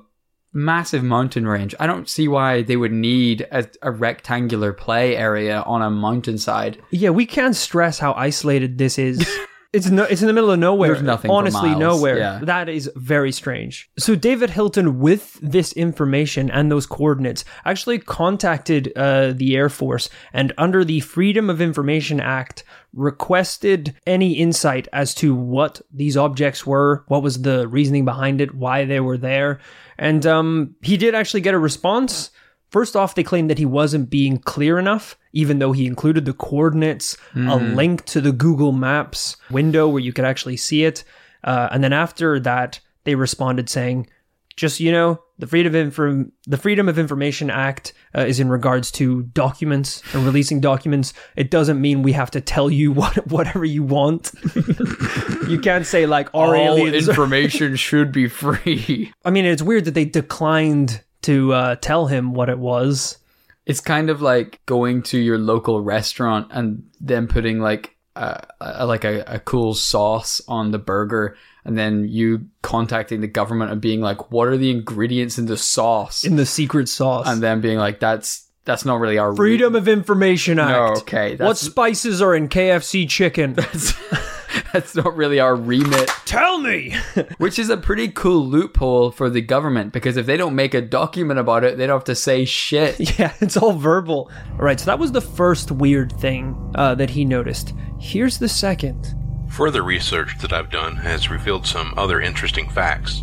massive 0.53 1.03
mountain 1.03 1.47
range. 1.47 1.73
I 1.79 1.87
don't 1.87 2.09
see 2.09 2.27
why 2.27 2.61
they 2.61 2.75
would 2.75 2.91
need 2.91 3.47
a, 3.51 3.67
a 3.81 3.91
rectangular 3.91 4.73
play 4.73 5.15
area 5.15 5.61
on 5.61 5.81
a 5.81 5.89
mountainside. 5.89 6.81
Yeah, 6.91 7.11
we 7.11 7.25
can't 7.25 7.55
stress 7.55 7.99
how 7.99 8.13
isolated 8.13 8.77
this 8.77 8.97
is. 8.97 9.27
It's 9.73 9.89
no, 9.89 10.03
it's 10.03 10.21
in 10.21 10.27
the 10.27 10.33
middle 10.33 10.51
of 10.51 10.59
nowhere. 10.59 10.89
There's 10.89 11.01
nothing 11.01 11.31
Honestly, 11.31 11.73
nowhere. 11.75 12.17
yeah. 12.17 12.39
That 12.43 12.67
is 12.67 12.91
very 12.95 13.31
strange. 13.31 13.89
So 13.97 14.15
David 14.15 14.49
Hilton, 14.49 14.99
with 14.99 15.39
this 15.41 15.71
information 15.73 16.51
and 16.51 16.69
those 16.69 16.85
coordinates, 16.85 17.45
actually 17.63 17.99
contacted 17.99 18.91
uh, 18.97 19.31
the 19.31 19.55
Air 19.55 19.69
Force 19.69 20.09
and, 20.33 20.51
under 20.57 20.83
the 20.83 20.99
Freedom 20.99 21.49
of 21.49 21.61
Information 21.61 22.19
Act, 22.19 22.65
requested 22.93 23.95
any 24.05 24.33
insight 24.33 24.89
as 24.91 25.15
to 25.15 25.33
what 25.33 25.81
these 25.93 26.17
objects 26.17 26.65
were, 26.67 27.05
what 27.07 27.23
was 27.23 27.41
the 27.41 27.65
reasoning 27.69 28.03
behind 28.03 28.41
it, 28.41 28.53
why 28.53 28.83
they 28.83 28.99
were 28.99 29.17
there, 29.17 29.59
and 29.97 30.25
um, 30.25 30.75
he 30.81 30.97
did 30.97 31.15
actually 31.15 31.39
get 31.41 31.53
a 31.53 31.59
response. 31.59 32.31
First 32.69 32.97
off, 32.97 33.15
they 33.15 33.23
claimed 33.23 33.49
that 33.49 33.57
he 33.57 33.65
wasn't 33.65 34.09
being 34.09 34.37
clear 34.37 34.77
enough, 34.77 35.17
even 35.33 35.59
though 35.59 35.71
he 35.71 35.85
included 35.85 36.25
the 36.25 36.33
coordinates, 36.33 37.17
a 37.35 37.55
link 37.55 38.05
to 38.05 38.21
the 38.21 38.31
Google 38.31 38.71
Maps 38.71 39.37
window 39.49 39.87
where 39.87 40.01
you 40.01 40.13
could 40.13 40.25
actually 40.25 40.57
see 40.57 40.83
it. 40.83 41.03
Uh, 41.43 41.69
and 41.71 41.83
then 41.83 41.93
after 41.93 42.39
that, 42.39 42.79
they 43.03 43.15
responded 43.15 43.69
saying, 43.69 44.07
just 44.55 44.79
you 44.79 44.91
know, 44.91 45.21
the 45.39 45.47
Freedom 45.47 45.73
of, 45.73 45.81
Inform- 45.81 46.31
the 46.45 46.57
Freedom 46.57 46.87
of 46.87 46.99
Information 46.99 47.49
Act 47.49 47.93
uh, 48.15 48.21
is 48.21 48.39
in 48.39 48.49
regards 48.49 48.91
to 48.91 49.23
documents 49.23 50.03
and 50.13 50.23
releasing 50.25 50.59
documents. 50.59 51.13
It 51.35 51.49
doesn't 51.49 51.81
mean 51.81 52.03
we 52.03 52.11
have 52.11 52.31
to 52.31 52.41
tell 52.41 52.69
you 52.69 52.91
what 52.91 53.27
whatever 53.27 53.65
you 53.65 53.83
want. 53.83 54.31
you 55.47 55.59
can't 55.59 55.85
say 55.85 56.05
like 56.05 56.29
our 56.33 56.55
aliens. 56.55 57.07
information 57.07 57.75
should 57.87 58.11
be 58.11 58.27
free. 58.27 59.11
I 59.25 59.31
mean, 59.31 59.45
it's 59.45 59.63
weird 59.63 59.85
that 59.85 59.93
they 59.93 60.05
declined 60.05 61.01
to 61.23 61.53
uh, 61.53 61.75
tell 61.75 62.07
him 62.07 62.33
what 62.33 62.49
it 62.49 62.59
was. 62.59 63.17
It's 63.65 63.79
kind 63.79 64.09
of 64.09 64.21
like 64.21 64.59
going 64.65 65.03
to 65.03 65.19
your 65.19 65.37
local 65.37 65.81
restaurant 65.81 66.47
and 66.51 66.83
then 66.99 67.27
putting 67.27 67.59
like 67.59 67.95
a, 68.15 68.43
a 68.59 68.85
like 68.85 69.03
a, 69.03 69.23
a 69.27 69.39
cool 69.39 69.73
sauce 69.73 70.41
on 70.47 70.71
the 70.71 70.79
burger, 70.79 71.37
and 71.63 71.77
then 71.77 72.07
you 72.07 72.47
contacting 72.61 73.21
the 73.21 73.27
government 73.27 73.71
and 73.71 73.79
being 73.79 74.01
like, 74.01 74.31
"What 74.31 74.47
are 74.47 74.57
the 74.57 74.71
ingredients 74.71 75.37
in 75.37 75.45
the 75.45 75.57
sauce?" 75.57 76.23
in 76.23 76.35
the 76.35 76.45
secret 76.45 76.89
sauce. 76.89 77.27
and 77.27 77.41
then 77.41 77.61
being 77.61 77.77
like, 77.77 77.99
"That's 77.99 78.47
that's 78.65 78.85
not 78.85 78.99
really 78.99 79.17
our 79.17 79.35
Freedom 79.35 79.75
of 79.75 79.87
Information 79.87 80.59
Act. 80.59 80.69
No, 80.69 81.01
okay, 81.01 81.35
What 81.35 81.57
spices 81.57 82.21
are 82.21 82.35
in 82.35 82.47
KFC 82.47 83.07
chicken? 83.09 83.55
that's 84.73 84.95
not 84.95 85.15
really 85.15 85.39
our 85.39 85.55
remit." 85.55 86.09
Tell 86.25 86.59
me. 86.59 86.95
Which 87.37 87.59
is 87.59 87.69
a 87.69 87.77
pretty 87.77 88.09
cool 88.09 88.45
loophole 88.45 89.11
for 89.11 89.29
the 89.29 89.41
government 89.41 89.93
because 89.93 90.17
if 90.17 90.25
they 90.25 90.37
don't 90.37 90.55
make 90.55 90.73
a 90.73 90.81
document 90.81 91.39
about 91.39 91.63
it, 91.63 91.77
they 91.77 91.87
don't 91.87 91.97
have 91.97 92.03
to 92.05 92.15
say 92.15 92.45
shit. 92.45 92.99
yeah, 93.19 93.33
it's 93.41 93.57
all 93.57 93.73
verbal. 93.73 94.31
All 94.53 94.65
right, 94.65 94.79
so 94.79 94.85
that 94.85 94.99
was 94.99 95.11
the 95.11 95.21
first 95.21 95.71
weird 95.71 96.11
thing 96.19 96.71
uh, 96.75 96.95
that 96.95 97.09
he 97.09 97.25
noticed. 97.25 97.73
Here's 97.99 98.37
the 98.37 98.49
second. 98.49 99.15
Further 99.49 99.83
research 99.83 100.37
that 100.39 100.53
I've 100.53 100.69
done 100.69 100.95
has 100.95 101.29
revealed 101.29 101.67
some 101.67 101.93
other 101.97 102.21
interesting 102.21 102.69
facts. 102.69 103.21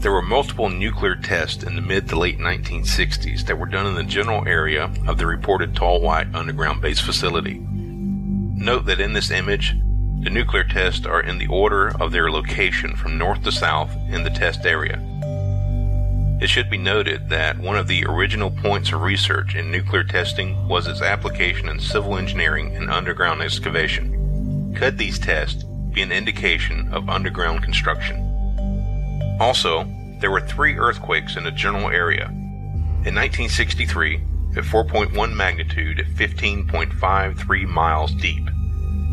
There 0.00 0.12
were 0.12 0.22
multiple 0.22 0.70
nuclear 0.70 1.16
tests 1.16 1.62
in 1.62 1.76
the 1.76 1.82
mid 1.82 2.08
to 2.08 2.18
late 2.18 2.38
1960s 2.38 3.44
that 3.46 3.58
were 3.58 3.66
done 3.66 3.86
in 3.86 3.94
the 3.94 4.02
general 4.02 4.46
area 4.48 4.90
of 5.06 5.18
the 5.18 5.26
reported 5.26 5.76
Tall 5.76 6.00
White 6.00 6.34
underground 6.34 6.80
base 6.80 7.00
facility. 7.00 7.58
Note 7.58 8.86
that 8.86 9.00
in 9.00 9.12
this 9.12 9.30
image, 9.30 9.74
the 10.22 10.30
nuclear 10.30 10.64
tests 10.64 11.06
are 11.06 11.22
in 11.22 11.38
the 11.38 11.46
order 11.46 11.88
of 12.00 12.12
their 12.12 12.30
location 12.30 12.94
from 12.94 13.16
north 13.16 13.42
to 13.42 13.50
south 13.50 13.96
in 14.10 14.22
the 14.22 14.30
test 14.30 14.66
area. 14.66 15.00
It 16.40 16.48
should 16.48 16.70
be 16.70 16.78
noted 16.78 17.28
that 17.28 17.58
one 17.58 17.76
of 17.76 17.86
the 17.86 18.04
original 18.06 18.50
points 18.50 18.92
of 18.92 19.02
research 19.02 19.54
in 19.54 19.70
nuclear 19.70 20.04
testing 20.04 20.68
was 20.68 20.86
its 20.86 21.02
application 21.02 21.68
in 21.68 21.80
civil 21.80 22.16
engineering 22.16 22.76
and 22.76 22.90
underground 22.90 23.42
excavation. 23.42 24.74
Could 24.76 24.98
these 24.98 25.18
tests 25.18 25.64
be 25.92 26.02
an 26.02 26.12
indication 26.12 26.92
of 26.92 27.08
underground 27.08 27.62
construction? 27.62 28.26
Also, 29.40 29.84
there 30.20 30.30
were 30.30 30.40
three 30.40 30.76
earthquakes 30.76 31.36
in 31.36 31.44
the 31.44 31.50
general 31.50 31.88
area. 31.88 32.26
In 33.04 33.14
1963, 33.14 34.16
at 34.56 34.64
4.1 34.64 35.34
magnitude 35.34 36.00
at 36.00 36.06
15.53 36.06 37.66
miles 37.66 38.12
deep. 38.14 38.48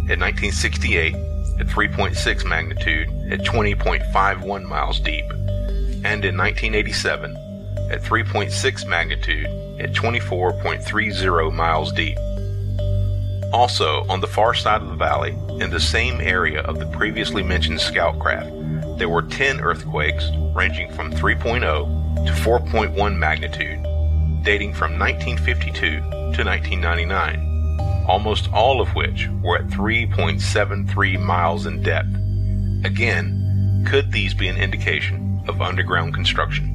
In 0.10 0.22
1968, 0.22 1.16
at 1.60 1.68
3.6 1.68 2.46
magnitude 2.46 3.10
at 3.30 3.42
20.51 3.42 4.64
miles 4.64 5.02
deep. 5.02 5.26
And 6.06 6.24
in 6.24 6.38
1987, 6.38 7.36
at 7.92 8.02
3.6 8.02 8.88
magnitude 8.88 9.46
at 9.80 9.92
24.30 9.92 11.54
miles 11.54 11.92
deep. 11.92 12.18
Also, 13.54 14.06
on 14.08 14.22
the 14.22 14.28
far 14.28 14.54
side 14.54 14.82
of 14.82 14.88
the 14.88 14.96
valley, 14.96 15.38
in 15.60 15.72
the 15.72 15.80
same 15.80 16.22
area 16.22 16.62
of 16.62 16.80
the 16.80 16.86
previously 16.88 17.44
mentioned 17.44 17.82
scout 17.82 18.18
craft, 18.20 18.50
there 18.98 19.10
were 19.10 19.24
10 19.24 19.60
earthquakes 19.60 20.30
ranging 20.56 20.92
from 20.94 21.12
3.0 21.12 22.26
to 22.26 22.32
4.1 22.32 23.18
magnitude, 23.18 23.84
dating 24.44 24.74
from 24.74 24.98
1952 24.98 26.00
to 26.00 26.44
1999, 26.44 27.47
almost 28.08 28.52
all 28.52 28.82
of 28.82 28.90
which 28.96 29.30
were 29.44 29.58
at 29.58 29.68
3.73 29.68 31.20
miles 31.20 31.66
in 31.66 31.84
depth. 31.84 32.16
Again, 32.86 33.86
could 33.88 34.12
these 34.12 34.34
be 34.34 34.48
an 34.48 34.58
indication 34.58 35.42
of 35.48 35.62
underground 35.62 36.14
construction? 36.14 36.74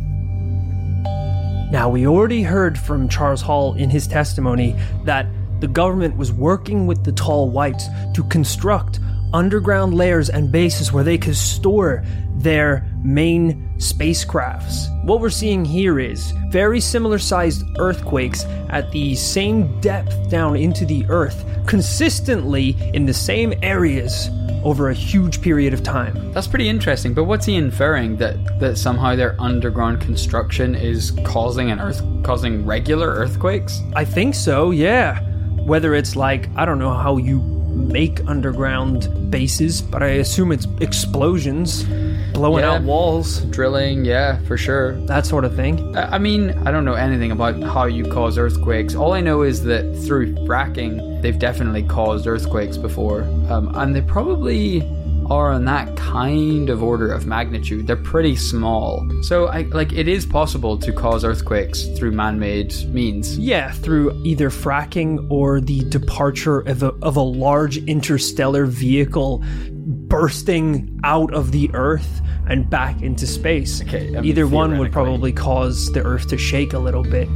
Now, 1.73 1.89
we 1.89 2.07
already 2.07 2.43
heard 2.43 2.79
from 2.79 3.09
Charles 3.09 3.41
Hall 3.41 3.75
in 3.75 3.89
his 3.89 4.07
testimony 4.07 4.77
that 5.05 5.27
the 5.61 5.69
government 5.69 6.17
was 6.17 6.31
working 6.31 6.87
with 6.87 7.05
the 7.05 7.13
Tall 7.13 7.49
Whites 7.49 7.87
to 8.15 8.23
construct 8.25 9.01
underground 9.33 9.95
layers 9.95 10.29
and 10.29 10.53
bases 10.53 10.93
where 10.93 11.05
they 11.05 11.17
could 11.17 11.37
store 11.37 12.05
their 12.43 12.87
main 13.03 13.69
spacecrafts. 13.77 14.89
What 15.05 15.21
we're 15.21 15.31
seeing 15.31 15.65
here 15.65 15.99
is 15.99 16.33
very 16.49 16.81
similar 16.81 17.19
sized 17.19 17.65
earthquakes 17.79 18.45
at 18.71 18.91
the 18.93 19.15
same 19.15 19.81
depth 19.81 20.31
down 20.31 20.57
into 20.57 20.85
the 20.85 21.05
earth, 21.09 21.45
consistently 21.67 22.77
in 22.95 23.07
the 23.07 23.15
same 23.15 23.53
areas 23.63 24.31
over 24.65 24.91
a 24.91 24.95
huge 24.95 25.41
period 25.43 25.75
of 25.75 25.83
time. 25.83 26.33
That's 26.33 26.47
pretty 26.47 26.69
interesting. 26.69 27.15
But 27.15 27.25
what's 27.25 27.47
he 27.47 27.57
inferring 27.57 28.17
that 28.19 28.61
that 28.61 28.79
somehow 28.79 29.17
their 29.17 29.35
underground 29.41 30.01
construction 30.01 30.75
is 30.75 31.13
causing 31.25 31.71
an 31.71 31.81
earth 31.81 32.03
causing 32.23 32.65
regular 32.65 33.09
earthquakes? 33.09 33.81
I 33.95 34.05
think 34.05 34.35
so, 34.35 34.71
yeah. 34.71 35.21
Whether 35.65 35.95
it's 35.95 36.17
like, 36.17 36.49
I 36.57 36.65
don't 36.65 36.79
know 36.79 36.95
how 36.95 37.17
you 37.17 37.41
make 37.73 38.21
underground 38.29 39.31
bases, 39.31 39.81
but 39.81 40.03
I 40.03 40.09
assume 40.09 40.53
it's 40.53 40.67
explosions, 40.81 41.85
blowing 42.33 42.65
Yeah. 42.65 42.73
out 42.75 42.83
walls, 42.83 43.41
Drilling, 43.51 44.05
yeah, 44.05 44.39
for 44.47 44.57
sure. 44.57 44.93
that 45.07 45.27
sort 45.27 45.45
of 45.45 45.55
thing. 45.55 45.97
I 45.97 46.19
mean, 46.19 46.51
I 46.67 46.71
don't 46.71 46.85
know 46.85 46.95
anything 46.95 47.31
about 47.31 47.61
how 47.63 47.85
you 47.85 48.05
cause 48.05 48.39
earthquakes. 48.39 48.95
All 48.95 49.13
I 49.13 49.21
know 49.21 49.43
is 49.43 49.63
that 49.65 49.85
through 50.05 50.35
fracking, 50.47 51.23
they've 51.23 51.39
definitely 51.39 51.83
caused 51.85 52.27
earthquakes 52.27 52.77
before, 52.77 53.23
um, 53.51 53.71
and 53.75 53.95
they 53.95 54.01
probably 54.03 54.83
are 55.31 55.53
on 55.53 55.65
that 55.65 55.97
kind 55.97 56.69
of 56.69 56.83
order 56.83 57.11
of 57.11 57.27
magnitude. 57.27 57.87
They're 57.87 57.97
pretty 57.97 58.35
small, 58.37 59.09
so 59.23 59.47
I 59.47 59.63
like 59.71 59.93
it 59.93 60.09
is 60.09 60.27
possible 60.27 60.77
to 60.79 60.93
cause 60.93 61.25
earthquakes 61.25 61.85
through 61.97 62.11
man-made 62.11 62.75
means. 62.93 63.39
Yeah, 63.39 63.71
through 63.71 64.21
either 64.25 64.51
fracking 64.51 65.25
or 65.31 65.61
the 65.61 65.85
departure 65.89 66.61
of 66.61 66.83
a, 66.83 66.89
of 67.03 67.17
a 67.17 67.23
large 67.23 67.79
interstellar 67.87 68.67
vehicle 68.67 69.43
bursting 70.13 71.01
out 71.05 71.33
of 71.33 71.53
the 71.53 71.71
Earth 71.73 72.21
and 72.47 72.69
back 72.69 73.01
into 73.01 73.27
space. 73.27 73.81
Okay, 73.81 74.09
I 74.09 74.21
mean, 74.21 74.25
either 74.27 74.47
one 74.47 74.77
would 74.77 74.93
probably 74.93 75.33
cause 75.33 75.91
the 75.91 76.05
Earth 76.05 76.29
to 76.29 76.37
shake 76.37 76.75
a 76.75 76.79
little 76.79 77.03
bit, 77.03 77.29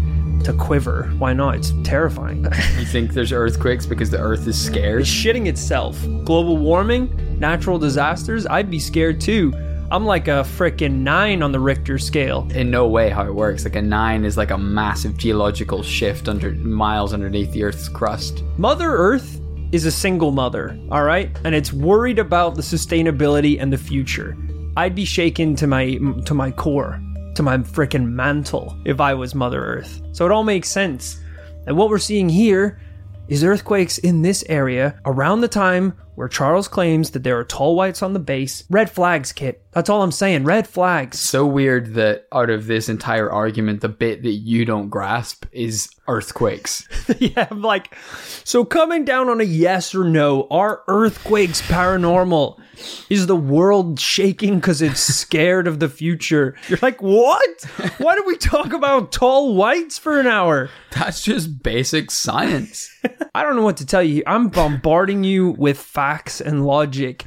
to 0.45 0.53
quiver. 0.53 1.05
Why 1.17 1.33
not? 1.33 1.57
It's 1.57 1.73
terrifying. 1.85 2.45
You 2.79 2.85
think 2.85 3.15
there's 3.15 3.33
earthquakes 3.33 3.87
because 3.87 4.11
the 4.11 4.19
Earth 4.19 4.47
is 4.47 4.63
scared? 4.63 5.01
It's 5.01 5.11
shitting 5.11 5.47
itself. 5.47 5.99
Global 6.27 6.59
warming, 6.59 7.39
natural 7.41 7.79
disasters, 7.79 8.47
I'd 8.47 8.71
be 8.71 8.79
scared 8.79 9.23
too. 9.23 9.55
I'm 9.91 10.05
like 10.05 10.29
a 10.29 10.45
frickin' 10.45 10.97
nine 10.99 11.43
on 11.43 11.53
the 11.53 11.61
Richter 11.61 11.97
scale. 11.97 12.47
in 12.55 12.71
no 12.71 12.87
way 12.87 13.09
how 13.09 13.25
it 13.25 13.35
works. 13.35 13.65
Like 13.65 13.77
a 13.77 13.83
nine 13.83 14.27
is 14.27 14.37
like 14.37 14.51
a 14.51 14.59
massive 14.59 15.17
geological 15.17 15.83
shift 15.83 16.29
under 16.29 16.53
miles 16.53 17.15
underneath 17.15 17.53
the 17.53 17.63
Earth's 17.63 17.89
crust. 17.89 18.43
Mother 18.59 18.91
Earth 18.91 19.41
is 19.77 19.85
a 19.85 19.93
single 19.93 20.33
mother, 20.33 20.77
all 20.91 21.05
right? 21.05 21.31
And 21.45 21.55
it's 21.55 21.71
worried 21.71 22.19
about 22.19 22.55
the 22.55 22.63
sustainability 22.63 23.61
and 23.61 23.71
the 23.71 23.79
future. 23.79 24.35
I'd 24.75 24.95
be 24.95 25.05
shaken 25.05 25.55
to 25.57 25.67
my 25.67 25.99
to 26.25 26.35
my 26.35 26.51
core, 26.51 26.99
to 27.35 27.43
my 27.43 27.59
frickin' 27.59 28.07
mantle 28.07 28.75
if 28.87 29.01
I 29.01 29.13
was 29.13 29.35
Mother 29.35 29.63
Earth. 29.63 30.01
So 30.13 30.25
it 30.25 30.33
all 30.33 30.45
makes 30.45 30.71
sense. 30.71 31.21
And 31.67 31.77
what 31.77 31.91
we're 31.91 31.99
seeing 31.99 32.31
here 32.31 32.81
is 33.29 33.45
earthquakes 33.45 33.99
in 33.99 34.23
this 34.23 34.45
area 34.49 34.99
around 35.05 35.43
the 35.43 35.49
time 35.49 35.93
where 36.17 36.29
Charles 36.29 36.67
claims 36.67 37.11
that 37.11 37.23
there 37.23 37.39
are 37.39 37.45
tall 37.45 37.77
whites 37.77 38.03
on 38.03 38.13
the 38.13 38.19
base. 38.19 38.65
Red 38.69 38.91
flags, 38.91 39.33
Kit. 39.33 39.63
That's 39.71 39.89
all 39.89 40.03
I'm 40.03 40.11
saying. 40.11 40.45
Red 40.45 40.67
flags. 40.67 41.21
So 41.21 41.47
weird 41.47 41.95
that 41.95 42.27
out 42.33 42.51
of 42.51 42.67
this 42.67 42.89
entire 42.89 43.31
argument, 43.31 43.83
the 43.83 43.89
bit 43.89 44.23
that 44.23 44.31
you 44.31 44.65
don't 44.65 44.89
grasp 44.89 45.45
is 45.53 45.89
earthquakes. 46.09 46.89
yeah, 47.19 47.47
I'm 47.51 47.63
like, 47.63 47.95
so 48.45 48.65
coming 48.65 49.05
down 49.05 49.29
on 49.29 49.41
a 49.41 49.45
yes 49.45 49.95
or 49.95 50.05
no, 50.05 50.49
are 50.51 50.83
earthquakes 50.89 51.61
paranormal? 51.63 52.59
Is 53.09 53.27
the 53.27 53.37
world 53.37 53.99
shaking 54.01 54.57
because 54.57 54.83
it's 54.83 55.01
scared 55.01 55.67
of 55.67 55.81
the 55.81 55.89
future? 55.89 56.57
You're 56.69 56.79
like, 56.83 57.01
what? 57.03 57.65
Why 57.99 58.15
do 58.15 58.25
we 58.27 58.37
talk 58.37 58.73
about 58.73 59.13
tall 59.13 59.55
whites 59.55 59.99
for 59.99 60.19
an 60.21 60.27
hour? 60.27 60.71
That's 60.93 61.23
just 61.23 61.63
basic 61.63 62.11
science. 62.11 62.91
I 63.35 63.43
don't 63.43 63.57
know 63.57 63.63
what 63.63 63.77
to 63.79 63.87
tell 63.87 64.03
you. 64.03 64.23
I'm 64.27 64.49
bombarding 64.49 65.25
you 65.25 65.51
with 65.51 65.79
facts 65.79 66.41
and 66.41 66.67
logic, 66.67 67.25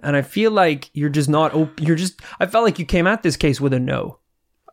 and 0.00 0.16
I 0.16 0.22
feel 0.22 0.50
like 0.50 0.90
you're 0.92 1.08
just 1.10 1.28
not. 1.28 1.54
Op- 1.54 1.80
you're 1.80 1.96
just. 1.96 2.20
I 2.40 2.46
felt 2.46 2.64
like 2.64 2.78
you 2.78 2.84
came 2.86 3.06
at 3.06 3.22
this 3.22 3.36
case 3.36 3.60
with 3.60 3.72
a 3.72 3.80
no. 3.80 4.18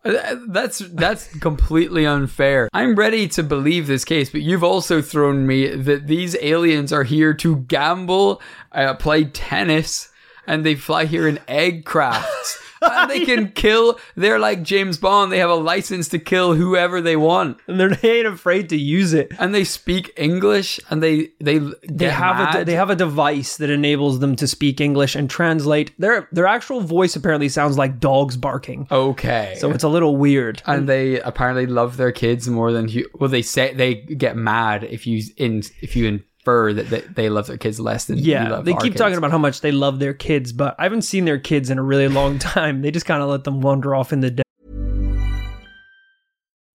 Uh, 0.02 0.36
That's 0.48 0.78
that's 0.78 1.26
completely 1.40 2.06
unfair. 2.06 2.70
I'm 2.72 2.94
ready 2.94 3.28
to 3.28 3.42
believe 3.42 3.86
this 3.86 4.04
case, 4.06 4.30
but 4.30 4.40
you've 4.40 4.64
also 4.64 5.02
thrown 5.02 5.46
me 5.46 5.68
that 5.68 6.06
these 6.06 6.34
aliens 6.40 6.90
are 6.90 7.04
here 7.04 7.34
to 7.34 7.56
gamble, 7.56 8.40
uh, 8.72 8.94
play 8.94 9.24
tennis, 9.26 10.10
and 10.50 10.64
they 10.66 10.74
fly 10.74 11.04
here 11.06 11.26
in 11.28 11.38
egg 11.48 11.84
crafts. 11.84 12.58
and 12.82 13.10
they 13.10 13.26
can 13.26 13.50
kill. 13.52 13.98
They're 14.16 14.38
like 14.38 14.62
James 14.62 14.96
Bond. 14.96 15.30
They 15.30 15.38
have 15.38 15.50
a 15.50 15.54
license 15.54 16.08
to 16.08 16.18
kill 16.18 16.54
whoever 16.54 17.02
they 17.02 17.14
want, 17.14 17.58
And 17.66 17.78
they're, 17.78 17.90
they 17.94 18.18
ain't 18.20 18.26
afraid 18.26 18.70
to 18.70 18.76
use 18.78 19.12
it. 19.12 19.32
and 19.38 19.54
they 19.54 19.64
speak 19.64 20.10
English, 20.16 20.80
and 20.88 21.02
they 21.02 21.28
they 21.40 21.58
they 21.86 22.08
have 22.08 22.54
a 22.54 22.64
they 22.64 22.74
have 22.74 22.88
a 22.88 22.96
device 22.96 23.58
that 23.58 23.68
enables 23.68 24.20
them 24.20 24.34
to 24.36 24.46
speak 24.46 24.80
English 24.80 25.14
and 25.14 25.28
translate 25.28 25.92
their 25.98 26.26
their 26.32 26.46
actual 26.46 26.80
voice 26.80 27.14
apparently 27.16 27.50
sounds 27.50 27.76
like 27.76 28.00
dogs 28.00 28.38
barking. 28.38 28.86
okay. 28.90 29.56
So 29.58 29.70
it's 29.70 29.84
a 29.84 29.88
little 29.96 30.16
weird. 30.16 30.62
and 30.66 30.88
they 30.88 31.20
apparently 31.20 31.66
love 31.66 31.98
their 31.98 32.12
kids 32.12 32.48
more 32.48 32.72
than 32.72 32.88
hu- 32.88 33.08
well. 33.18 33.28
They 33.28 33.42
say 33.42 33.74
they 33.74 33.94
get 33.94 34.36
mad 34.36 34.84
if 34.84 35.06
you 35.06 35.22
in 35.36 35.62
if 35.82 35.94
you 35.96 36.22
infer 36.40 36.72
that 36.72 36.88
they, 36.88 37.00
they 37.00 37.28
love 37.28 37.46
their 37.46 37.58
kids 37.58 37.78
less 37.80 38.06
than 38.06 38.18
you 38.18 38.32
Yeah, 38.32 38.50
love 38.50 38.64
they 38.64 38.72
our 38.72 38.80
keep 38.80 38.92
kids. 38.92 39.00
talking 39.00 39.18
about 39.18 39.30
how 39.30 39.38
much 39.38 39.60
they 39.60 39.72
love 39.72 39.98
their 39.98 40.14
kids, 40.14 40.52
but 40.52 40.74
I 40.78 40.84
haven't 40.84 41.02
seen 41.02 41.24
their 41.24 41.38
kids 41.38 41.70
in 41.70 41.78
a 41.78 41.82
really 41.82 42.08
long 42.08 42.38
time. 42.38 42.82
They 42.82 42.90
just 42.90 43.06
kind 43.06 43.22
of 43.22 43.28
let 43.28 43.44
them 43.44 43.60
wander 43.60 43.94
off 43.94 44.12
in 44.12 44.20
the 44.20 44.30
day. 44.30 44.42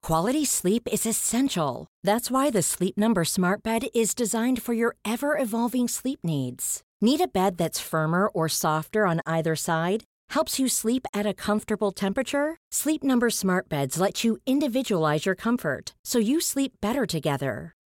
Quality 0.03 0.45
sleep 0.45 0.87
is 0.91 1.05
essential. 1.07 1.87
That's 2.03 2.29
why 2.29 2.51
the 2.51 2.61
Sleep 2.61 2.95
Number 2.95 3.25
Smart 3.25 3.63
Bed 3.63 3.87
is 3.95 4.13
designed 4.13 4.61
for 4.61 4.73
your 4.73 4.95
ever 5.03 5.35
evolving 5.37 5.87
sleep 5.87 6.19
needs. 6.23 6.83
Need 7.01 7.21
a 7.21 7.27
bed 7.27 7.57
that's 7.57 7.79
firmer 7.79 8.27
or 8.27 8.47
softer 8.47 9.07
on 9.07 9.21
either 9.25 9.55
side? 9.55 10.03
Helps 10.29 10.59
you 10.59 10.67
sleep 10.67 11.07
at 11.13 11.25
a 11.25 11.33
comfortable 11.33 11.91
temperature? 11.91 12.57
Sleep 12.71 13.03
Number 13.03 13.31
Smart 13.31 13.67
Beds 13.67 13.99
let 13.99 14.23
you 14.23 14.37
individualize 14.45 15.25
your 15.25 15.33
comfort 15.35 15.95
so 16.05 16.19
you 16.19 16.39
sleep 16.39 16.73
better 16.81 17.07
together. 17.07 17.73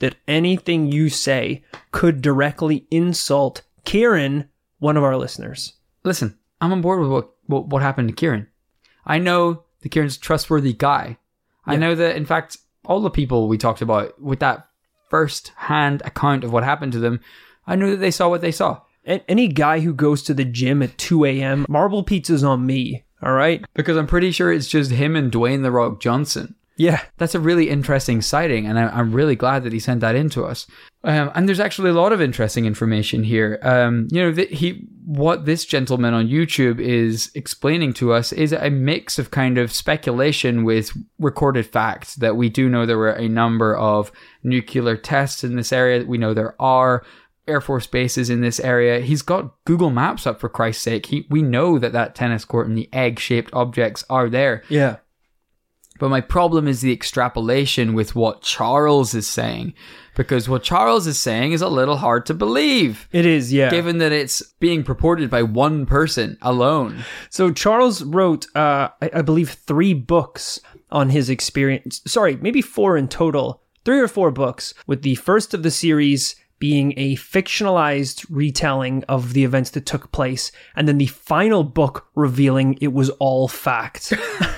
that 0.00 0.16
anything 0.26 0.90
you 0.90 1.08
say 1.08 1.64
could 1.90 2.22
directly 2.22 2.86
insult 2.90 3.62
Kieran, 3.84 4.48
one 4.78 4.96
of 4.96 5.04
our 5.04 5.16
listeners. 5.16 5.74
listen, 6.04 6.38
I'm 6.60 6.72
on 6.72 6.82
board 6.82 7.00
with 7.00 7.10
what, 7.10 7.30
what, 7.46 7.66
what 7.68 7.82
happened 7.82 8.08
to 8.08 8.14
Kieran. 8.14 8.48
I 9.06 9.18
know 9.18 9.64
that 9.80 9.88
Kieran's 9.88 10.16
a 10.16 10.20
trustworthy 10.20 10.72
guy. 10.72 11.18
I 11.64 11.76
know 11.76 11.94
that, 11.94 12.16
in 12.16 12.24
fact, 12.24 12.56
all 12.84 13.00
the 13.00 13.10
people 13.10 13.48
we 13.48 13.58
talked 13.58 13.82
about 13.82 14.20
with 14.20 14.40
that 14.40 14.68
first 15.10 15.52
hand 15.56 16.02
account 16.04 16.44
of 16.44 16.52
what 16.52 16.64
happened 16.64 16.92
to 16.92 16.98
them, 16.98 17.20
I 17.66 17.76
know 17.76 17.90
that 17.90 17.98
they 17.98 18.10
saw 18.10 18.28
what 18.28 18.40
they 18.40 18.52
saw. 18.52 18.80
Any 19.04 19.48
guy 19.48 19.80
who 19.80 19.94
goes 19.94 20.22
to 20.24 20.34
the 20.34 20.44
gym 20.44 20.82
at 20.82 20.98
2 20.98 21.24
a.m., 21.24 21.66
marble 21.68 22.02
pizza's 22.02 22.44
on 22.44 22.66
me, 22.66 23.04
all 23.22 23.32
right? 23.32 23.64
Because 23.74 23.96
I'm 23.96 24.06
pretty 24.06 24.30
sure 24.32 24.52
it's 24.52 24.68
just 24.68 24.90
him 24.90 25.16
and 25.16 25.32
Dwayne 25.32 25.62
The 25.62 25.70
Rock 25.70 26.00
Johnson. 26.00 26.54
Yeah. 26.78 27.02
That's 27.18 27.34
a 27.34 27.40
really 27.40 27.68
interesting 27.68 28.22
sighting, 28.22 28.66
and 28.66 28.78
I, 28.78 28.88
I'm 28.88 29.12
really 29.12 29.36
glad 29.36 29.64
that 29.64 29.74
he 29.74 29.80
sent 29.80 30.00
that 30.00 30.14
in 30.14 30.30
to 30.30 30.46
us. 30.46 30.66
Um, 31.04 31.30
and 31.34 31.46
there's 31.46 31.60
actually 31.60 31.90
a 31.90 31.94
lot 31.94 32.12
of 32.12 32.20
interesting 32.20 32.64
information 32.64 33.22
here. 33.22 33.58
Um, 33.62 34.08
you 34.10 34.22
know, 34.22 34.44
he 34.44 34.88
what 35.04 35.44
this 35.44 35.64
gentleman 35.64 36.14
on 36.14 36.28
YouTube 36.28 36.80
is 36.80 37.30
explaining 37.34 37.92
to 37.94 38.12
us 38.12 38.32
is 38.32 38.52
a 38.52 38.70
mix 38.70 39.18
of 39.18 39.30
kind 39.30 39.58
of 39.58 39.72
speculation 39.72 40.64
with 40.64 40.96
recorded 41.18 41.66
facts. 41.66 42.14
That 42.16 42.36
we 42.36 42.48
do 42.48 42.68
know 42.68 42.86
there 42.86 42.98
were 42.98 43.10
a 43.10 43.28
number 43.28 43.76
of 43.76 44.10
nuclear 44.42 44.96
tests 44.96 45.44
in 45.44 45.56
this 45.56 45.72
area. 45.72 46.04
We 46.04 46.18
know 46.18 46.32
there 46.32 46.60
are. 46.60 47.04
Air 47.46 47.62
Force 47.62 47.86
bases 47.86 48.28
in 48.28 48.42
this 48.42 48.60
area. 48.60 49.00
He's 49.00 49.22
got 49.22 49.54
Google 49.64 49.88
Maps 49.88 50.26
up 50.26 50.38
for 50.38 50.50
Christ's 50.50 50.82
sake. 50.82 51.06
He, 51.06 51.26
we 51.30 51.40
know 51.40 51.78
that 51.78 51.94
that 51.94 52.14
tennis 52.14 52.44
court 52.44 52.68
and 52.68 52.76
the 52.76 52.90
egg-shaped 52.92 53.54
objects 53.54 54.04
are 54.10 54.28
there. 54.28 54.62
Yeah. 54.68 54.96
But 55.98 56.10
my 56.10 56.20
problem 56.20 56.68
is 56.68 56.80
the 56.80 56.92
extrapolation 56.92 57.94
with 57.94 58.14
what 58.14 58.42
Charles 58.42 59.14
is 59.14 59.28
saying. 59.28 59.74
Because 60.16 60.48
what 60.48 60.64
Charles 60.64 61.06
is 61.06 61.18
saying 61.18 61.52
is 61.52 61.62
a 61.62 61.68
little 61.68 61.96
hard 61.96 62.26
to 62.26 62.34
believe. 62.34 63.08
It 63.12 63.24
is, 63.24 63.52
yeah. 63.52 63.70
Given 63.70 63.98
that 63.98 64.10
it's 64.10 64.42
being 64.58 64.82
purported 64.82 65.30
by 65.30 65.42
one 65.42 65.86
person 65.86 66.38
alone. 66.42 67.04
So 67.30 67.52
Charles 67.52 68.02
wrote, 68.02 68.46
uh, 68.56 68.88
I, 69.00 69.10
I 69.14 69.22
believe, 69.22 69.50
three 69.50 69.94
books 69.94 70.60
on 70.90 71.10
his 71.10 71.30
experience. 71.30 72.00
Sorry, 72.06 72.36
maybe 72.36 72.62
four 72.62 72.96
in 72.96 73.08
total. 73.08 73.62
Three 73.84 74.00
or 74.00 74.08
four 74.08 74.30
books, 74.30 74.74
with 74.86 75.02
the 75.02 75.14
first 75.14 75.54
of 75.54 75.62
the 75.62 75.70
series 75.70 76.34
being 76.58 76.92
a 76.96 77.16
fictionalized 77.16 78.26
retelling 78.28 79.04
of 79.04 79.32
the 79.32 79.44
events 79.44 79.70
that 79.70 79.86
took 79.86 80.10
place, 80.12 80.50
and 80.74 80.88
then 80.88 80.98
the 80.98 81.06
final 81.06 81.62
book 81.62 82.08
revealing 82.14 82.76
it 82.80 82.92
was 82.92 83.10
all 83.10 83.48
fact. 83.48 84.12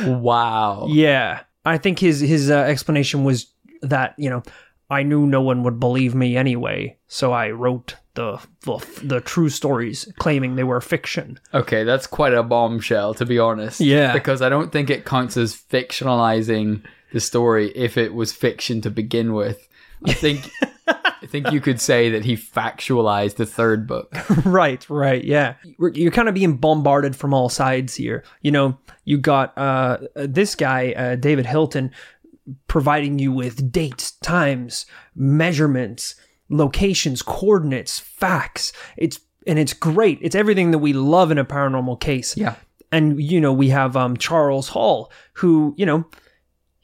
Wow. 0.00 0.86
yeah, 0.90 1.40
I 1.64 1.78
think 1.78 1.98
his 1.98 2.20
his 2.20 2.50
uh, 2.50 2.58
explanation 2.58 3.24
was 3.24 3.52
that 3.82 4.14
you 4.18 4.30
know 4.30 4.42
I 4.90 5.02
knew 5.02 5.26
no 5.26 5.40
one 5.40 5.62
would 5.62 5.80
believe 5.80 6.14
me 6.14 6.36
anyway, 6.36 6.98
so 7.08 7.32
I 7.32 7.50
wrote 7.50 7.96
the 8.14 8.40
the, 8.60 9.00
the 9.02 9.20
true 9.20 9.48
stories, 9.48 10.10
claiming 10.18 10.56
they 10.56 10.64
were 10.64 10.80
fiction. 10.80 11.38
Okay, 11.52 11.84
that's 11.84 12.06
quite 12.06 12.34
a 12.34 12.42
bombshell, 12.42 13.14
to 13.14 13.26
be 13.26 13.38
honest. 13.38 13.80
Yeah. 13.80 14.12
Because 14.12 14.42
I 14.42 14.48
don't 14.48 14.72
think 14.72 14.90
it 14.90 15.04
counts 15.04 15.36
as 15.36 15.54
fictionalizing 15.54 16.82
the 17.12 17.20
story 17.20 17.72
if 17.74 17.96
it 17.96 18.14
was 18.14 18.32
fiction 18.32 18.80
to 18.82 18.90
begin 18.90 19.32
with. 19.32 19.68
I 20.04 20.12
think. 20.12 20.50
I 21.24 21.26
think 21.26 21.50
you 21.50 21.60
could 21.60 21.80
say 21.80 22.10
that 22.10 22.22
he 22.22 22.36
factualized 22.36 23.36
the 23.36 23.46
third 23.46 23.86
book. 23.86 24.14
right, 24.44 24.88
right, 24.90 25.24
yeah. 25.24 25.54
You're 25.78 26.12
kind 26.12 26.28
of 26.28 26.34
being 26.34 26.58
bombarded 26.58 27.16
from 27.16 27.32
all 27.32 27.48
sides 27.48 27.94
here. 27.94 28.24
You 28.42 28.50
know, 28.50 28.78
you 29.06 29.16
got 29.16 29.56
uh, 29.56 29.98
this 30.14 30.54
guy, 30.54 30.92
uh, 30.92 31.16
David 31.16 31.46
Hilton, 31.46 31.92
providing 32.68 33.18
you 33.18 33.32
with 33.32 33.72
dates, 33.72 34.10
times, 34.10 34.84
measurements, 35.14 36.14
locations, 36.50 37.22
coordinates, 37.22 37.98
facts. 37.98 38.74
It's 38.98 39.18
and 39.46 39.58
it's 39.58 39.72
great. 39.72 40.18
It's 40.20 40.34
everything 40.34 40.72
that 40.72 40.78
we 40.78 40.92
love 40.92 41.30
in 41.30 41.38
a 41.38 41.44
paranormal 41.44 42.00
case. 42.00 42.36
Yeah. 42.36 42.56
And 42.92 43.18
you 43.18 43.40
know, 43.40 43.52
we 43.52 43.70
have 43.70 43.96
um, 43.96 44.18
Charles 44.18 44.68
Hall, 44.68 45.10
who 45.32 45.74
you 45.78 45.86
know 45.86 46.04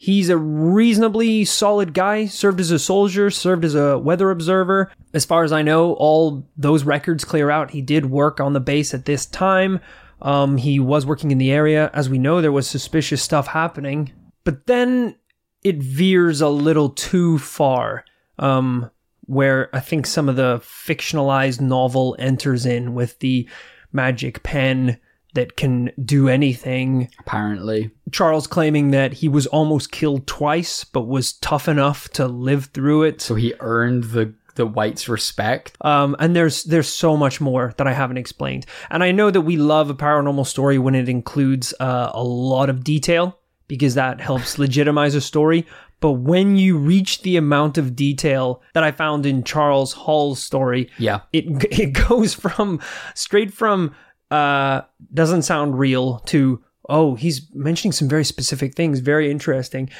He's 0.02 0.30
a 0.30 0.38
reasonably 0.38 1.44
solid 1.44 1.92
guy, 1.92 2.24
served 2.24 2.58
as 2.58 2.70
a 2.70 2.78
soldier, 2.78 3.28
served 3.28 3.66
as 3.66 3.74
a 3.74 3.98
weather 3.98 4.30
observer. 4.30 4.90
As 5.12 5.26
far 5.26 5.44
as 5.44 5.52
I 5.52 5.60
know, 5.60 5.92
all 5.92 6.48
those 6.56 6.84
records 6.84 7.22
clear 7.22 7.50
out. 7.50 7.72
He 7.72 7.82
did 7.82 8.06
work 8.06 8.40
on 8.40 8.54
the 8.54 8.60
base 8.60 8.94
at 8.94 9.04
this 9.04 9.26
time. 9.26 9.78
Um, 10.22 10.56
he 10.56 10.80
was 10.80 11.04
working 11.04 11.32
in 11.32 11.36
the 11.36 11.52
area. 11.52 11.90
As 11.92 12.08
we 12.08 12.16
know, 12.16 12.40
there 12.40 12.50
was 12.50 12.66
suspicious 12.66 13.22
stuff 13.22 13.48
happening. 13.48 14.10
But 14.42 14.66
then 14.66 15.16
it 15.62 15.76
veers 15.76 16.40
a 16.40 16.48
little 16.48 16.88
too 16.88 17.36
far, 17.36 18.06
um, 18.38 18.90
where 19.26 19.68
I 19.76 19.80
think 19.80 20.06
some 20.06 20.30
of 20.30 20.36
the 20.36 20.60
fictionalized 20.60 21.60
novel 21.60 22.16
enters 22.18 22.64
in 22.64 22.94
with 22.94 23.18
the 23.18 23.46
magic 23.92 24.42
pen 24.42 24.98
that 25.34 25.56
can 25.56 25.90
do 26.04 26.28
anything. 26.28 27.08
Apparently. 27.20 27.90
Charles 28.12 28.46
claiming 28.46 28.90
that 28.90 29.14
he 29.14 29.28
was 29.28 29.46
almost 29.46 29.92
killed 29.92 30.26
twice, 30.26 30.84
but 30.84 31.02
was 31.02 31.32
tough 31.34 31.68
enough 31.68 32.08
to 32.10 32.26
live 32.26 32.66
through 32.66 33.04
it. 33.04 33.20
So 33.20 33.34
he 33.34 33.54
earned 33.60 34.04
the 34.04 34.34
the 34.56 34.66
whites' 34.66 35.08
respect. 35.08 35.76
Um, 35.80 36.16
and 36.18 36.34
there's 36.34 36.64
there's 36.64 36.88
so 36.88 37.16
much 37.16 37.40
more 37.40 37.72
that 37.78 37.86
I 37.86 37.92
haven't 37.92 38.18
explained. 38.18 38.66
And 38.90 39.02
I 39.04 39.12
know 39.12 39.30
that 39.30 39.42
we 39.42 39.56
love 39.56 39.88
a 39.90 39.94
paranormal 39.94 40.46
story 40.46 40.76
when 40.78 40.94
it 40.96 41.08
includes 41.08 41.72
uh, 41.80 42.10
a 42.12 42.22
lot 42.24 42.68
of 42.68 42.82
detail 42.82 43.38
because 43.68 43.94
that 43.94 44.20
helps 44.20 44.58
legitimize 44.58 45.14
a 45.14 45.20
story. 45.20 45.66
But 46.00 46.12
when 46.12 46.56
you 46.56 46.78
reach 46.78 47.22
the 47.22 47.36
amount 47.36 47.78
of 47.78 47.94
detail 47.94 48.62
that 48.74 48.82
I 48.82 48.90
found 48.90 49.24
in 49.26 49.44
Charles 49.44 49.92
Hall's 49.92 50.42
story, 50.42 50.90
Yeah. 50.98 51.20
it 51.32 51.44
it 51.70 51.92
goes 52.08 52.34
from 52.34 52.80
straight 53.14 53.52
from 53.54 53.94
uh 54.30 54.82
doesn't 55.12 55.42
sound 55.42 55.78
real 55.78 56.18
to 56.20 56.62
oh 56.88 57.14
he's 57.14 57.48
mentioning 57.54 57.92
some 57.92 58.08
very 58.08 58.24
specific 58.24 58.74
things 58.74 59.00
very 59.00 59.30
interesting 59.30 59.90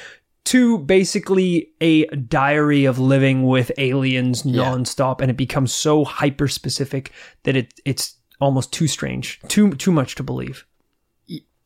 to 0.43 0.79
basically 0.79 1.71
a 1.81 2.05
diary 2.07 2.85
of 2.85 2.99
living 2.99 3.43
with 3.43 3.71
aliens 3.77 4.43
nonstop. 4.43 5.21
And 5.21 5.29
it 5.29 5.37
becomes 5.37 5.73
so 5.73 6.03
hyper 6.03 6.47
specific 6.47 7.11
that 7.43 7.55
it 7.55 7.73
it's 7.85 8.17
almost 8.39 8.73
too 8.73 8.87
strange 8.87 9.39
too 9.47 9.71
too 9.75 9.91
much 9.91 10.15
to 10.15 10.23
believe. 10.23 10.65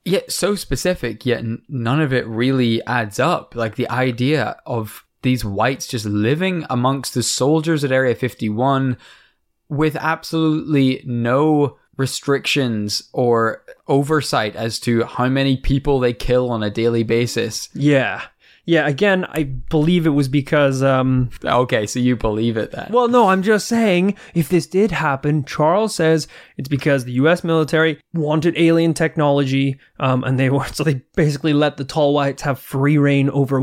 Yeah, 0.08 0.20
so 0.30 0.54
specific, 0.54 1.26
yet 1.26 1.44
none 1.68 2.00
of 2.00 2.14
it 2.14 2.28
really 2.28 2.86
adds 2.86 3.20
up. 3.20 3.56
Like 3.56 3.76
the 3.76 3.90
idea 3.90 4.56
of 4.68 5.04
these 5.24 5.44
whites 5.44 5.88
just 5.88 6.06
living 6.06 6.64
amongst 6.70 7.16
the 7.16 7.24
soldiers 7.24 7.84
at 7.84 7.92
Area 7.92 8.14
51 8.14 8.98
with 9.68 9.96
absolutely 9.96 11.02
no 11.06 11.80
restrictions 11.98 13.10
or 13.14 13.64
oversight 13.88 14.56
as 14.56 14.80
to 14.80 15.04
how 15.04 15.28
many 15.30 15.58
people 15.58 16.00
they 16.00 16.14
kill 16.14 16.50
on 16.50 16.64
a 16.64 16.70
daily 16.70 17.04
basis. 17.04 17.70
yeah 17.74 18.24
yeah 18.68 18.88
again 18.88 19.26
i 19.26 19.44
believe 19.44 20.08
it 20.08 20.10
was 20.10 20.28
because 20.28 20.82
um 20.82 21.30
Okay, 21.44 21.86
so 21.86 22.00
you 22.00 22.16
believe 22.16 22.58
it 22.58 22.72
then. 22.72 22.88
Well, 22.92 23.08
no, 23.08 23.28
I'm 23.30 23.44
just 23.44 23.68
saying 23.68 24.16
if 24.34 24.50
this 24.50 24.66
did 24.66 24.90
happen, 24.92 25.46
Charles 25.46 25.94
says 25.94 26.28
it's 26.58 26.68
because 26.68 27.06
the 27.06 27.12
U.S. 27.14 27.44
military 27.44 28.00
wanted 28.14 28.58
alien 28.58 28.94
technology, 28.96 29.80
um, 30.00 30.24
and 30.24 30.40
they 30.40 30.50
were 30.50 30.66
so 30.74 30.84
they 30.84 31.02
basically 31.16 31.54
let 31.54 31.78
the 31.78 31.86
tall 31.86 32.14
whites 32.16 32.42
have 32.42 32.60
free 32.60 32.98
reign 32.98 33.30
over 33.30 33.62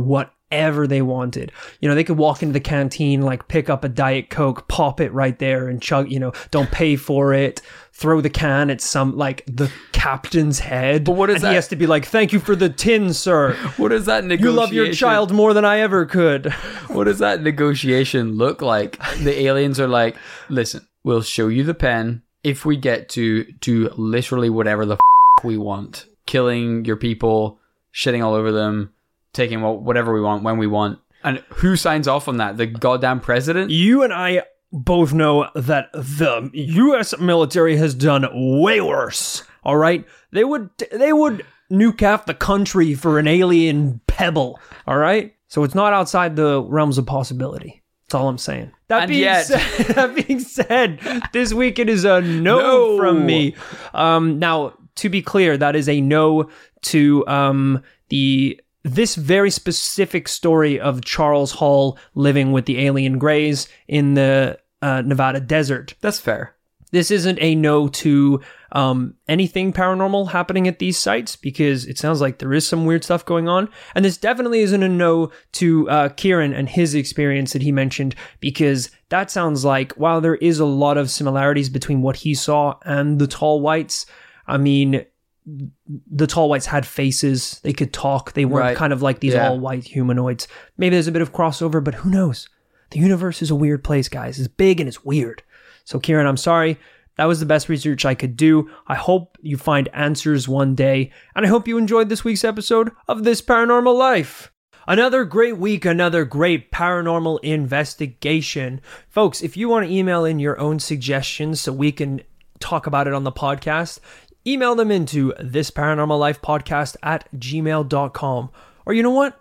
whatever 0.52 0.86
they 0.86 1.02
wanted. 1.02 1.50
You 1.80 1.88
know, 1.88 1.94
they 1.94 2.04
could 2.04 2.18
walk 2.18 2.42
into 2.42 2.52
the 2.52 2.60
canteen, 2.60 3.22
like 3.22 3.48
pick 3.48 3.70
up 3.70 3.84
a 3.84 3.88
diet 3.88 4.28
coke, 4.30 4.68
pop 4.68 5.00
it 5.00 5.12
right 5.12 5.38
there, 5.38 5.68
and 5.68 5.80
chug. 5.80 6.10
You 6.10 6.20
know, 6.20 6.32
don't 6.50 6.70
pay 6.70 6.96
for 6.96 7.32
it. 7.32 7.62
Throw 7.94 8.20
the 8.20 8.30
can 8.30 8.70
at 8.70 8.80
some 8.80 9.16
like 9.16 9.44
the 9.46 9.70
captain's 9.92 10.58
head. 10.58 11.04
But 11.04 11.12
what 11.16 11.30
is 11.30 11.36
and 11.36 11.44
that- 11.44 11.48
He 11.50 11.54
has 11.54 11.68
to 11.68 11.76
be 11.76 11.86
like, 11.86 12.04
"Thank 12.06 12.32
you 12.32 12.38
for 12.40 12.54
the 12.56 12.68
tin, 12.68 13.12
sir. 13.14 13.54
what 13.76 13.92
is 13.92 14.06
that 14.06 14.24
negotiation? 14.24 14.54
You 14.54 14.60
love 14.60 14.72
your 14.72 14.92
child 14.92 15.32
more 15.32 15.54
than 15.54 15.64
I 15.64 15.80
ever 15.80 16.04
could." 16.06 16.52
What 16.92 17.04
does 17.04 17.20
that 17.20 17.42
negotiation 17.42 18.36
look 18.36 18.60
like? 18.60 18.98
The 19.22 19.44
aliens 19.46 19.80
are 19.80 19.88
like, 19.88 20.14
listen, 20.50 20.86
we'll 21.04 21.22
show 21.22 21.48
you 21.48 21.64
the 21.64 21.72
pen 21.72 22.20
if 22.44 22.66
we 22.66 22.76
get 22.76 23.08
to 23.10 23.44
do 23.62 23.88
literally 23.96 24.50
whatever 24.50 24.84
the 24.84 24.96
f- 24.96 25.44
we 25.44 25.56
want, 25.56 26.04
killing 26.26 26.84
your 26.84 26.96
people, 26.96 27.58
shitting 27.94 28.22
all 28.22 28.34
over 28.34 28.52
them, 28.52 28.92
taking 29.32 29.60
wha- 29.62 29.72
whatever 29.72 30.12
we 30.12 30.20
want 30.20 30.42
when 30.42 30.58
we 30.58 30.66
want. 30.66 30.98
And 31.24 31.42
who 31.50 31.76
signs 31.76 32.08
off 32.08 32.26
on 32.28 32.38
that? 32.38 32.56
The 32.56 32.66
goddamn 32.66 33.20
president? 33.20 33.70
You 33.70 34.02
and 34.02 34.12
I 34.12 34.42
both 34.72 35.12
know 35.12 35.48
that 35.54 35.92
the 35.92 36.50
U.S. 36.52 37.16
military 37.18 37.76
has 37.76 37.94
done 37.94 38.26
way 38.60 38.80
worse. 38.80 39.44
All 39.64 39.76
right, 39.76 40.04
they 40.32 40.42
would 40.44 40.70
they 40.90 41.12
would 41.12 41.44
nuke 41.70 42.00
half 42.00 42.26
the 42.26 42.34
country 42.34 42.94
for 42.94 43.18
an 43.20 43.28
alien 43.28 44.00
pebble. 44.08 44.58
All 44.86 44.96
right, 44.98 45.34
so 45.46 45.62
it's 45.62 45.74
not 45.76 45.92
outside 45.92 46.34
the 46.34 46.60
realms 46.62 46.98
of 46.98 47.06
possibility. 47.06 47.82
That's 48.06 48.14
all 48.20 48.28
I'm 48.28 48.38
saying. 48.38 48.72
That 48.88 49.02
And 49.02 49.08
being 49.10 49.22
yet- 49.22 49.46
said, 49.46 49.60
that 49.94 50.26
being 50.26 50.40
said, 50.40 51.00
this 51.32 51.54
week 51.54 51.78
it 51.78 51.88
is 51.88 52.04
a 52.04 52.20
no, 52.20 52.58
No. 52.58 52.96
from 52.98 53.24
me. 53.24 53.54
Um, 53.94 54.38
now, 54.40 54.74
to 54.96 55.08
be 55.08 55.22
clear, 55.22 55.56
that 55.56 55.76
is 55.76 55.88
a 55.88 56.00
no 56.00 56.50
to 56.82 57.24
um, 57.28 57.82
the 58.08 58.60
this 58.82 59.14
very 59.14 59.50
specific 59.50 60.28
story 60.28 60.80
of 60.80 61.04
Charles 61.04 61.52
Hall 61.52 61.98
living 62.14 62.52
with 62.52 62.66
the 62.66 62.80
alien 62.80 63.18
Greys 63.18 63.68
in 63.86 64.14
the 64.14 64.58
uh, 64.80 65.02
Nevada 65.02 65.40
desert. 65.40 65.94
That's 66.00 66.18
fair. 66.18 66.56
This 66.90 67.10
isn't 67.10 67.38
a 67.40 67.54
no 67.54 67.88
to 67.88 68.40
um, 68.72 69.14
anything 69.26 69.72
paranormal 69.72 70.30
happening 70.30 70.68
at 70.68 70.78
these 70.78 70.98
sites 70.98 71.36
because 71.36 71.86
it 71.86 71.98
sounds 71.98 72.20
like 72.20 72.38
there 72.38 72.52
is 72.52 72.66
some 72.66 72.84
weird 72.84 73.02
stuff 73.02 73.24
going 73.24 73.48
on. 73.48 73.70
And 73.94 74.04
this 74.04 74.18
definitely 74.18 74.60
isn't 74.60 74.82
a 74.82 74.88
no 74.88 75.30
to 75.52 75.88
uh, 75.88 76.08
Kieran 76.10 76.52
and 76.52 76.68
his 76.68 76.94
experience 76.94 77.54
that 77.54 77.62
he 77.62 77.72
mentioned 77.72 78.14
because 78.40 78.90
that 79.08 79.30
sounds 79.30 79.64
like 79.64 79.92
while 79.92 80.20
there 80.20 80.36
is 80.36 80.58
a 80.58 80.66
lot 80.66 80.98
of 80.98 81.10
similarities 81.10 81.70
between 81.70 82.02
what 82.02 82.16
he 82.16 82.34
saw 82.34 82.78
and 82.84 83.18
the 83.18 83.26
tall 83.26 83.62
whites, 83.62 84.04
I 84.46 84.58
mean, 84.58 85.06
the 85.44 86.26
tall 86.26 86.48
whites 86.48 86.66
had 86.66 86.86
faces, 86.86 87.60
they 87.64 87.72
could 87.72 87.92
talk, 87.92 88.32
they 88.34 88.44
weren't 88.44 88.64
Right. 88.64 88.76
kind 88.76 88.92
of 88.92 89.02
like 89.02 89.20
these 89.20 89.34
Yeah. 89.34 89.48
all 89.48 89.58
white 89.58 89.84
humanoids. 89.84 90.46
Maybe 90.78 90.94
there's 90.94 91.08
a 91.08 91.12
bit 91.12 91.22
of 91.22 91.32
crossover, 91.32 91.82
but 91.82 91.96
who 91.96 92.10
knows? 92.10 92.48
The 92.90 92.98
universe 93.00 93.42
is 93.42 93.50
a 93.50 93.54
weird 93.56 93.82
place, 93.82 94.08
guys. 94.08 94.38
It's 94.38 94.48
big 94.48 94.78
and 94.78 94.88
it's 94.88 95.04
weird. 95.04 95.42
So, 95.84 95.98
Kieran, 95.98 96.26
I'm 96.26 96.36
sorry. 96.36 96.78
That 97.16 97.24
was 97.26 97.40
the 97.40 97.46
best 97.46 97.68
research 97.68 98.04
I 98.04 98.14
could 98.14 98.36
do. 98.36 98.70
I 98.86 98.94
hope 98.94 99.36
you 99.42 99.56
find 99.56 99.88
answers 99.92 100.48
one 100.48 100.74
day, 100.74 101.10
and 101.34 101.44
I 101.44 101.48
hope 101.48 101.66
you 101.68 101.76
enjoyed 101.76 102.08
this 102.08 102.24
week's 102.24 102.44
episode 102.44 102.90
of 103.08 103.24
This 103.24 103.42
Paranormal 103.42 103.96
Life. 103.98 104.50
Another 104.88 105.24
great 105.24 105.58
week, 105.58 105.84
another 105.84 106.24
great 106.24 106.72
paranormal 106.72 107.38
investigation. 107.42 108.80
Folks, 109.08 109.42
if 109.42 109.56
you 109.56 109.68
want 109.68 109.86
to 109.86 109.92
email 109.92 110.24
in 110.24 110.38
your 110.38 110.58
own 110.58 110.78
suggestions 110.78 111.60
so 111.60 111.72
we 111.72 111.92
can 111.92 112.22
talk 112.60 112.86
about 112.86 113.06
it 113.06 113.12
on 113.12 113.24
the 113.24 113.32
podcast, 113.32 113.98
email 114.46 114.74
them 114.74 114.90
into 114.90 115.32
this 115.38 115.70
paranormal 115.70 116.18
life 116.18 116.40
podcast 116.42 116.96
at 117.02 117.28
gmail.com. 117.32 118.50
Or 118.86 118.94
you 118.94 119.02
know 119.02 119.10
what? 119.10 119.40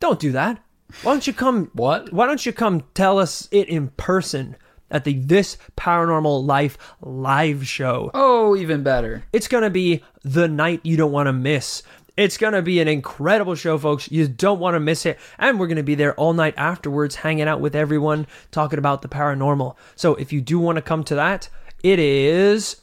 Don't 0.00 0.20
do 0.20 0.32
that. 0.32 0.60
Why 1.02 1.12
don't 1.12 1.26
you 1.26 1.32
come 1.32 1.70
What? 1.72 2.12
Why 2.12 2.26
don't 2.26 2.44
you 2.44 2.52
come 2.52 2.84
tell 2.94 3.18
us 3.18 3.48
it 3.50 3.68
in 3.68 3.88
person 3.96 4.56
at 4.90 5.04
the 5.04 5.14
This 5.14 5.56
Paranormal 5.76 6.46
Life 6.46 6.78
live 7.00 7.66
show? 7.66 8.10
Oh, 8.14 8.54
even 8.56 8.82
better. 8.82 9.24
It's 9.32 9.48
going 9.48 9.64
to 9.64 9.70
be 9.70 10.04
the 10.22 10.46
night 10.46 10.80
you 10.84 10.96
don't 10.96 11.12
want 11.12 11.26
to 11.26 11.32
miss. 11.32 11.82
It's 12.16 12.36
going 12.36 12.52
to 12.52 12.62
be 12.62 12.80
an 12.80 12.86
incredible 12.86 13.56
show, 13.56 13.76
folks. 13.76 14.10
You 14.10 14.28
don't 14.28 14.60
want 14.60 14.74
to 14.74 14.80
miss 14.80 15.04
it. 15.04 15.18
And 15.38 15.58
we're 15.58 15.66
going 15.66 15.78
to 15.78 15.82
be 15.82 15.96
there 15.96 16.14
all 16.14 16.32
night 16.32 16.54
afterwards, 16.56 17.16
hanging 17.16 17.48
out 17.48 17.60
with 17.60 17.74
everyone, 17.74 18.28
talking 18.52 18.78
about 18.78 19.02
the 19.02 19.08
paranormal. 19.08 19.74
So 19.96 20.14
if 20.14 20.32
you 20.32 20.40
do 20.40 20.60
want 20.60 20.76
to 20.76 20.82
come 20.82 21.02
to 21.04 21.16
that, 21.16 21.48
it 21.82 21.98
is. 21.98 22.76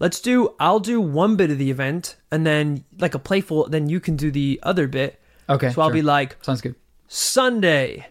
Let's 0.00 0.20
do. 0.20 0.54
I'll 0.60 0.80
do 0.80 1.00
one 1.00 1.36
bit 1.36 1.50
of 1.50 1.58
the 1.58 1.70
event, 1.70 2.16
and 2.30 2.46
then 2.46 2.84
like 2.98 3.14
a 3.14 3.18
playful. 3.18 3.68
Then 3.68 3.88
you 3.88 3.98
can 4.00 4.16
do 4.16 4.30
the 4.30 4.60
other 4.62 4.86
bit. 4.86 5.20
Okay. 5.48 5.70
So 5.70 5.82
I'll 5.82 5.90
be 5.90 6.02
like 6.02 6.36
Sounds 6.42 6.60
good. 6.60 6.74
Sunday. 7.08 8.06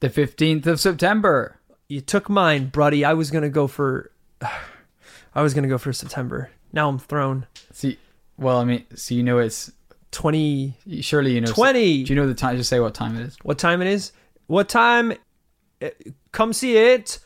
The 0.00 0.10
15th 0.10 0.66
of 0.66 0.78
September. 0.80 1.58
You 1.88 2.00
took 2.00 2.28
mine, 2.28 2.70
Bruddy. 2.70 3.04
I 3.06 3.14
was 3.14 3.30
gonna 3.30 3.48
go 3.48 3.66
for. 3.66 4.10
I 5.34 5.42
was 5.42 5.54
gonna 5.54 5.68
go 5.68 5.78
for 5.78 5.92
September. 5.92 6.50
Now 6.72 6.88
I'm 6.88 6.98
thrown. 6.98 7.46
See, 7.72 7.98
well, 8.36 8.58
I 8.58 8.64
mean, 8.64 8.84
so 8.94 9.14
you 9.14 9.22
know 9.22 9.38
it's. 9.38 9.72
Twenty. 10.10 10.74
Surely 11.00 11.32
you 11.32 11.40
know. 11.40 11.52
20. 11.52 12.04
Do 12.04 12.12
you 12.12 12.18
know 12.18 12.26
the 12.26 12.34
time? 12.34 12.56
Just 12.56 12.68
say 12.70 12.80
what 12.80 12.94
time 12.94 13.16
it 13.16 13.22
is. 13.22 13.36
What 13.42 13.58
time 13.58 13.80
it 13.82 13.88
is? 13.88 14.12
What 14.46 14.68
time? 14.68 15.12
uh, 15.82 15.88
Come 16.32 16.52
see 16.52 16.76
it 16.76 17.18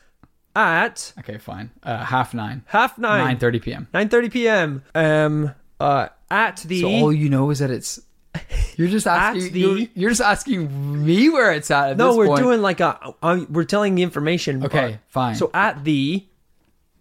at 0.54 1.12
Okay, 1.18 1.38
fine. 1.38 1.70
Uh, 1.82 2.04
half 2.04 2.34
nine. 2.34 2.62
half 2.66 2.98
nine. 2.98 3.36
9.30 3.38 3.62
p.m. 3.62 3.88
Nine 3.94 4.08
thirty 4.08 4.28
p.m. 4.28 4.82
Um. 4.94 5.54
Uh. 5.80 6.08
At 6.30 6.58
the. 6.66 6.80
So 6.82 6.88
all 6.88 7.12
you 7.12 7.28
know 7.28 7.50
is 7.50 7.58
that 7.60 7.70
it's. 7.70 8.00
You're 8.76 8.88
just 8.88 9.06
asking. 9.06 9.52
the- 9.52 9.60
you're, 9.60 9.78
you're 9.94 10.10
just 10.10 10.22
asking 10.22 11.04
me 11.04 11.28
where 11.28 11.52
it's 11.52 11.70
at. 11.70 11.90
at 11.90 11.96
no, 11.98 12.08
this 12.08 12.16
we're 12.16 12.26
point. 12.28 12.40
doing 12.40 12.62
like 12.62 12.80
a. 12.80 13.14
Uh, 13.22 13.44
we're 13.50 13.64
telling 13.64 13.94
the 13.94 14.02
information. 14.02 14.64
Okay, 14.64 14.92
but- 14.92 15.00
fine. 15.12 15.34
So 15.34 15.50
at 15.52 15.84
the 15.84 16.24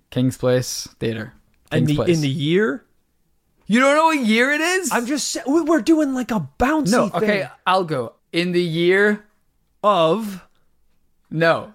King's 0.10 0.38
Place 0.38 0.90
Theater. 1.00 1.34
in 1.72 1.80
King's 1.86 1.88
the 1.90 1.96
Place. 1.96 2.16
in 2.18 2.22
the 2.22 2.28
year. 2.30 2.84
You 3.68 3.80
don't 3.80 3.96
know 3.96 4.06
what 4.08 4.20
year 4.20 4.52
it 4.52 4.60
is? 4.60 4.92
I'm 4.92 5.06
just. 5.06 5.30
sa- 5.32 5.44
we- 5.48 5.62
We're 5.62 5.80
doing 5.82 6.14
like 6.14 6.32
a 6.32 6.46
bouncy. 6.60 6.92
no. 6.92 7.08
thing 7.08 7.24
Okay, 7.24 7.48
I'll 7.66 7.86
go. 7.86 8.14
In 8.34 8.52
the 8.52 8.62
year. 8.62 9.26
Of. 9.84 10.46
No. 11.30 11.74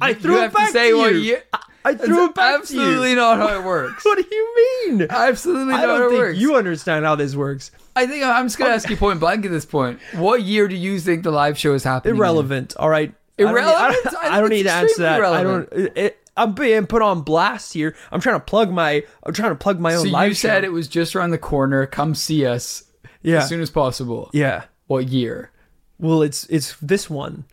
I 0.00 0.14
threw 0.14 0.32
you 0.34 0.38
it 0.38 0.42
have 0.42 0.52
back 0.54 0.66
to 0.68 0.72
say 0.72 0.90
to 0.90 0.96
what 0.96 1.14
you. 1.14 1.38
I 1.84 1.94
threw 1.94 2.26
it 2.26 2.34
back 2.34 2.60
absolutely 2.60 3.04
to 3.04 3.10
you. 3.10 3.16
not 3.16 3.38
how 3.38 3.58
it 3.60 3.64
works. 3.64 4.04
What 4.04 4.18
do 4.18 4.24
you 4.30 4.54
mean? 4.88 5.06
Absolutely 5.08 5.74
I 5.74 5.80
not 5.80 5.86
don't 5.86 5.98
how 6.00 6.06
it 6.06 6.08
think 6.10 6.18
works. 6.20 6.38
you 6.38 6.56
understand 6.56 7.04
how 7.04 7.14
this 7.14 7.34
works. 7.36 7.70
I 7.94 8.06
think 8.06 8.24
I'm 8.24 8.46
just 8.46 8.58
gonna 8.58 8.70
ask 8.74 8.90
you 8.90 8.96
point 8.96 9.20
blank 9.20 9.44
at 9.46 9.50
this 9.50 9.64
point. 9.64 10.00
What 10.14 10.42
year 10.42 10.68
do 10.68 10.74
you 10.76 10.98
think 11.00 11.22
the 11.22 11.30
live 11.30 11.56
show 11.56 11.74
is 11.74 11.84
happening? 11.84 12.14
in? 12.14 12.18
Irrelevant. 12.18 12.76
All 12.76 12.88
right. 12.90 13.14
I 13.38 13.42
don't 13.42 13.54
need- 13.54 13.58
Irrelevant? 13.60 14.06
I 14.16 14.18
I 14.28 14.40
don't, 14.40 14.44
I 14.46 14.48
need 14.48 14.62
to 14.64 14.72
answer 14.72 15.02
that. 15.02 15.22
I 15.22 15.42
don't. 15.42 15.68
It- 15.72 16.18
I'm 16.38 16.52
being 16.52 16.86
put 16.86 17.00
on 17.00 17.22
blast 17.22 17.72
here. 17.72 17.96
I'm 18.12 18.20
trying 18.20 18.36
to 18.36 18.44
plug 18.44 18.70
my. 18.70 19.02
I'm 19.22 19.32
trying 19.32 19.52
to 19.52 19.56
plug 19.56 19.80
my 19.80 19.94
own 19.94 20.04
So 20.04 20.10
live 20.10 20.28
you 20.28 20.34
said 20.34 20.62
show. 20.64 20.66
it 20.66 20.72
was 20.72 20.86
just 20.88 21.16
around 21.16 21.30
the 21.30 21.38
corner. 21.38 21.86
Come 21.86 22.14
see 22.14 22.44
us 22.44 22.84
Yeah. 23.22 23.38
as 23.38 23.48
soon 23.48 23.60
as 23.62 23.70
possible. 23.70 24.28
yeah. 24.34 24.64
What 24.86 25.08
year? 25.08 25.50
Well, 25.98 26.20
it's 26.20 26.44
it's 26.50 26.76
this 26.82 27.08
one. 27.08 27.44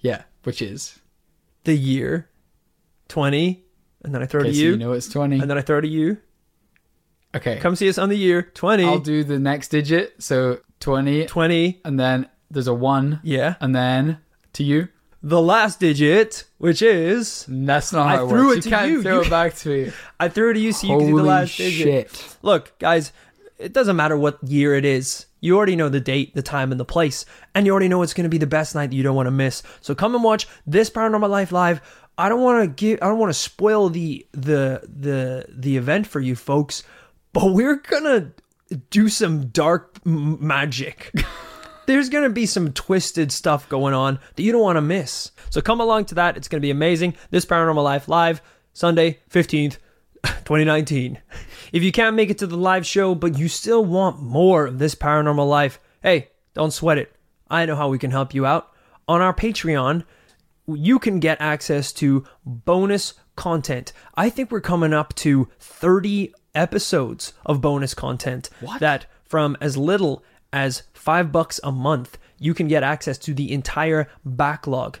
Yeah, 0.00 0.22
which 0.44 0.62
is 0.62 1.00
The 1.64 1.74
year, 1.74 2.28
twenty, 3.08 3.64
and 4.02 4.14
then 4.14 4.22
I 4.22 4.26
throw 4.26 4.40
okay. 4.40 4.50
to 4.50 4.54
So 4.54 4.60
you, 4.62 4.70
you 4.72 4.76
know 4.76 4.92
it's 4.92 5.08
twenty. 5.08 5.38
and 5.40 5.50
then 5.50 5.58
I 5.58 5.62
throw 5.62 5.80
to 5.80 5.88
you. 5.88 6.18
okay, 7.34 7.58
Come 7.58 7.76
see 7.76 7.88
us 7.88 7.98
on 7.98 8.08
the 8.08 8.16
year 8.16 8.42
twenty. 8.42 8.84
I'll 8.84 8.98
do 8.98 9.24
the 9.24 9.38
next 9.38 9.68
digit. 9.68 10.14
So 10.22 10.60
twenty, 10.80 11.26
twenty. 11.26 11.80
and 11.84 11.98
then 11.98 12.28
there's 12.50 12.66
a 12.68 12.74
one, 12.74 13.20
Yeah. 13.22 13.54
and 13.60 13.74
then 13.74 14.18
to 14.54 14.62
you. 14.64 14.88
The 15.22 15.40
last 15.40 15.80
digit, 15.80 16.44
which 16.58 16.82
is 16.82 17.46
That's 17.48 17.92
not 17.94 18.06
I 18.08 18.16
how 18.16 18.26
it 18.26 18.28
threw 18.28 18.46
works. 18.48 18.58
it 18.58 18.62
to 18.64 18.68
you 18.68 18.76
can't 18.76 18.90
you. 18.90 19.02
throw 19.02 19.14
You- 19.20 19.22
it 19.22 19.30
back 19.30 19.54
to 19.64 19.68
me. 19.86 19.92
I 20.20 20.28
threw 20.28 20.50
it 20.50 20.54
to 20.54 20.60
you 20.60 20.72
so 20.72 20.86
you 20.86 20.98
can 20.98 21.06
do 21.06 21.12
the 21.16 21.18
Holy 21.22 21.28
last 21.28 21.56
digit. 21.56 22.10
shit. 22.10 22.36
Look, 22.42 22.78
guys, 22.78 23.10
it 23.58 23.72
doesn't 23.72 23.96
matter 23.96 24.18
what 24.18 24.38
year 24.44 24.74
it 24.74 24.84
is. 24.84 25.24
You 25.44 25.58
already 25.58 25.76
know 25.76 25.90
the 25.90 26.00
date, 26.00 26.34
the 26.34 26.40
time, 26.40 26.70
and 26.72 26.80
the 26.80 26.86
place, 26.86 27.26
and 27.54 27.66
you 27.66 27.72
already 27.72 27.88
know 27.88 28.00
it's 28.00 28.14
going 28.14 28.24
to 28.24 28.30
be 28.30 28.38
the 28.38 28.46
best 28.46 28.74
night 28.74 28.88
that 28.88 28.96
you 28.96 29.02
don't 29.02 29.14
want 29.14 29.26
to 29.26 29.30
miss. 29.30 29.62
So 29.82 29.94
come 29.94 30.14
and 30.14 30.24
watch 30.24 30.48
this 30.66 30.88
Paranormal 30.88 31.28
Life 31.28 31.52
live. 31.52 31.82
I 32.16 32.30
don't 32.30 32.40
want 32.40 32.62
to 32.62 32.68
give, 32.68 32.98
I 33.02 33.08
don't 33.08 33.18
want 33.18 33.28
to 33.28 33.38
spoil 33.38 33.90
the 33.90 34.26
the 34.32 34.88
the 34.88 35.44
the 35.50 35.76
event 35.76 36.06
for 36.06 36.20
you 36.20 36.34
folks, 36.34 36.82
but 37.34 37.52
we're 37.52 37.76
gonna 37.76 38.32
do 38.88 39.10
some 39.10 39.48
dark 39.48 39.98
m- 40.06 40.38
magic. 40.40 41.12
There's 41.86 42.08
to 42.08 42.30
be 42.30 42.46
some 42.46 42.72
twisted 42.72 43.30
stuff 43.30 43.68
going 43.68 43.92
on 43.92 44.18
that 44.36 44.42
you 44.42 44.50
don't 44.50 44.62
want 44.62 44.78
to 44.78 44.80
miss. 44.80 45.30
So 45.50 45.60
come 45.60 45.82
along 45.82 46.06
to 46.06 46.14
that. 46.14 46.38
It's 46.38 46.48
going 46.48 46.62
to 46.62 46.66
be 46.66 46.70
amazing. 46.70 47.14
This 47.30 47.44
Paranormal 47.44 47.84
Life 47.84 48.08
live 48.08 48.40
Sunday, 48.72 49.18
15th, 49.30 49.76
2019. 50.22 51.20
If 51.74 51.82
you 51.82 51.90
can't 51.90 52.14
make 52.14 52.30
it 52.30 52.38
to 52.38 52.46
the 52.46 52.56
live 52.56 52.86
show, 52.86 53.16
but 53.16 53.36
you 53.36 53.48
still 53.48 53.84
want 53.84 54.22
more 54.22 54.66
of 54.66 54.78
this 54.78 54.94
paranormal 54.94 55.48
life, 55.48 55.80
hey, 56.04 56.28
don't 56.54 56.72
sweat 56.72 56.98
it. 56.98 57.12
I 57.50 57.66
know 57.66 57.74
how 57.74 57.88
we 57.88 57.98
can 57.98 58.12
help 58.12 58.32
you 58.32 58.46
out. 58.46 58.70
On 59.08 59.20
our 59.20 59.34
Patreon, 59.34 60.04
you 60.68 61.00
can 61.00 61.18
get 61.18 61.40
access 61.40 61.92
to 61.94 62.24
bonus 62.46 63.14
content. 63.34 63.92
I 64.14 64.30
think 64.30 64.52
we're 64.52 64.60
coming 64.60 64.92
up 64.92 65.16
to 65.16 65.48
30 65.58 66.32
episodes 66.54 67.32
of 67.44 67.60
bonus 67.60 67.92
content 67.92 68.50
what? 68.60 68.78
that 68.78 69.06
from 69.24 69.56
as 69.60 69.76
little 69.76 70.22
as 70.52 70.84
5 70.92 71.32
bucks 71.32 71.58
a 71.64 71.72
month, 71.72 72.18
you 72.38 72.54
can 72.54 72.68
get 72.68 72.84
access 72.84 73.18
to 73.18 73.34
the 73.34 73.52
entire 73.52 74.08
backlog. 74.24 75.00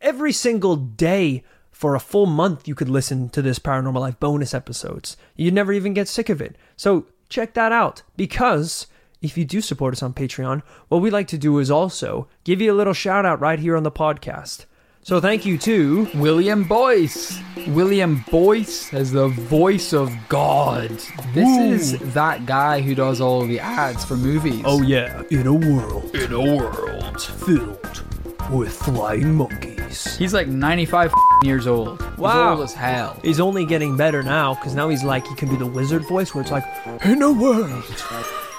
Every 0.00 0.30
single 0.30 0.76
day 0.76 1.42
for 1.80 1.94
a 1.94 2.00
full 2.00 2.26
month 2.26 2.68
you 2.68 2.74
could 2.74 2.90
listen 2.90 3.30
to 3.30 3.40
this 3.40 3.58
paranormal 3.58 4.00
life 4.00 4.20
bonus 4.20 4.52
episodes. 4.52 5.16
You'd 5.34 5.54
never 5.54 5.72
even 5.72 5.94
get 5.94 6.08
sick 6.08 6.28
of 6.28 6.42
it. 6.42 6.56
So, 6.76 7.06
check 7.30 7.54
that 7.54 7.72
out 7.72 8.02
because 8.18 8.86
if 9.22 9.38
you 9.38 9.46
do 9.46 9.62
support 9.62 9.94
us 9.94 10.02
on 10.02 10.12
Patreon, 10.12 10.60
what 10.88 11.00
we 11.00 11.10
like 11.10 11.26
to 11.28 11.38
do 11.38 11.58
is 11.58 11.70
also 11.70 12.28
give 12.44 12.60
you 12.60 12.70
a 12.70 12.76
little 12.76 12.92
shout 12.92 13.24
out 13.24 13.40
right 13.40 13.58
here 13.58 13.78
on 13.78 13.82
the 13.82 13.90
podcast. 13.90 14.66
So 15.02 15.22
thank 15.22 15.46
you 15.46 15.56
to 15.56 16.06
William 16.16 16.64
Boyce. 16.64 17.40
William 17.68 18.22
Boyce 18.30 18.92
as 18.92 19.10
the 19.10 19.28
voice 19.28 19.94
of 19.94 20.12
God. 20.28 20.90
This 21.32 21.94
is 21.94 22.12
that 22.12 22.44
guy 22.44 22.82
who 22.82 22.94
does 22.94 23.22
all 23.22 23.46
the 23.46 23.58
ads 23.58 24.04
for 24.04 24.18
movies. 24.18 24.62
Oh 24.66 24.82
yeah, 24.82 25.22
in 25.30 25.46
a 25.46 25.54
world 25.54 26.14
in 26.14 26.30
a 26.30 26.56
world 26.56 27.22
filled 27.22 28.04
with 28.50 28.70
flying 28.70 29.34
monkeys. 29.34 29.79
Voice. 29.90 30.16
He's 30.16 30.34
like 30.34 30.48
95 30.48 31.12
years 31.42 31.66
old. 31.66 32.00
Wow. 32.18 32.30
He's 32.30 32.58
old 32.58 32.64
as 32.64 32.74
hell. 32.74 33.18
He's 33.22 33.40
only 33.40 33.64
getting 33.66 33.96
better 33.96 34.22
now 34.22 34.54
because 34.54 34.74
now 34.74 34.88
he's 34.88 35.04
like 35.04 35.26
he 35.26 35.34
can 35.34 35.48
do 35.48 35.56
the 35.56 35.66
wizard 35.66 36.06
voice 36.08 36.34
where 36.34 36.42
it's 36.42 36.50
like 36.50 36.64
in 37.04 37.22
a 37.22 37.32
world, 37.32 37.84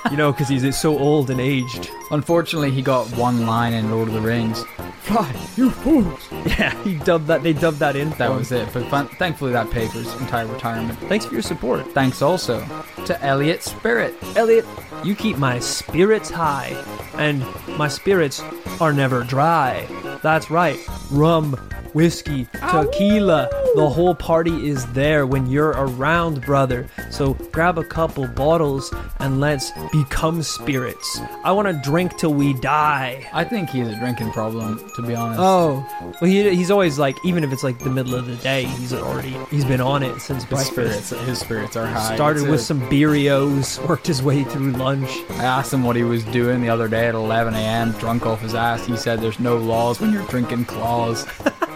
you 0.10 0.18
know, 0.18 0.32
because 0.32 0.50
he's 0.50 0.78
so 0.78 0.98
old 0.98 1.30
and 1.30 1.40
aged. 1.40 1.90
Unfortunately, 2.12 2.72
he 2.72 2.82
got 2.82 3.08
one 3.18 3.46
line 3.46 3.74
in 3.74 3.92
Lord 3.92 4.08
of 4.08 4.14
the 4.14 4.22
Rings. 4.22 4.64
Fly, 5.02 5.34
you 5.56 5.72
fools! 5.72 6.28
Yeah, 6.46 6.76
he 6.84 6.96
dubbed 6.96 7.28
that. 7.28 7.42
They 7.42 7.54
dubbed 7.54 7.80
that 7.80 7.96
in. 7.96 8.12
That 8.12 8.30
was 8.30 8.52
it. 8.52 8.70
But 8.72 8.88
fun, 8.88 9.08
thankfully, 9.08 9.52
that 9.52 9.70
paid 9.72 9.90
for 9.90 9.98
his 9.98 10.14
entire 10.22 10.46
retirement. 10.46 11.00
Thanks 11.00 11.26
for 11.26 11.34
your 11.34 11.42
support, 11.42 11.88
Thanks 11.92 12.22
also 12.22 12.64
to 13.06 13.24
Elliot 13.24 13.64
Spirit. 13.64 14.16
Elliot. 14.36 14.66
You 15.04 15.16
keep 15.16 15.38
my 15.38 15.58
spirits 15.58 16.30
high, 16.30 16.82
and 17.16 17.44
my 17.78 17.88
spirits 17.88 18.44
are 18.80 18.94
never 18.94 19.24
dry. 19.24 19.88
That's 20.22 20.52
right. 20.52 20.80
Rum, 21.12 21.58
whiskey, 21.94 22.46
tequila. 22.54 23.50
The 23.76 23.90
whole 23.90 24.16
party 24.16 24.68
is 24.68 24.86
there 24.94 25.26
when 25.26 25.48
you're 25.48 25.70
around, 25.70 26.42
brother. 26.42 26.88
So 27.10 27.34
grab 27.52 27.78
a 27.78 27.84
couple 27.84 28.28
bottles 28.28 28.94
and 29.20 29.40
let's 29.40 29.72
become 29.92 30.44
spirits. 30.44 31.20
I 31.44 31.52
want 31.52 31.68
to 31.68 31.90
drink 31.90 32.18
till 32.18 32.34
we 32.34 32.54
die. 32.54 33.28
I 33.34 33.44
think 33.44 33.70
he 33.70 33.80
has 33.80 33.90
a 33.90 34.00
drinking 34.00 34.32
problem, 34.32 34.90
to 34.96 35.02
be 35.02 35.16
honest. 35.16 35.40
Oh, 35.42 35.86
well, 36.22 36.30
he, 36.30 36.56
he's 36.56 36.72
always 36.72 37.00
like, 37.00 37.18
even 37.24 37.44
if 37.44 37.52
it's 37.52 37.64
like 37.64 37.80
the 37.80 37.90
middle 37.90 38.16
of 38.16 38.26
the 38.26 38.36
day, 38.38 38.64
he's 38.64 38.94
already 38.94 39.36
he's 39.50 39.66
been 39.66 39.82
on 39.82 40.04
it 40.04 40.20
since 40.20 40.44
his 40.44 40.46
breakfast. 40.46 41.08
spirits, 41.08 41.28
his 41.28 41.40
spirits 41.40 41.76
are 41.76 41.86
high. 41.86 42.16
Started 42.16 42.48
with 42.48 42.62
some 42.62 42.82
Beerios, 42.90 43.86
worked 43.88 44.08
his 44.08 44.22
way 44.22 44.44
through 44.44 44.72
lunch. 44.72 45.10
I 45.32 45.44
asked 45.44 45.74
him 45.74 45.84
what 45.84 45.96
he 45.96 46.04
was 46.04 46.24
doing 46.26 46.62
the 46.62 46.70
other 46.70 46.88
day 46.88 47.08
at 47.08 47.16
11 47.16 47.54
a.m. 47.54 47.92
drunk 47.94 48.26
off 48.26 48.42
his 48.42 48.56
ass. 48.56 48.86
He 48.86 48.98
said 48.98 49.22
there's 49.22 49.40
no 49.40 49.58
laws 49.58 50.00
when 50.00 50.12
you're 50.12 50.28
drinking 50.28 50.66
claws. 50.66 51.26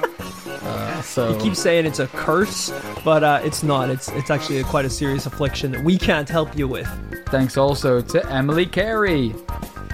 uh, 0.66 1.02
so 1.02 1.34
He 1.34 1.40
keeps 1.44 1.60
saying 1.60 1.86
it's 1.86 2.00
a 2.00 2.08
curse, 2.08 2.72
but 3.04 3.24
uh, 3.24 3.40
it's 3.44 3.64
not. 3.64 3.90
It's 3.90 4.10
it's 4.10 4.30
actually 4.30 4.60
a, 4.60 4.64
quite 4.64 4.86
a 4.86 4.90
serious 4.90 5.26
affliction 5.26 5.72
that 5.72 5.84
we 5.84 5.98
can't 5.98 6.28
help 6.28 6.58
you 6.58 6.68
with. 6.68 6.88
thanks 7.28 7.58
also 7.58 8.02
to 8.02 8.32
Emily 8.32 8.66
Carey. 8.66 9.34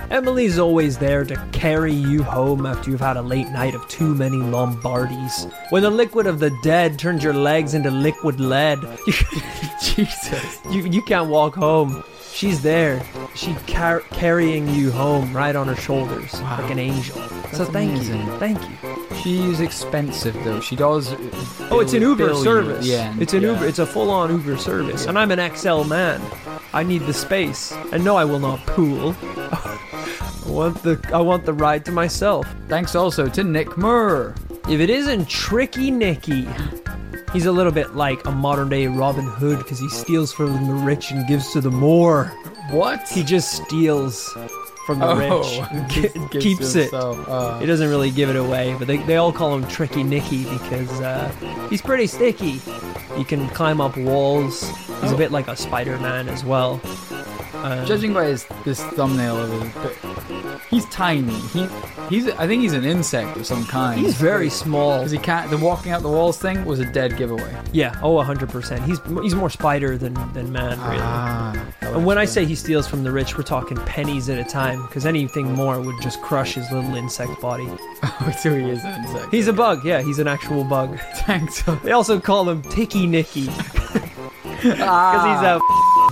Emily's 0.09 0.59
always 0.59 0.97
there 0.97 1.23
to 1.23 1.35
carry 1.53 1.93
you 1.93 2.21
home 2.21 2.65
after 2.65 2.91
you've 2.91 2.99
had 2.99 3.15
a 3.15 3.21
late 3.21 3.47
night 3.49 3.73
of 3.73 3.87
too 3.87 4.13
many 4.13 4.35
Lombardis. 4.35 5.49
When 5.71 5.83
the 5.83 5.89
liquid 5.89 6.27
of 6.27 6.39
the 6.39 6.51
dead 6.63 6.99
turns 6.99 7.23
your 7.23 7.33
legs 7.33 7.73
into 7.73 7.89
liquid 7.91 8.37
lead, 8.39 8.79
you, 9.07 9.13
Jesus. 9.81 10.59
you, 10.69 10.83
you 10.83 11.01
can't 11.03 11.29
walk 11.29 11.55
home. 11.55 12.03
She's 12.33 12.61
there. 12.61 13.03
She 13.35 13.53
car- 13.67 13.99
carrying 14.11 14.67
you 14.69 14.91
home 14.91 15.33
right 15.35 15.55
on 15.55 15.67
her 15.67 15.75
shoulders 15.75 16.33
like 16.41 16.71
an 16.71 16.79
angel. 16.79 17.15
so 17.53 17.65
thank 17.65 17.91
amazing. 17.91 18.25
you, 18.25 18.37
thank 18.37 18.59
you. 18.61 19.15
She's 19.21 19.59
expensive 19.59 20.33
though. 20.43 20.59
She 20.61 20.75
does. 20.75 21.13
Oh, 21.69 21.79
it's 21.81 21.93
an 21.93 22.01
Uber 22.01 22.27
bill 22.27 22.37
you 22.37 22.43
service. 22.43 22.87
Yeah. 22.87 23.13
It's 23.19 23.33
an 23.33 23.41
Yeah. 23.43 23.53
Uber. 23.53 23.65
It's 23.67 23.79
a 23.79 23.85
full-on 23.85 24.31
Uber 24.31 24.57
service, 24.57 25.05
and 25.05 25.19
I'm 25.19 25.31
an 25.31 25.55
XL 25.55 25.83
man. 25.83 26.21
I 26.73 26.83
need 26.83 27.01
the 27.05 27.13
space, 27.13 27.71
and 27.91 28.03
no, 28.03 28.15
I 28.15 28.25
will 28.25 28.39
not 28.39 28.65
pool. 28.65 29.15
I 29.23 30.43
want 30.47 30.81
the 30.83 30.99
I 31.13 31.21
want 31.21 31.45
the 31.45 31.53
ride 31.53 31.85
to 31.85 31.91
myself. 31.91 32.47
Thanks 32.67 32.95
also 32.95 33.27
to 33.29 33.43
Nick 33.43 33.77
Murr. 33.77 34.33
If 34.69 34.79
it 34.79 34.89
isn't 34.89 35.27
Tricky 35.27 35.91
Nicky, 35.91 36.47
he's 37.33 37.45
a 37.45 37.51
little 37.51 37.71
bit 37.71 37.95
like 37.95 38.25
a 38.25 38.31
modern-day 38.31 38.87
Robin 38.87 39.25
Hood 39.25 39.59
because 39.59 39.79
he 39.79 39.89
steals 39.89 40.31
from 40.33 40.67
the 40.67 40.73
rich 40.73 41.11
and 41.11 41.27
gives 41.27 41.51
to 41.53 41.61
the 41.61 41.69
poor. 41.71 42.25
What? 42.71 43.07
He 43.09 43.23
just 43.23 43.51
steals 43.65 44.29
from 44.85 44.99
the 44.99 45.07
Oh, 45.07 45.15
rich, 45.39 45.69
and 45.71 45.89
gives- 46.29 46.43
keeps 46.43 46.75
it. 46.75 46.93
uh. 46.93 47.59
He 47.59 47.65
doesn't 47.65 47.89
really 47.89 48.11
give 48.11 48.29
it 48.29 48.35
away, 48.35 48.75
but 48.79 48.87
they, 48.87 48.97
they 48.97 49.17
all 49.17 49.31
call 49.31 49.55
him 49.55 49.67
Tricky 49.67 50.03
Nicky 50.03 50.43
because 50.43 50.89
uh, 51.01 51.29
he's 51.69 51.81
pretty 51.81 52.07
sticky. 52.07 52.59
He 53.15 53.23
can 53.23 53.47
climb 53.49 53.81
up 53.81 53.97
walls. 53.97 54.67
He's 55.01 55.11
a 55.11 55.17
bit 55.17 55.31
like 55.31 55.47
a 55.47 55.55
Spider-Man 55.55 56.29
as 56.29 56.43
well. 56.45 56.79
Uh, 57.63 57.85
Judging 57.85 58.13
by 58.13 58.25
his 58.25 58.45
this 58.65 58.81
thumbnail 58.83 59.37
of 59.37 59.49
his, 59.51 60.61
he's 60.69 60.85
tiny. 60.89 61.33
He 61.53 61.67
he's 62.09 62.27
I 62.31 62.47
think 62.47 62.61
he's 62.63 62.73
an 62.73 62.83
insect 62.85 63.37
of 63.37 63.45
some 63.45 63.65
kind. 63.65 63.99
he's 63.99 64.15
very 64.15 64.49
small. 64.49 64.97
because 64.99 65.11
he 65.11 65.17
can't. 65.17 65.49
The 65.51 65.57
walking 65.57 65.91
out 65.91 66.01
the 66.01 66.09
walls 66.09 66.37
thing 66.39 66.65
was 66.65 66.79
a 66.79 66.85
dead 66.91 67.17
giveaway. 67.17 67.55
Yeah, 67.71 67.99
oh, 68.01 68.15
100%. 68.15 68.83
He's 68.85 68.99
he's 69.23 69.35
more 69.35 69.49
spider 69.49 69.97
than, 69.97 70.13
than 70.33 70.51
man, 70.51 70.79
really. 70.81 70.97
Ah, 71.01 71.65
and 71.81 72.05
when 72.05 72.17
I 72.17 72.25
say 72.25 72.45
he 72.45 72.55
steals 72.55 72.87
from 72.87 73.03
the 73.03 73.11
rich, 73.11 73.37
we're 73.37 73.43
talking 73.43 73.77
pennies 73.77 74.27
at 74.29 74.39
a 74.39 74.49
time, 74.49 74.81
because 74.87 75.05
anything 75.05 75.53
more 75.53 75.79
would 75.79 76.01
just 76.01 76.21
crush 76.21 76.53
his 76.55 76.69
little 76.71 76.95
insect 76.95 77.39
body. 77.41 77.67
Oh, 78.23 78.31
so 78.39 78.53
he 78.55 78.69
is 78.69 78.83
an 78.83 79.03
insect. 79.03 79.31
He's 79.33 79.47
a 79.47 79.53
bug, 79.53 79.83
yeah, 79.83 80.01
he's 80.03 80.19
an 80.19 80.27
actual 80.27 80.63
bug. 80.63 80.99
Thanks. 81.25 81.63
They 81.83 81.91
also 81.91 82.19
call 82.19 82.47
him 82.47 82.61
Ticky 82.63 83.07
Nicky, 83.07 83.45
because 84.61 84.79
Ah. 84.79 85.25
he's 85.31 85.47
a 85.47 85.59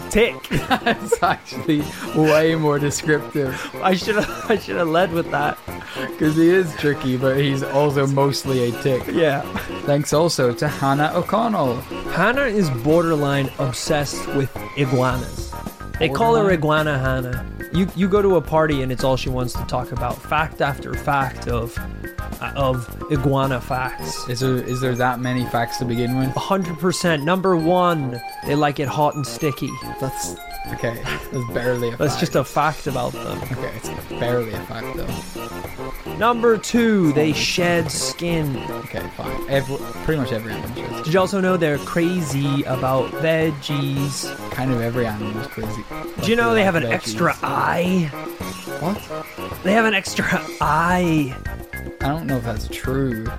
tick. 0.09 0.47
That's 0.49 1.21
actually 1.23 1.83
way 2.15 2.55
more 2.55 2.79
descriptive 2.79 3.53
I 3.81 3.95
should 3.95 4.15
have 4.15 4.51
I 4.51 4.57
should 4.57 4.75
have 4.77 4.87
led 4.87 5.11
with 5.11 5.29
that. 5.31 5.57
because 6.11 6.35
he 6.35 6.49
is 6.49 6.75
tricky, 6.77 7.17
but 7.17 7.37
he's 7.37 7.63
also 7.63 8.05
mostly 8.07 8.69
a 8.69 8.71
tick. 8.83 9.03
Yeah. 9.07 9.41
Thanks 9.85 10.13
also 10.13 10.53
to 10.53 10.67
Hannah 10.67 11.11
O'Connell. 11.13 11.75
Hannah 12.11 12.45
is 12.45 12.69
borderline 12.69 13.49
obsessed 13.59 14.27
with 14.35 14.55
iguanas. 14.77 15.51
They 15.99 16.07
call 16.09 16.35
her 16.35 16.49
Iguana 16.49 16.97
Hannah. 16.97 17.45
You 17.73 17.87
you 17.95 18.07
go 18.07 18.21
to 18.21 18.37
a 18.37 18.41
party 18.41 18.81
and 18.81 18.91
it's 18.91 19.03
all 19.03 19.17
she 19.17 19.29
wants 19.29 19.53
to 19.53 19.63
talk 19.65 19.91
about. 19.91 20.15
Fact 20.21 20.61
after 20.61 20.93
fact 20.93 21.47
of 21.47 21.77
of 22.41 22.87
iguana 23.11 23.59
facts. 23.61 24.27
Is 24.29 24.39
there 24.39 24.55
is 24.55 24.81
there 24.81 24.95
that 24.95 25.19
many 25.19 25.45
facts 25.45 25.77
to 25.77 25.85
begin 25.85 26.17
with? 26.17 26.29
100% 26.29 27.23
number 27.23 27.55
1. 27.55 28.21
They 28.45 28.55
like 28.55 28.79
it 28.79 28.87
hot 28.87 29.15
and 29.15 29.25
sticky. 29.25 29.69
That's 29.99 30.35
okay. 30.73 31.01
That's 31.31 31.53
barely 31.53 31.89
a. 31.89 31.97
That's 31.97 32.13
fact. 32.13 32.19
just 32.19 32.35
a 32.35 32.43
fact 32.43 32.87
about 32.87 33.13
them. 33.13 33.37
Okay, 33.43 33.71
it's 33.75 33.89
barely 34.19 34.53
a 34.53 34.59
fact 34.61 34.95
though. 34.95 36.15
Number 36.17 36.57
2, 36.57 37.13
they 37.13 37.31
shed 37.31 37.89
skin. 37.89 38.57
Okay, 38.57 38.99
fine. 39.15 39.49
Every, 39.49 39.77
pretty 40.03 40.19
much 40.19 40.33
every 40.33 40.51
animal 40.51 40.77
is. 40.97 41.03
Did 41.05 41.13
you 41.13 41.19
also 41.19 41.39
know 41.39 41.55
they're 41.55 41.77
crazy 41.79 42.63
about 42.63 43.09
veggies? 43.11 44.27
Kind 44.51 44.71
of 44.71 44.81
every 44.81 45.05
animal 45.05 45.39
is 45.39 45.47
crazy. 45.47 45.81
Do 46.21 46.29
you 46.29 46.35
know 46.35 46.53
they 46.53 46.63
have 46.65 46.75
an 46.75 46.83
Veggies. 46.83 46.91
extra 46.91 47.35
eye? 47.41 48.09
What? 48.81 49.63
They 49.63 49.71
have 49.71 49.85
an 49.85 49.93
extra 49.93 50.25
eye. 50.59 51.33
I 52.01 52.07
don't 52.07 52.27
know 52.27 52.37
if 52.37 52.43
that's 52.43 52.67
true. 52.69 53.25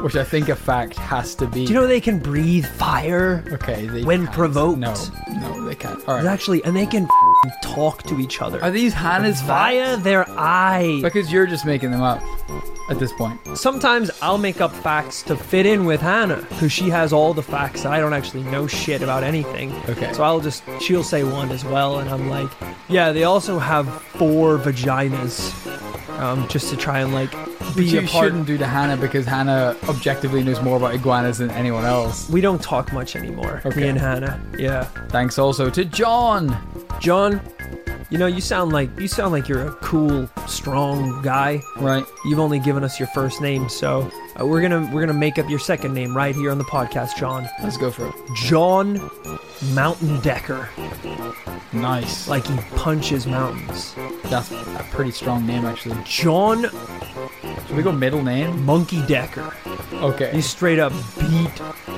Which 0.00 0.16
I 0.16 0.24
think 0.24 0.48
a 0.48 0.56
fact 0.56 0.96
has 0.96 1.34
to 1.34 1.46
be. 1.46 1.66
Do 1.66 1.72
you 1.74 1.78
know 1.78 1.86
they 1.86 2.00
can 2.00 2.18
breathe 2.18 2.64
fire? 2.64 3.44
Okay, 3.52 3.86
they 3.86 4.02
when 4.02 4.24
can't. 4.24 4.34
provoked? 4.34 4.78
No, 4.78 4.94
no, 5.40 5.64
they 5.66 5.74
can't. 5.74 6.02
All 6.08 6.14
right. 6.14 6.24
Actually, 6.24 6.64
and 6.64 6.74
they 6.74 6.86
can 6.86 7.06
talk 7.62 8.02
to 8.04 8.20
each 8.20 8.42
other 8.42 8.62
Are 8.62 8.70
these 8.70 8.92
Hannah's 8.92 9.40
via 9.42 9.92
facts? 9.92 10.02
their 10.02 10.28
eye. 10.30 11.00
Because 11.02 11.32
you're 11.32 11.46
just 11.46 11.64
making 11.64 11.90
them 11.90 12.02
up 12.02 12.22
at 12.90 12.98
this 12.98 13.12
point. 13.12 13.38
Sometimes 13.56 14.10
I'll 14.20 14.38
make 14.38 14.60
up 14.60 14.72
facts 14.72 15.22
to 15.24 15.36
fit 15.36 15.64
in 15.66 15.84
with 15.84 16.00
Hannah 16.00 16.44
because 16.48 16.72
she 16.72 16.90
has 16.90 17.12
all 17.12 17.32
the 17.32 17.42
facts 17.42 17.84
and 17.84 17.94
I 17.94 18.00
don't 18.00 18.12
actually 18.12 18.42
know 18.44 18.66
shit 18.66 19.00
about 19.02 19.22
anything. 19.22 19.72
Okay. 19.88 20.12
So 20.12 20.22
I'll 20.22 20.40
just 20.40 20.62
she'll 20.80 21.04
say 21.04 21.22
one 21.24 21.50
as 21.50 21.64
well, 21.64 21.98
and 22.00 22.10
I'm 22.10 22.28
like, 22.28 22.50
yeah, 22.88 23.12
they 23.12 23.24
also 23.24 23.58
have 23.58 23.88
four 24.02 24.58
vaginas, 24.58 25.52
um, 26.18 26.46
just 26.48 26.68
to 26.70 26.76
try 26.76 27.00
and 27.00 27.14
like 27.14 27.30
be 27.76 27.84
you 27.86 28.00
a 28.00 28.02
part. 28.02 28.24
shouldn't 28.26 28.46
do 28.46 28.58
to 28.58 28.66
Hannah 28.66 28.96
because 28.96 29.24
Hannah 29.24 29.76
objectively 29.88 30.42
knows 30.42 30.60
more 30.60 30.76
about 30.76 30.92
iguanas 30.94 31.38
than 31.38 31.50
anyone 31.52 31.84
else. 31.84 32.28
We 32.28 32.40
don't 32.40 32.60
talk 32.60 32.92
much 32.92 33.14
anymore. 33.14 33.62
Okay. 33.64 33.82
Me 33.82 33.88
and 33.88 33.98
Hannah. 33.98 34.40
Yeah. 34.58 34.84
Thanks 35.10 35.38
also 35.38 35.70
to 35.70 35.84
John. 35.84 36.56
John, 37.00 37.29
you 38.10 38.18
know 38.18 38.26
you 38.26 38.40
sound 38.40 38.72
like 38.72 38.90
you 38.98 39.06
sound 39.08 39.32
like 39.32 39.48
you're 39.48 39.66
a 39.68 39.72
cool, 39.76 40.28
strong 40.46 41.20
guy. 41.22 41.62
Right. 41.76 42.04
You've 42.24 42.38
only 42.40 42.58
given 42.58 42.82
us 42.84 42.98
your 42.98 43.08
first 43.08 43.40
name, 43.40 43.68
so 43.68 44.10
uh, 44.40 44.46
we're 44.46 44.60
gonna 44.62 44.88
we're 44.92 45.00
gonna 45.04 45.18
make 45.18 45.38
up 45.38 45.48
your 45.48 45.58
second 45.58 45.94
name 45.94 46.16
right 46.16 46.34
here 46.34 46.50
on 46.50 46.58
the 46.58 46.64
podcast, 46.64 47.16
John. 47.16 47.48
Let's 47.62 47.76
go 47.76 47.90
for 47.90 48.08
it. 48.08 48.14
John 48.34 49.10
Mountain 49.74 50.20
Decker, 50.20 50.68
Nice. 51.72 52.26
like 52.28 52.46
he 52.46 52.56
punches 52.76 53.26
mountains. 53.26 53.94
that's 54.24 54.50
a 54.50 54.86
pretty 54.90 55.10
strong 55.12 55.46
name 55.46 55.64
actually. 55.64 55.96
John 56.04 56.62
Should 57.66 57.76
we 57.76 57.82
go 57.82 57.92
middle 57.92 58.22
name? 58.22 58.64
Monkey 58.64 59.04
Decker. 59.06 59.54
Okay. 59.92 60.30
He 60.32 60.40
straight 60.40 60.78
up 60.78 60.92
beat 61.18 61.50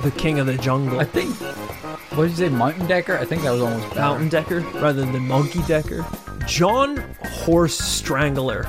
the 0.03 0.13
king 0.17 0.39
of 0.41 0.47
the 0.47 0.59
jungle. 0.59 0.99
I 1.01 1.05
think. 1.05 1.31
What 2.15 2.25
did 2.25 2.31
you 2.33 2.37
say? 2.37 2.49
Mountain 2.51 2.87
Decker? 2.87 3.17
I 3.19 3.25
think 3.25 3.43
that 3.43 3.51
was 3.53 3.63
almost 3.63 3.89
better. 3.91 4.01
Mountain 4.01 4.29
Decker 4.29 4.61
rather 4.81 5.05
than 5.05 5.27
Monkey 5.27 5.63
Decker. 5.67 6.05
John 6.47 6.99
Horse 7.25 7.79
Strangler. 7.79 8.67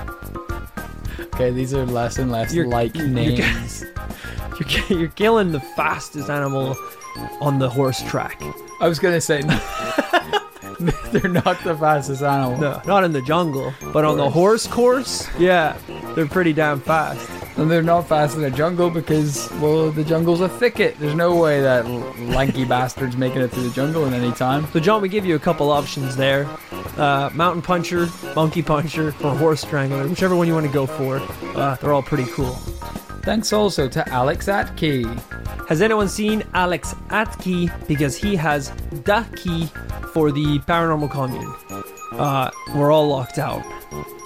Okay, 1.20 1.52
these 1.52 1.74
are 1.74 1.86
less 1.86 2.20
and 2.20 2.32
less 2.32 2.54
You're- 2.54 2.70
like 2.70 2.96
you're- 2.96 3.10
names. 3.10 3.84
You're, 4.90 5.00
you're 5.00 5.10
killing 5.10 5.52
the 5.52 5.60
fastest 5.60 6.30
animal 6.30 6.76
on 7.42 7.58
the 7.60 7.68
horse 7.70 8.02
track. 8.04 8.40
I 8.80 8.88
was 8.88 9.00
gonna 9.00 9.20
say 9.20 9.42
they're 11.12 11.28
not 11.30 11.62
the 11.64 11.76
fastest 11.80 12.22
animal. 12.22 12.60
No, 12.60 12.80
not 12.86 13.04
in 13.04 13.12
the 13.14 13.22
jungle, 13.24 13.74
but 13.92 14.06
on 14.06 14.16
the 14.16 14.30
horse 14.30 14.68
course, 14.68 15.28
yeah, 15.40 15.76
they're 16.16 16.28
pretty 16.28 16.54
damn 16.54 16.80
fast. 16.80 17.28
And 17.56 17.70
they're 17.70 17.84
not 17.84 18.08
fast 18.08 18.36
in 18.36 18.44
a 18.44 18.50
jungle 18.50 18.90
because, 18.90 19.52
well, 19.62 19.92
the 19.92 20.04
jungle's 20.04 20.42
a 20.42 20.50
thicket. 20.50 20.98
There's 21.00 21.14
no 21.14 21.36
way 21.36 21.62
that 21.62 21.88
lanky 21.88 22.66
bastard's 22.66 23.16
making 23.16 23.42
it 23.42 23.50
through 23.50 23.70
the 23.70 23.76
jungle 23.76 24.06
in 24.06 24.14
any 24.14 24.32
time. 24.32 24.66
So, 24.74 24.80
John, 24.80 25.02
we 25.02 25.10
give 25.10 25.26
you 25.26 25.36
a 25.36 25.40
couple 25.40 25.72
options 25.72 26.16
there 26.16 26.48
uh, 26.98 27.30
Mountain 27.34 27.62
Puncher, 27.62 28.08
Monkey 28.36 28.62
Puncher, 28.62 29.10
or 29.24 29.36
Horse 29.36 29.62
Strangler, 29.62 30.08
whichever 30.08 30.36
one 30.36 30.48
you 30.48 30.54
want 30.54 30.66
to 30.66 30.72
go 30.72 30.86
for. 30.86 31.18
Uh, 31.56 31.76
they're 31.76 31.94
all 31.94 32.04
pretty 32.04 32.30
cool. 32.32 32.54
Thanks 33.24 33.54
also 33.54 33.88
to 33.88 34.08
Alex 34.10 34.48
Atke. 34.48 35.06
Has 35.68 35.82
anyone 35.82 36.10
seen 36.10 36.44
Alex 36.54 36.94
Atke? 37.08 37.72
Because 37.88 38.18
he 38.18 38.36
has 38.36 38.72
the 38.92 39.26
key 39.36 39.68
for 40.12 40.32
the 40.32 40.60
paranormal 40.60 41.10
commune. 41.10 41.54
Uh, 42.12 42.52
we're 42.76 42.92
all 42.92 43.08
locked 43.08 43.40
out. 43.40 43.64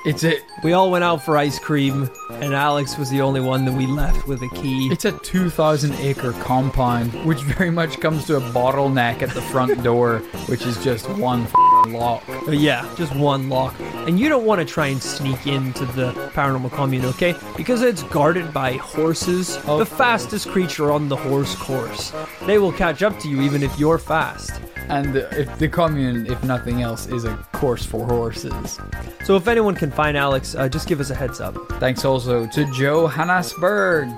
It's 0.08 0.24
a 0.24 0.40
We 0.64 0.72
all 0.72 0.90
went 0.90 1.04
out 1.04 1.24
for 1.26 1.36
ice 1.38 1.60
cream, 1.60 2.10
and 2.30 2.54
Alex 2.54 2.98
was 2.98 3.10
the 3.10 3.20
only 3.22 3.42
one 3.42 3.66
that 3.66 3.74
we 3.74 3.86
left 3.86 4.26
with 4.26 4.42
a 4.42 4.48
key. 4.50 4.88
it's 4.90 5.04
a 5.04 5.12
2,000 5.12 5.94
acre 5.96 6.32
compound, 6.34 7.12
which 7.26 7.42
very 7.42 7.70
much 7.70 8.00
comes 8.00 8.26
to 8.28 8.38
a 8.38 8.40
bottleneck 8.40 9.22
at 9.22 9.32
the 9.32 9.42
front 9.42 9.84
door, 9.90 10.20
which 10.48 10.66
is 10.66 10.82
just 10.82 11.10
one 11.10 11.44
f***ing 11.44 11.94
lock. 11.94 12.24
Uh, 12.48 12.52
yeah, 12.52 12.90
just 12.96 13.14
one 13.18 13.50
lock. 13.50 13.76
And 14.08 14.18
you 14.18 14.30
don't 14.30 14.46
want 14.46 14.60
to 14.60 14.66
try 14.66 14.88
and 14.88 15.04
sneak 15.04 15.46
into 15.46 15.86
the 15.88 16.14
paranormal 16.34 16.72
commune, 16.72 17.04
okay? 17.06 17.36
Because 17.58 17.82
it's 17.82 18.04
guarded 18.04 18.54
by 18.54 18.74
horses, 18.78 19.60
Oh. 19.68 19.78
the 19.78 19.86
fastest 19.86 20.48
creature 20.48 20.90
on 20.90 21.10
the 21.10 21.18
horse 21.18 21.54
course. 21.56 22.14
They 22.46 22.58
will 22.60 22.72
catch 22.72 23.04
up 23.04 23.20
to 23.20 23.28
you 23.30 23.42
even 23.42 23.62
if 23.62 23.78
you're 23.78 23.98
fast. 24.00 24.62
And 24.90 25.14
the, 25.14 25.40
if 25.40 25.58
the 25.60 25.68
commune, 25.68 26.28
if 26.28 26.44
nothing 26.44 26.82
else, 26.82 27.08
is 27.08 27.26
a 27.26 27.36
course 27.52 27.86
for 27.86 28.06
horses. 28.06 28.80
So 29.26 29.36
if 29.36 29.48
anyone 29.48 29.76
can 29.76 29.92
find 29.92 30.16
Alex, 30.16 30.56
uh, 30.56 30.70
just 30.70 30.88
give 30.88 31.00
us 31.00 31.10
a 31.10 31.16
heads 31.16 31.42
up. 31.42 31.56
Thanks 31.74 32.06
also 32.06 32.48
to 32.48 32.72
Joe 32.74 33.08
Hannasberg. 33.08 34.18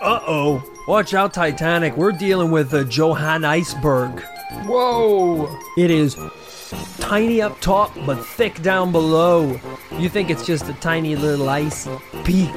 Uh 0.00 0.20
oh. 0.26 0.62
Watch 0.88 1.14
out, 1.14 1.34
Titanic. 1.34 1.96
We're 1.96 2.12
dealing 2.12 2.50
with 2.50 2.72
a 2.74 2.84
Johann 2.84 3.44
Iceberg. 3.44 4.20
Whoa! 4.64 5.54
It 5.76 5.90
is 5.90 6.16
tiny 6.98 7.40
up 7.40 7.60
top, 7.60 7.94
but 8.06 8.16
thick 8.24 8.60
down 8.62 8.92
below. 8.92 9.60
You 9.98 10.08
think 10.08 10.30
it's 10.30 10.46
just 10.46 10.68
a 10.68 10.74
tiny 10.74 11.16
little 11.16 11.48
icy 11.48 11.90
peak, 12.24 12.54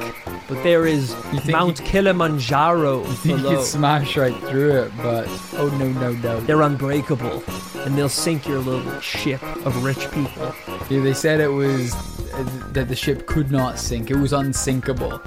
but 0.48 0.62
there 0.62 0.86
is 0.86 1.14
think 1.14 1.46
Mount 1.46 1.82
Kilimanjaro 1.84 3.04
You 3.04 3.36
below. 3.36 3.50
You 3.50 3.56
could 3.56 3.66
smash 3.66 4.16
right 4.16 4.36
through 4.44 4.82
it, 4.82 4.92
but 4.98 5.26
oh 5.54 5.68
no, 5.78 5.88
no, 5.92 6.12
no. 6.12 6.40
They're 6.40 6.62
unbreakable, 6.62 7.42
and 7.80 7.96
they'll 7.96 8.08
sink 8.08 8.46
your 8.46 8.58
little 8.58 9.00
ship 9.00 9.42
of 9.66 9.84
rich 9.84 10.10
people. 10.10 10.54
Yeah, 10.90 11.00
they 11.02 11.14
said 11.14 11.40
it 11.40 11.48
was 11.48 11.94
uh, 12.34 12.68
that 12.72 12.88
the 12.88 12.96
ship 12.96 13.26
could 13.26 13.50
not 13.50 13.78
sink. 13.78 14.10
It 14.10 14.16
was 14.16 14.32
unsinkable 14.32 15.20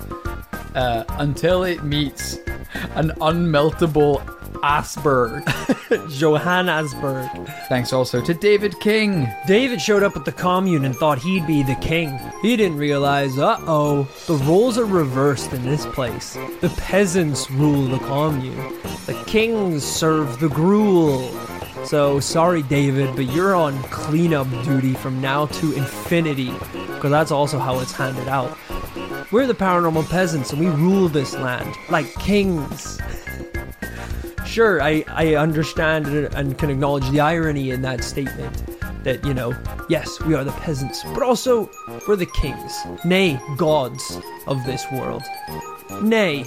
uh, 0.76 1.04
until 1.10 1.64
it 1.64 1.84
meets 1.84 2.38
an 2.96 3.12
unmeltable 3.22 4.22
iceberg. 4.66 5.44
Johann 6.10 6.66
Asberg. 6.66 7.30
Thanks 7.70 7.94
also 7.94 8.20
to 8.22 8.34
David 8.34 8.80
King. 8.80 9.28
David 9.46 9.80
showed 9.80 10.02
up 10.02 10.16
at 10.16 10.26
the 10.26 10.32
commune 10.32 10.86
and 10.86 10.96
thought 10.96 11.20
he'd 11.20 11.46
be 11.46 11.62
the 11.62 11.76
king. 11.76 12.20
He 12.42 12.56
didn't 12.58 12.78
realize, 12.78 13.38
uh 13.38 13.58
oh, 13.62 14.04
the 14.26 14.36
roles 14.46 14.78
are 14.80 14.86
reversed 14.86 15.54
in 15.54 15.64
this 15.64 15.86
place. 15.86 16.34
The 16.62 16.74
peasants 16.78 17.52
rule 17.52 17.88
the 17.88 18.00
commune, 18.00 18.58
the 19.06 19.24
kings 19.28 19.84
serve 19.84 20.40
the 20.40 20.50
gruel. 20.50 21.30
So 21.86 22.20
sorry, 22.20 22.64
David, 22.64 23.16
but 23.16 23.32
you're 23.32 23.54
on 23.54 23.82
cleanup 23.84 24.50
duty 24.64 24.96
from 24.96 25.22
now 25.22 25.46
to 25.46 25.74
infinity, 25.74 26.52
because 26.52 27.12
that's 27.12 27.32
also 27.32 27.60
how 27.60 27.80
it's 27.80 27.92
handed 27.92 28.28
out. 28.28 28.58
We're 29.32 29.46
the 29.46 29.54
paranormal 29.54 30.10
peasants 30.10 30.52
and 30.52 30.60
we 30.60 30.68
rule 30.68 31.10
this 31.10 31.34
land 31.34 31.76
like 31.90 32.12
kings. 32.16 33.00
Sure, 34.56 34.82
I, 34.82 35.04
I 35.10 35.36
understand 35.36 36.08
and- 36.08 36.58
can 36.58 36.70
acknowledge 36.70 37.10
the 37.10 37.20
irony 37.20 37.72
in 37.72 37.82
that 37.82 38.06
statement. 38.06 38.56
That, 39.04 39.22
you 39.26 39.34
know, 39.34 39.54
yes, 39.90 40.22
we 40.22 40.34
are 40.34 40.46
the 40.46 40.54
peasants, 40.54 41.04
but 41.14 41.24
also 41.24 41.70
we're 42.08 42.16
the 42.16 42.26
kings, 42.26 42.74
nay, 43.04 43.38
gods 43.58 44.18
of 44.48 44.64
this 44.64 44.86
world. 44.94 45.24
Nay, 46.02 46.46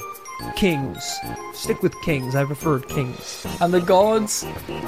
kings. 0.56 1.18
Stick 1.52 1.82
with 1.82 1.94
kings, 2.00 2.34
I 2.34 2.46
preferred 2.46 2.88
kings. 2.88 3.46
And 3.60 3.74
the 3.74 3.82
gods, 3.82 4.46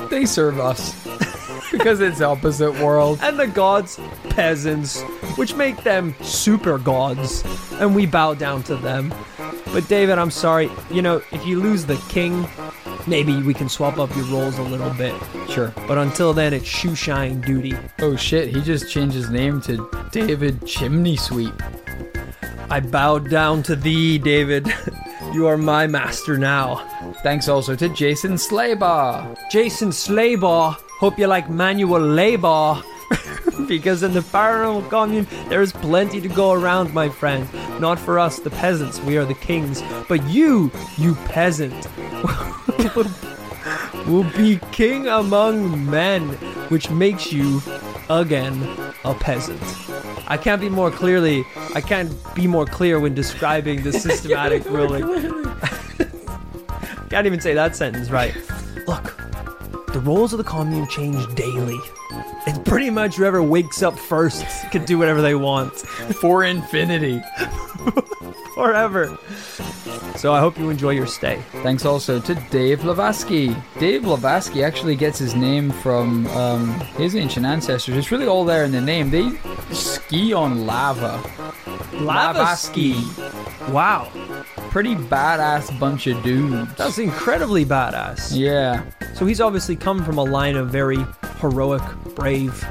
they 0.08 0.24
serve 0.24 0.58
us. 0.58 0.96
because 1.70 2.00
it's 2.00 2.20
opposite 2.20 2.72
world. 2.80 3.18
And 3.22 3.38
the 3.38 3.46
gods, 3.46 4.00
peasants, 4.30 5.02
which 5.36 5.54
make 5.54 5.82
them 5.84 6.14
super 6.22 6.78
gods, 6.78 7.44
and 7.72 7.94
we 7.94 8.06
bow 8.06 8.34
down 8.34 8.62
to 8.64 8.76
them. 8.76 9.14
But 9.72 9.86
David, 9.88 10.18
I'm 10.18 10.30
sorry, 10.30 10.70
you 10.90 11.02
know, 11.02 11.22
if 11.32 11.46
you 11.46 11.60
lose 11.60 11.86
the 11.86 11.96
king, 12.08 12.48
maybe 13.06 13.42
we 13.42 13.54
can 13.54 13.68
swap 13.68 13.98
up 13.98 14.14
your 14.14 14.24
roles 14.26 14.58
a 14.58 14.62
little 14.62 14.90
bit. 14.90 15.14
Sure. 15.50 15.72
But 15.86 15.98
until 15.98 16.32
then, 16.32 16.52
it's 16.52 16.66
shoe 16.66 16.94
shine 16.94 17.40
duty. 17.40 17.74
Oh 18.00 18.16
shit, 18.16 18.54
he 18.54 18.60
just 18.60 18.90
changed 18.90 19.14
his 19.14 19.30
name 19.30 19.60
to 19.62 19.88
David 20.12 20.66
Chimney 20.66 21.16
Sweep. 21.16 21.54
I 22.70 22.80
bowed 22.80 23.28
down 23.28 23.62
to 23.64 23.76
thee, 23.76 24.18
David. 24.18 24.72
You 25.32 25.46
are 25.46 25.56
my 25.56 25.86
master 25.86 26.36
now. 26.36 26.78
Thanks 27.22 27.46
also 27.46 27.76
to 27.76 27.88
Jason 27.90 28.32
Slaybaugh. 28.32 29.36
Jason 29.48 29.90
Slaybaugh, 29.90 30.74
hope 30.98 31.20
you 31.20 31.28
like 31.28 31.48
manual 31.48 32.00
labor. 32.00 32.82
because 33.68 34.02
in 34.02 34.12
the 34.12 34.20
paranormal 34.20 34.90
commune, 34.90 35.28
there 35.48 35.62
is 35.62 35.72
plenty 35.72 36.20
to 36.20 36.28
go 36.28 36.50
around, 36.50 36.92
my 36.92 37.08
friend. 37.08 37.48
Not 37.80 38.00
for 38.00 38.18
us, 38.18 38.40
the 38.40 38.50
peasants, 38.50 39.00
we 39.00 39.16
are 39.18 39.24
the 39.24 39.34
kings. 39.34 39.82
But 40.08 40.24
you, 40.24 40.72
you 40.98 41.14
peasant, 41.26 41.86
will 44.06 44.24
be 44.36 44.58
king 44.72 45.06
among 45.08 45.90
men, 45.90 46.28
which 46.68 46.90
makes 46.90 47.32
you, 47.32 47.62
again, 48.08 48.62
a 49.04 49.14
peasant. 49.14 49.60
I 50.28 50.36
can't 50.36 50.60
be 50.60 50.68
more 50.68 50.90
clearly, 50.90 51.44
I 51.74 51.80
can't 51.80 52.12
be 52.34 52.46
more 52.46 52.66
clear 52.66 53.00
when 53.00 53.14
describing 53.14 53.82
the 53.82 53.92
systematic 54.06 54.64
ruling. 54.66 55.04
Can't 57.10 57.26
even 57.26 57.40
say 57.40 57.54
that 57.54 57.74
sentence 57.74 58.08
right. 58.08 58.32
Look, 58.86 59.16
the 59.92 59.98
roles 59.98 60.32
of 60.32 60.38
the 60.38 60.44
commune 60.44 60.86
change 60.86 61.34
daily. 61.34 61.76
Pretty 62.64 62.90
much 62.90 63.16
whoever 63.16 63.42
wakes 63.42 63.82
up 63.82 63.98
first 63.98 64.44
can 64.70 64.84
do 64.84 64.98
whatever 64.98 65.20
they 65.22 65.34
want 65.34 65.74
For 65.76 66.44
infinity. 66.44 67.22
forever. 68.54 69.16
So 70.16 70.32
I 70.34 70.40
hope 70.40 70.58
you 70.58 70.68
enjoy 70.70 70.90
your 70.90 71.06
stay. 71.06 71.42
Thanks 71.62 71.84
also 71.86 72.20
to 72.20 72.34
Dave 72.50 72.80
Lavatsky. 72.80 73.60
Dave 73.78 74.02
Lavatsky 74.02 74.62
actually 74.62 74.96
gets 74.96 75.18
his 75.18 75.34
name 75.34 75.70
from 75.70 76.26
um, 76.28 76.78
his 76.98 77.16
ancient 77.16 77.46
ancestors. 77.46 77.96
It's 77.96 78.10
really 78.10 78.26
all 78.26 78.44
there 78.44 78.64
in 78.64 78.72
the 78.72 78.80
name. 78.80 79.08
They 79.10 79.30
ski 79.72 80.32
on 80.34 80.66
lava. 80.66 81.22
Lava 81.94 82.54
ski. 82.56 83.02
Wow, 83.70 84.10
Pretty 84.70 84.94
badass 84.94 85.76
bunch 85.80 86.06
of 86.06 86.22
dudes. 86.22 86.74
that's 86.74 86.98
incredibly 86.98 87.64
badass. 87.64 88.32
Yeah. 88.36 88.84
So 89.14 89.26
he's 89.26 89.40
obviously 89.40 89.74
come 89.76 90.04
from 90.04 90.18
a 90.18 90.22
line 90.24 90.56
of 90.56 90.70
very 90.70 90.98
heroic, 91.40 91.82
brave 92.14 92.64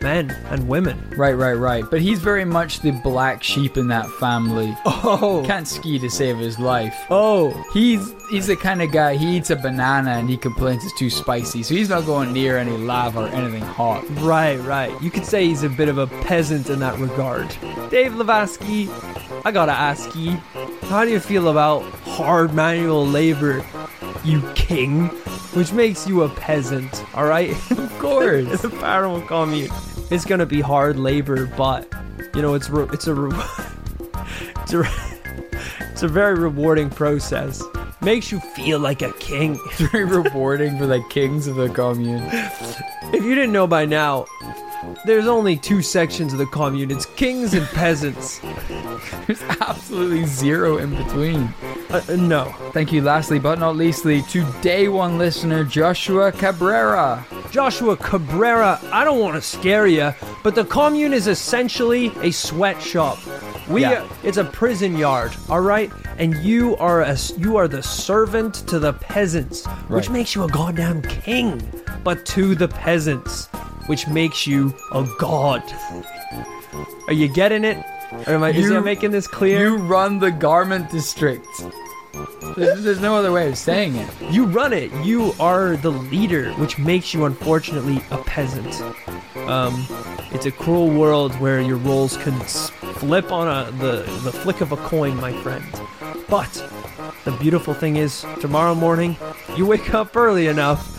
men 0.00 0.30
and 0.50 0.68
women. 0.68 0.98
Right, 1.16 1.32
right, 1.32 1.54
right. 1.54 1.84
But 1.90 2.00
he's 2.02 2.18
very 2.20 2.44
much 2.44 2.80
the 2.80 2.90
black 2.90 3.42
sheep 3.42 3.76
in 3.76 3.88
that 3.88 4.08
family. 4.12 4.76
Oh, 4.84 5.42
Can't 5.46 5.66
ski 5.68 5.98
to 5.98 6.10
save 6.10 6.38
his 6.38 6.58
life. 6.58 6.94
oh, 7.10 7.50
He's 7.72 8.14
he's 8.30 8.46
the 8.46 8.56
kind 8.56 8.80
of 8.82 8.90
guy 8.90 9.16
he 9.16 9.36
eats 9.36 9.50
a 9.50 9.56
banana 9.56 10.12
and 10.12 10.28
he 10.28 10.36
complains 10.36 10.84
it's 10.84 10.98
too 10.98 11.10
spicy, 11.10 11.62
so 11.62 11.74
he's 11.74 11.88
not 11.90 12.06
going 12.06 12.32
near 12.32 12.56
any 12.58 12.76
lava 12.76 13.24
or 13.24 13.28
anything 13.28 13.62
hot. 13.62 14.04
right, 14.20 14.56
right. 14.60 14.90
You 15.02 15.10
could 15.10 15.26
say 15.26 15.46
he's 15.46 15.62
a 15.62 15.68
bit 15.68 15.88
of 15.88 15.98
a 15.98 16.06
peasant 16.06 16.68
in 16.70 16.78
that 16.80 16.98
regard. 16.98 17.48
Dave 17.90 18.12
Lavatsky, 18.12 18.88
I 19.44 19.50
gotta 19.52 19.72
ask 19.72 20.14
you, 20.16 20.32
how 20.88 21.04
do 21.04 21.10
you 21.10 21.20
feel 21.20 21.48
about 21.48 21.82
hard 22.04 22.54
manual 22.54 23.06
labor, 23.06 23.60
you 24.24 24.42
king? 24.54 25.06
Which 25.54 25.72
makes 25.72 26.06
you 26.06 26.22
a 26.22 26.28
peasant, 26.28 27.04
alright? 27.16 27.54
Of 27.70 27.98
course. 28.10 28.46
it's 28.52 28.64
a 28.64 28.68
paranormal 28.68 29.26
commune. 29.28 29.70
It's 30.10 30.24
gonna 30.26 30.44
be 30.46 30.60
hard 30.60 30.98
labor, 30.98 31.46
but 31.46 31.90
you 32.34 32.42
know 32.42 32.52
it's 32.54 32.68
re- 32.68 32.86
it's 32.92 33.06
a 33.06 33.14
re- 33.14 33.32
it's 34.60 34.72
a 34.74 34.78
re- 34.80 34.88
it's 35.92 36.02
a 36.02 36.08
very 36.08 36.34
rewarding 36.34 36.90
process. 36.90 37.62
Makes 38.02 38.30
you 38.30 38.40
feel 38.40 38.78
like 38.78 39.00
a 39.00 39.12
king. 39.14 39.58
It's 39.66 39.80
very 39.90 40.04
rewarding 40.04 40.76
for 40.78 40.86
the 40.86 41.02
kings 41.08 41.46
of 41.46 41.56
the 41.56 41.70
commune. 41.70 42.22
If 42.30 43.24
you 43.24 43.34
didn't 43.34 43.52
know 43.52 43.66
by 43.66 43.86
now, 43.86 44.26
there's 45.04 45.26
only 45.26 45.56
two 45.56 45.82
sections 45.82 46.32
of 46.32 46.38
the 46.38 46.46
commune. 46.46 46.90
It's 46.90 47.06
kings 47.06 47.54
and 47.54 47.66
peasants. 47.68 48.40
There's 49.26 49.42
absolutely 49.60 50.24
zero 50.26 50.78
in 50.78 50.90
between. 50.94 51.52
Uh, 51.90 52.02
uh, 52.08 52.16
no, 52.16 52.44
Thank 52.72 52.92
you, 52.92 53.02
lastly 53.02 53.38
but 53.38 53.58
not 53.58 53.76
leastly, 53.76 54.22
to 54.22 54.44
day 54.62 54.88
one 54.88 55.18
listener 55.18 55.64
Joshua 55.64 56.32
Cabrera. 56.32 57.24
Joshua 57.50 57.96
Cabrera, 57.96 58.80
I 58.92 59.04
don't 59.04 59.20
want 59.20 59.34
to 59.36 59.42
scare 59.42 59.86
you, 59.86 60.12
but 60.42 60.54
the 60.54 60.64
commune 60.64 61.12
is 61.12 61.26
essentially 61.28 62.10
a 62.20 62.30
sweatshop. 62.30 63.18
We, 63.68 63.82
Yeah. 63.82 64.02
uh, 64.02 64.08
it's 64.22 64.38
a 64.38 64.44
prison 64.44 64.96
yard, 64.96 65.32
all 65.48 65.60
right. 65.60 65.90
and 66.18 66.34
you 66.44 66.76
are 66.76 67.02
a 67.02 67.16
you 67.38 67.56
are 67.56 67.66
the 67.66 67.82
servant 67.82 68.54
to 68.68 68.78
the 68.78 68.92
peasants, 68.92 69.66
which 69.88 70.10
makes 70.10 70.34
you 70.34 70.44
a 70.44 70.48
goddamn 70.48 71.02
king, 71.02 71.60
but 72.04 72.24
to 72.26 72.54
the 72.54 72.68
peasants, 72.68 73.48
which 73.86 74.06
makes 74.08 74.46
you 74.46 74.74
a 74.92 75.06
god. 75.18 75.62
Are 77.06 77.12
you 77.12 77.28
getting 77.28 77.64
it? 77.64 77.84
Or 78.26 78.34
am 78.34 78.42
I, 78.42 78.50
is 78.50 78.68
You- 78.68 78.76
I 78.76 78.80
making 78.80 79.10
this 79.10 79.26
clear? 79.26 79.58
You 79.60 79.76
run 79.76 80.18
the 80.18 80.30
garment 80.30 80.90
district. 80.90 81.46
There's, 82.56 82.84
there's 82.84 83.00
no 83.00 83.16
other 83.16 83.32
way 83.32 83.48
of 83.48 83.58
saying 83.58 83.96
it. 83.96 84.08
You 84.30 84.44
run 84.46 84.72
it. 84.72 84.92
You 85.04 85.34
are 85.40 85.76
the 85.76 85.90
leader, 85.90 86.52
which 86.52 86.78
makes 86.78 87.12
you, 87.12 87.24
unfortunately, 87.24 88.00
a 88.12 88.18
peasant. 88.18 88.80
Um, 89.48 89.84
it's 90.30 90.46
a 90.46 90.52
cruel 90.52 90.90
world 90.90 91.32
where 91.40 91.60
your 91.60 91.76
roles 91.78 92.16
can 92.18 92.38
flip 92.40 93.32
on 93.32 93.48
a 93.48 93.70
the 93.72 94.02
the 94.22 94.30
flick 94.32 94.60
of 94.60 94.70
a 94.70 94.76
coin, 94.76 95.16
my 95.16 95.32
friend. 95.42 95.64
But 96.28 96.52
the 97.24 97.32
beautiful 97.32 97.74
thing 97.74 97.96
is, 97.96 98.24
tomorrow 98.40 98.76
morning, 98.76 99.16
you 99.56 99.66
wake 99.66 99.92
up 99.92 100.16
early 100.16 100.46
enough, 100.46 100.93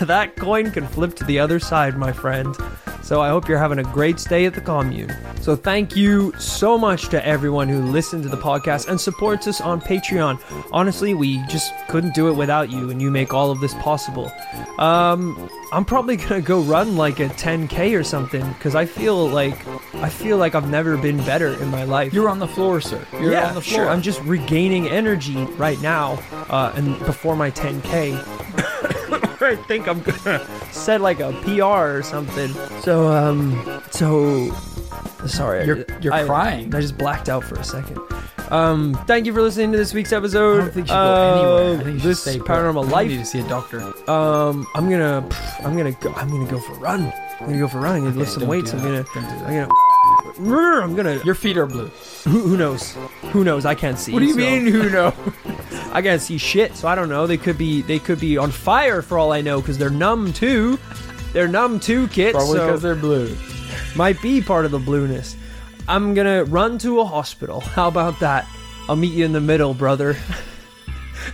that 0.06 0.36
coin 0.36 0.70
can 0.70 0.86
flip 0.86 1.14
to 1.16 1.24
the 1.24 1.38
other 1.38 1.60
side, 1.60 1.96
my 1.96 2.12
friend. 2.12 2.56
So 3.02 3.20
I 3.20 3.28
hope 3.28 3.48
you're 3.48 3.58
having 3.58 3.80
a 3.80 3.82
great 3.82 4.20
stay 4.20 4.46
at 4.46 4.54
the 4.54 4.60
commune. 4.60 5.12
So 5.40 5.56
thank 5.56 5.96
you 5.96 6.32
so 6.38 6.78
much 6.78 7.08
to 7.08 7.26
everyone 7.26 7.68
who 7.68 7.82
listened 7.82 8.22
to 8.22 8.28
the 8.28 8.36
podcast 8.36 8.88
and 8.88 9.00
supports 9.00 9.46
us 9.46 9.60
on 9.60 9.80
Patreon. 9.80 10.40
Honestly, 10.70 11.14
we 11.14 11.44
just 11.48 11.72
couldn't 11.88 12.14
do 12.14 12.28
it 12.28 12.34
without 12.34 12.70
you, 12.70 12.90
and 12.90 13.02
you 13.02 13.10
make 13.10 13.34
all 13.34 13.50
of 13.50 13.60
this 13.60 13.74
possible. 13.74 14.30
Um, 14.78 15.50
I'm 15.72 15.84
probably 15.84 16.16
gonna 16.16 16.40
go 16.40 16.60
run 16.60 16.96
like 16.96 17.20
a 17.20 17.28
10k 17.28 17.98
or 17.98 18.04
something 18.04 18.46
because 18.52 18.74
I 18.74 18.86
feel 18.86 19.28
like 19.28 19.66
I 19.94 20.08
feel 20.08 20.36
like 20.36 20.54
I've 20.54 20.68
never 20.70 20.96
been 20.96 21.18
better 21.18 21.48
in 21.48 21.68
my 21.68 21.84
life. 21.84 22.12
You're 22.12 22.28
on 22.28 22.38
the 22.38 22.48
floor, 22.48 22.80
sir. 22.80 23.04
You're 23.14 23.32
yeah, 23.32 23.48
on 23.48 23.54
the 23.54 23.60
floor. 23.60 23.84
sure. 23.84 23.88
I'm 23.88 24.02
just 24.02 24.20
regaining 24.22 24.88
energy 24.88 25.44
right 25.56 25.80
now, 25.80 26.22
uh, 26.48 26.72
and 26.74 26.98
before 27.00 27.34
my 27.34 27.50
10k. 27.50 28.39
I 29.46 29.56
think 29.56 29.88
I'm 29.88 30.00
gonna 30.00 30.46
set 30.72 31.00
like 31.00 31.20
a 31.20 31.32
PR 31.44 31.62
or 31.98 32.02
something. 32.02 32.52
So, 32.82 33.08
um, 33.08 33.82
so 33.90 34.52
sorry, 35.26 35.64
You're- 35.66 35.84
you're 36.00 36.12
I- 36.12 36.24
crying. 36.24 36.74
I 36.74 36.80
just 36.80 36.96
blacked 36.98 37.28
out 37.28 37.44
for 37.44 37.56
a 37.56 37.64
second. 37.64 37.98
Um, 38.50 38.94
thank 39.06 39.26
you 39.26 39.32
for 39.32 39.42
listening 39.42 39.70
to 39.70 39.78
this 39.78 39.94
week's 39.94 40.12
episode. 40.12 40.54
I 40.56 40.60
don't 40.62 40.74
think 40.74 40.86
you 40.88 40.92
should 40.92 40.94
go 40.96 41.26
anywhere. 41.68 41.80
I 41.80 41.84
think 41.84 41.94
you 41.94 42.00
should 42.00 42.08
this 42.10 42.20
stay 42.22 42.38
put. 42.38 42.48
paranormal 42.48 42.84
I 42.86 42.90
life. 42.90 43.08
need 43.08 43.18
to 43.18 43.24
see 43.24 43.38
a 43.38 43.48
doctor. 43.48 43.80
Um, 44.10 44.66
I'm 44.74 44.90
gonna, 44.90 45.24
I'm 45.60 45.76
gonna 45.76 45.92
go. 45.92 46.12
I'm 46.14 46.28
gonna 46.30 46.50
go 46.50 46.58
for 46.58 46.72
a 46.72 46.78
run. 46.78 47.12
I'm 47.38 47.46
gonna 47.46 47.58
go 47.58 47.68
for 47.68 47.78
a 47.78 47.82
run. 47.82 47.96
I'm 47.96 48.04
gonna 48.06 48.16
lift 48.18 48.32
some 48.32 48.48
weights. 48.48 48.72
I'm 48.74 48.80
gonna, 48.82 49.04
I'm 49.14 49.22
gonna, 49.44 49.68
I'm 50.24 50.94
gonna. 50.94 51.20
Your 51.24 51.34
feet 51.34 51.56
are 51.56 51.66
blue. 51.66 51.88
Who, 52.24 52.40
who 52.40 52.56
knows? 52.56 52.92
Who 53.32 53.44
knows? 53.44 53.64
I 53.64 53.74
can't 53.74 53.98
see. 53.98 54.12
What 54.12 54.20
do 54.20 54.26
you 54.26 54.32
so- 54.32 54.38
mean? 54.38 54.66
Who 54.66 54.90
knows? 54.90 55.14
I 55.92 56.02
can't 56.02 56.20
see 56.22 56.38
shit, 56.38 56.76
so 56.76 56.86
I 56.88 56.94
don't 56.94 57.08
know. 57.08 57.26
They 57.26 57.36
could 57.36 57.58
be, 57.58 57.82
they 57.82 57.98
could 57.98 58.20
be 58.20 58.38
on 58.38 58.50
fire 58.50 59.02
for 59.02 59.18
all 59.18 59.32
I 59.32 59.40
know, 59.40 59.60
because 59.60 59.76
they're 59.76 59.90
numb 59.90 60.32
too. 60.32 60.78
They're 61.32 61.48
numb 61.48 61.80
too, 61.80 62.06
kit. 62.08 62.32
Probably 62.34 62.58
so 62.58 62.66
because 62.66 62.82
they're 62.82 62.94
blue. 62.94 63.36
might 63.96 64.20
be 64.22 64.40
part 64.40 64.64
of 64.64 64.70
the 64.70 64.78
blueness. 64.78 65.36
I'm 65.88 66.14
gonna 66.14 66.44
run 66.44 66.78
to 66.78 67.00
a 67.00 67.04
hospital. 67.04 67.60
How 67.76 67.88
about 67.88 68.20
that? 68.20 68.46
I'll 68.88 68.96
meet 68.96 69.12
you 69.12 69.24
in 69.24 69.32
the 69.32 69.40
middle, 69.40 69.74
brother. 69.74 70.14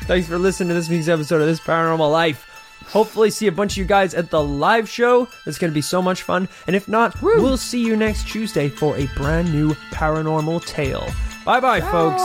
Thanks 0.06 0.28
for 0.28 0.38
listening 0.38 0.68
to 0.70 0.74
this 0.74 0.88
week's 0.88 1.08
episode 1.08 1.40
of 1.40 1.46
This 1.46 1.60
Paranormal 1.60 2.10
Life. 2.10 2.44
Hopefully, 2.88 3.30
see 3.30 3.46
a 3.46 3.52
bunch 3.52 3.72
of 3.72 3.78
you 3.78 3.84
guys 3.84 4.14
at 4.14 4.30
the 4.30 4.42
live 4.42 4.88
show. 4.88 5.28
It's 5.46 5.58
gonna 5.58 5.72
be 5.72 5.82
so 5.82 6.00
much 6.00 6.22
fun. 6.22 6.48
And 6.66 6.74
if 6.76 6.88
not, 6.88 7.20
we'll 7.22 7.56
see 7.56 7.84
you 7.84 7.96
next 7.96 8.28
Tuesday 8.28 8.68
for 8.68 8.96
a 8.96 9.06
brand 9.16 9.52
new 9.52 9.74
paranormal 9.92 10.64
tale. 10.66 11.06
Bye 11.44 11.60
bye, 11.60 11.80
folks. 11.80 12.22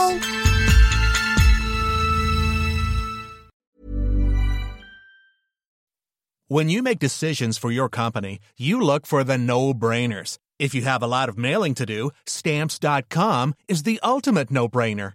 When 6.48 6.68
you 6.68 6.82
make 6.82 6.98
decisions 6.98 7.56
for 7.56 7.70
your 7.70 7.88
company, 7.88 8.38
you 8.58 8.78
look 8.78 9.06
for 9.06 9.24
the 9.24 9.38
no 9.38 9.72
brainers. 9.72 10.36
If 10.58 10.74
you 10.74 10.82
have 10.82 11.02
a 11.02 11.06
lot 11.06 11.30
of 11.30 11.38
mailing 11.38 11.72
to 11.76 11.86
do, 11.86 12.10
stamps.com 12.26 13.54
is 13.68 13.84
the 13.84 13.98
ultimate 14.02 14.50
no 14.50 14.68
brainer. 14.68 15.14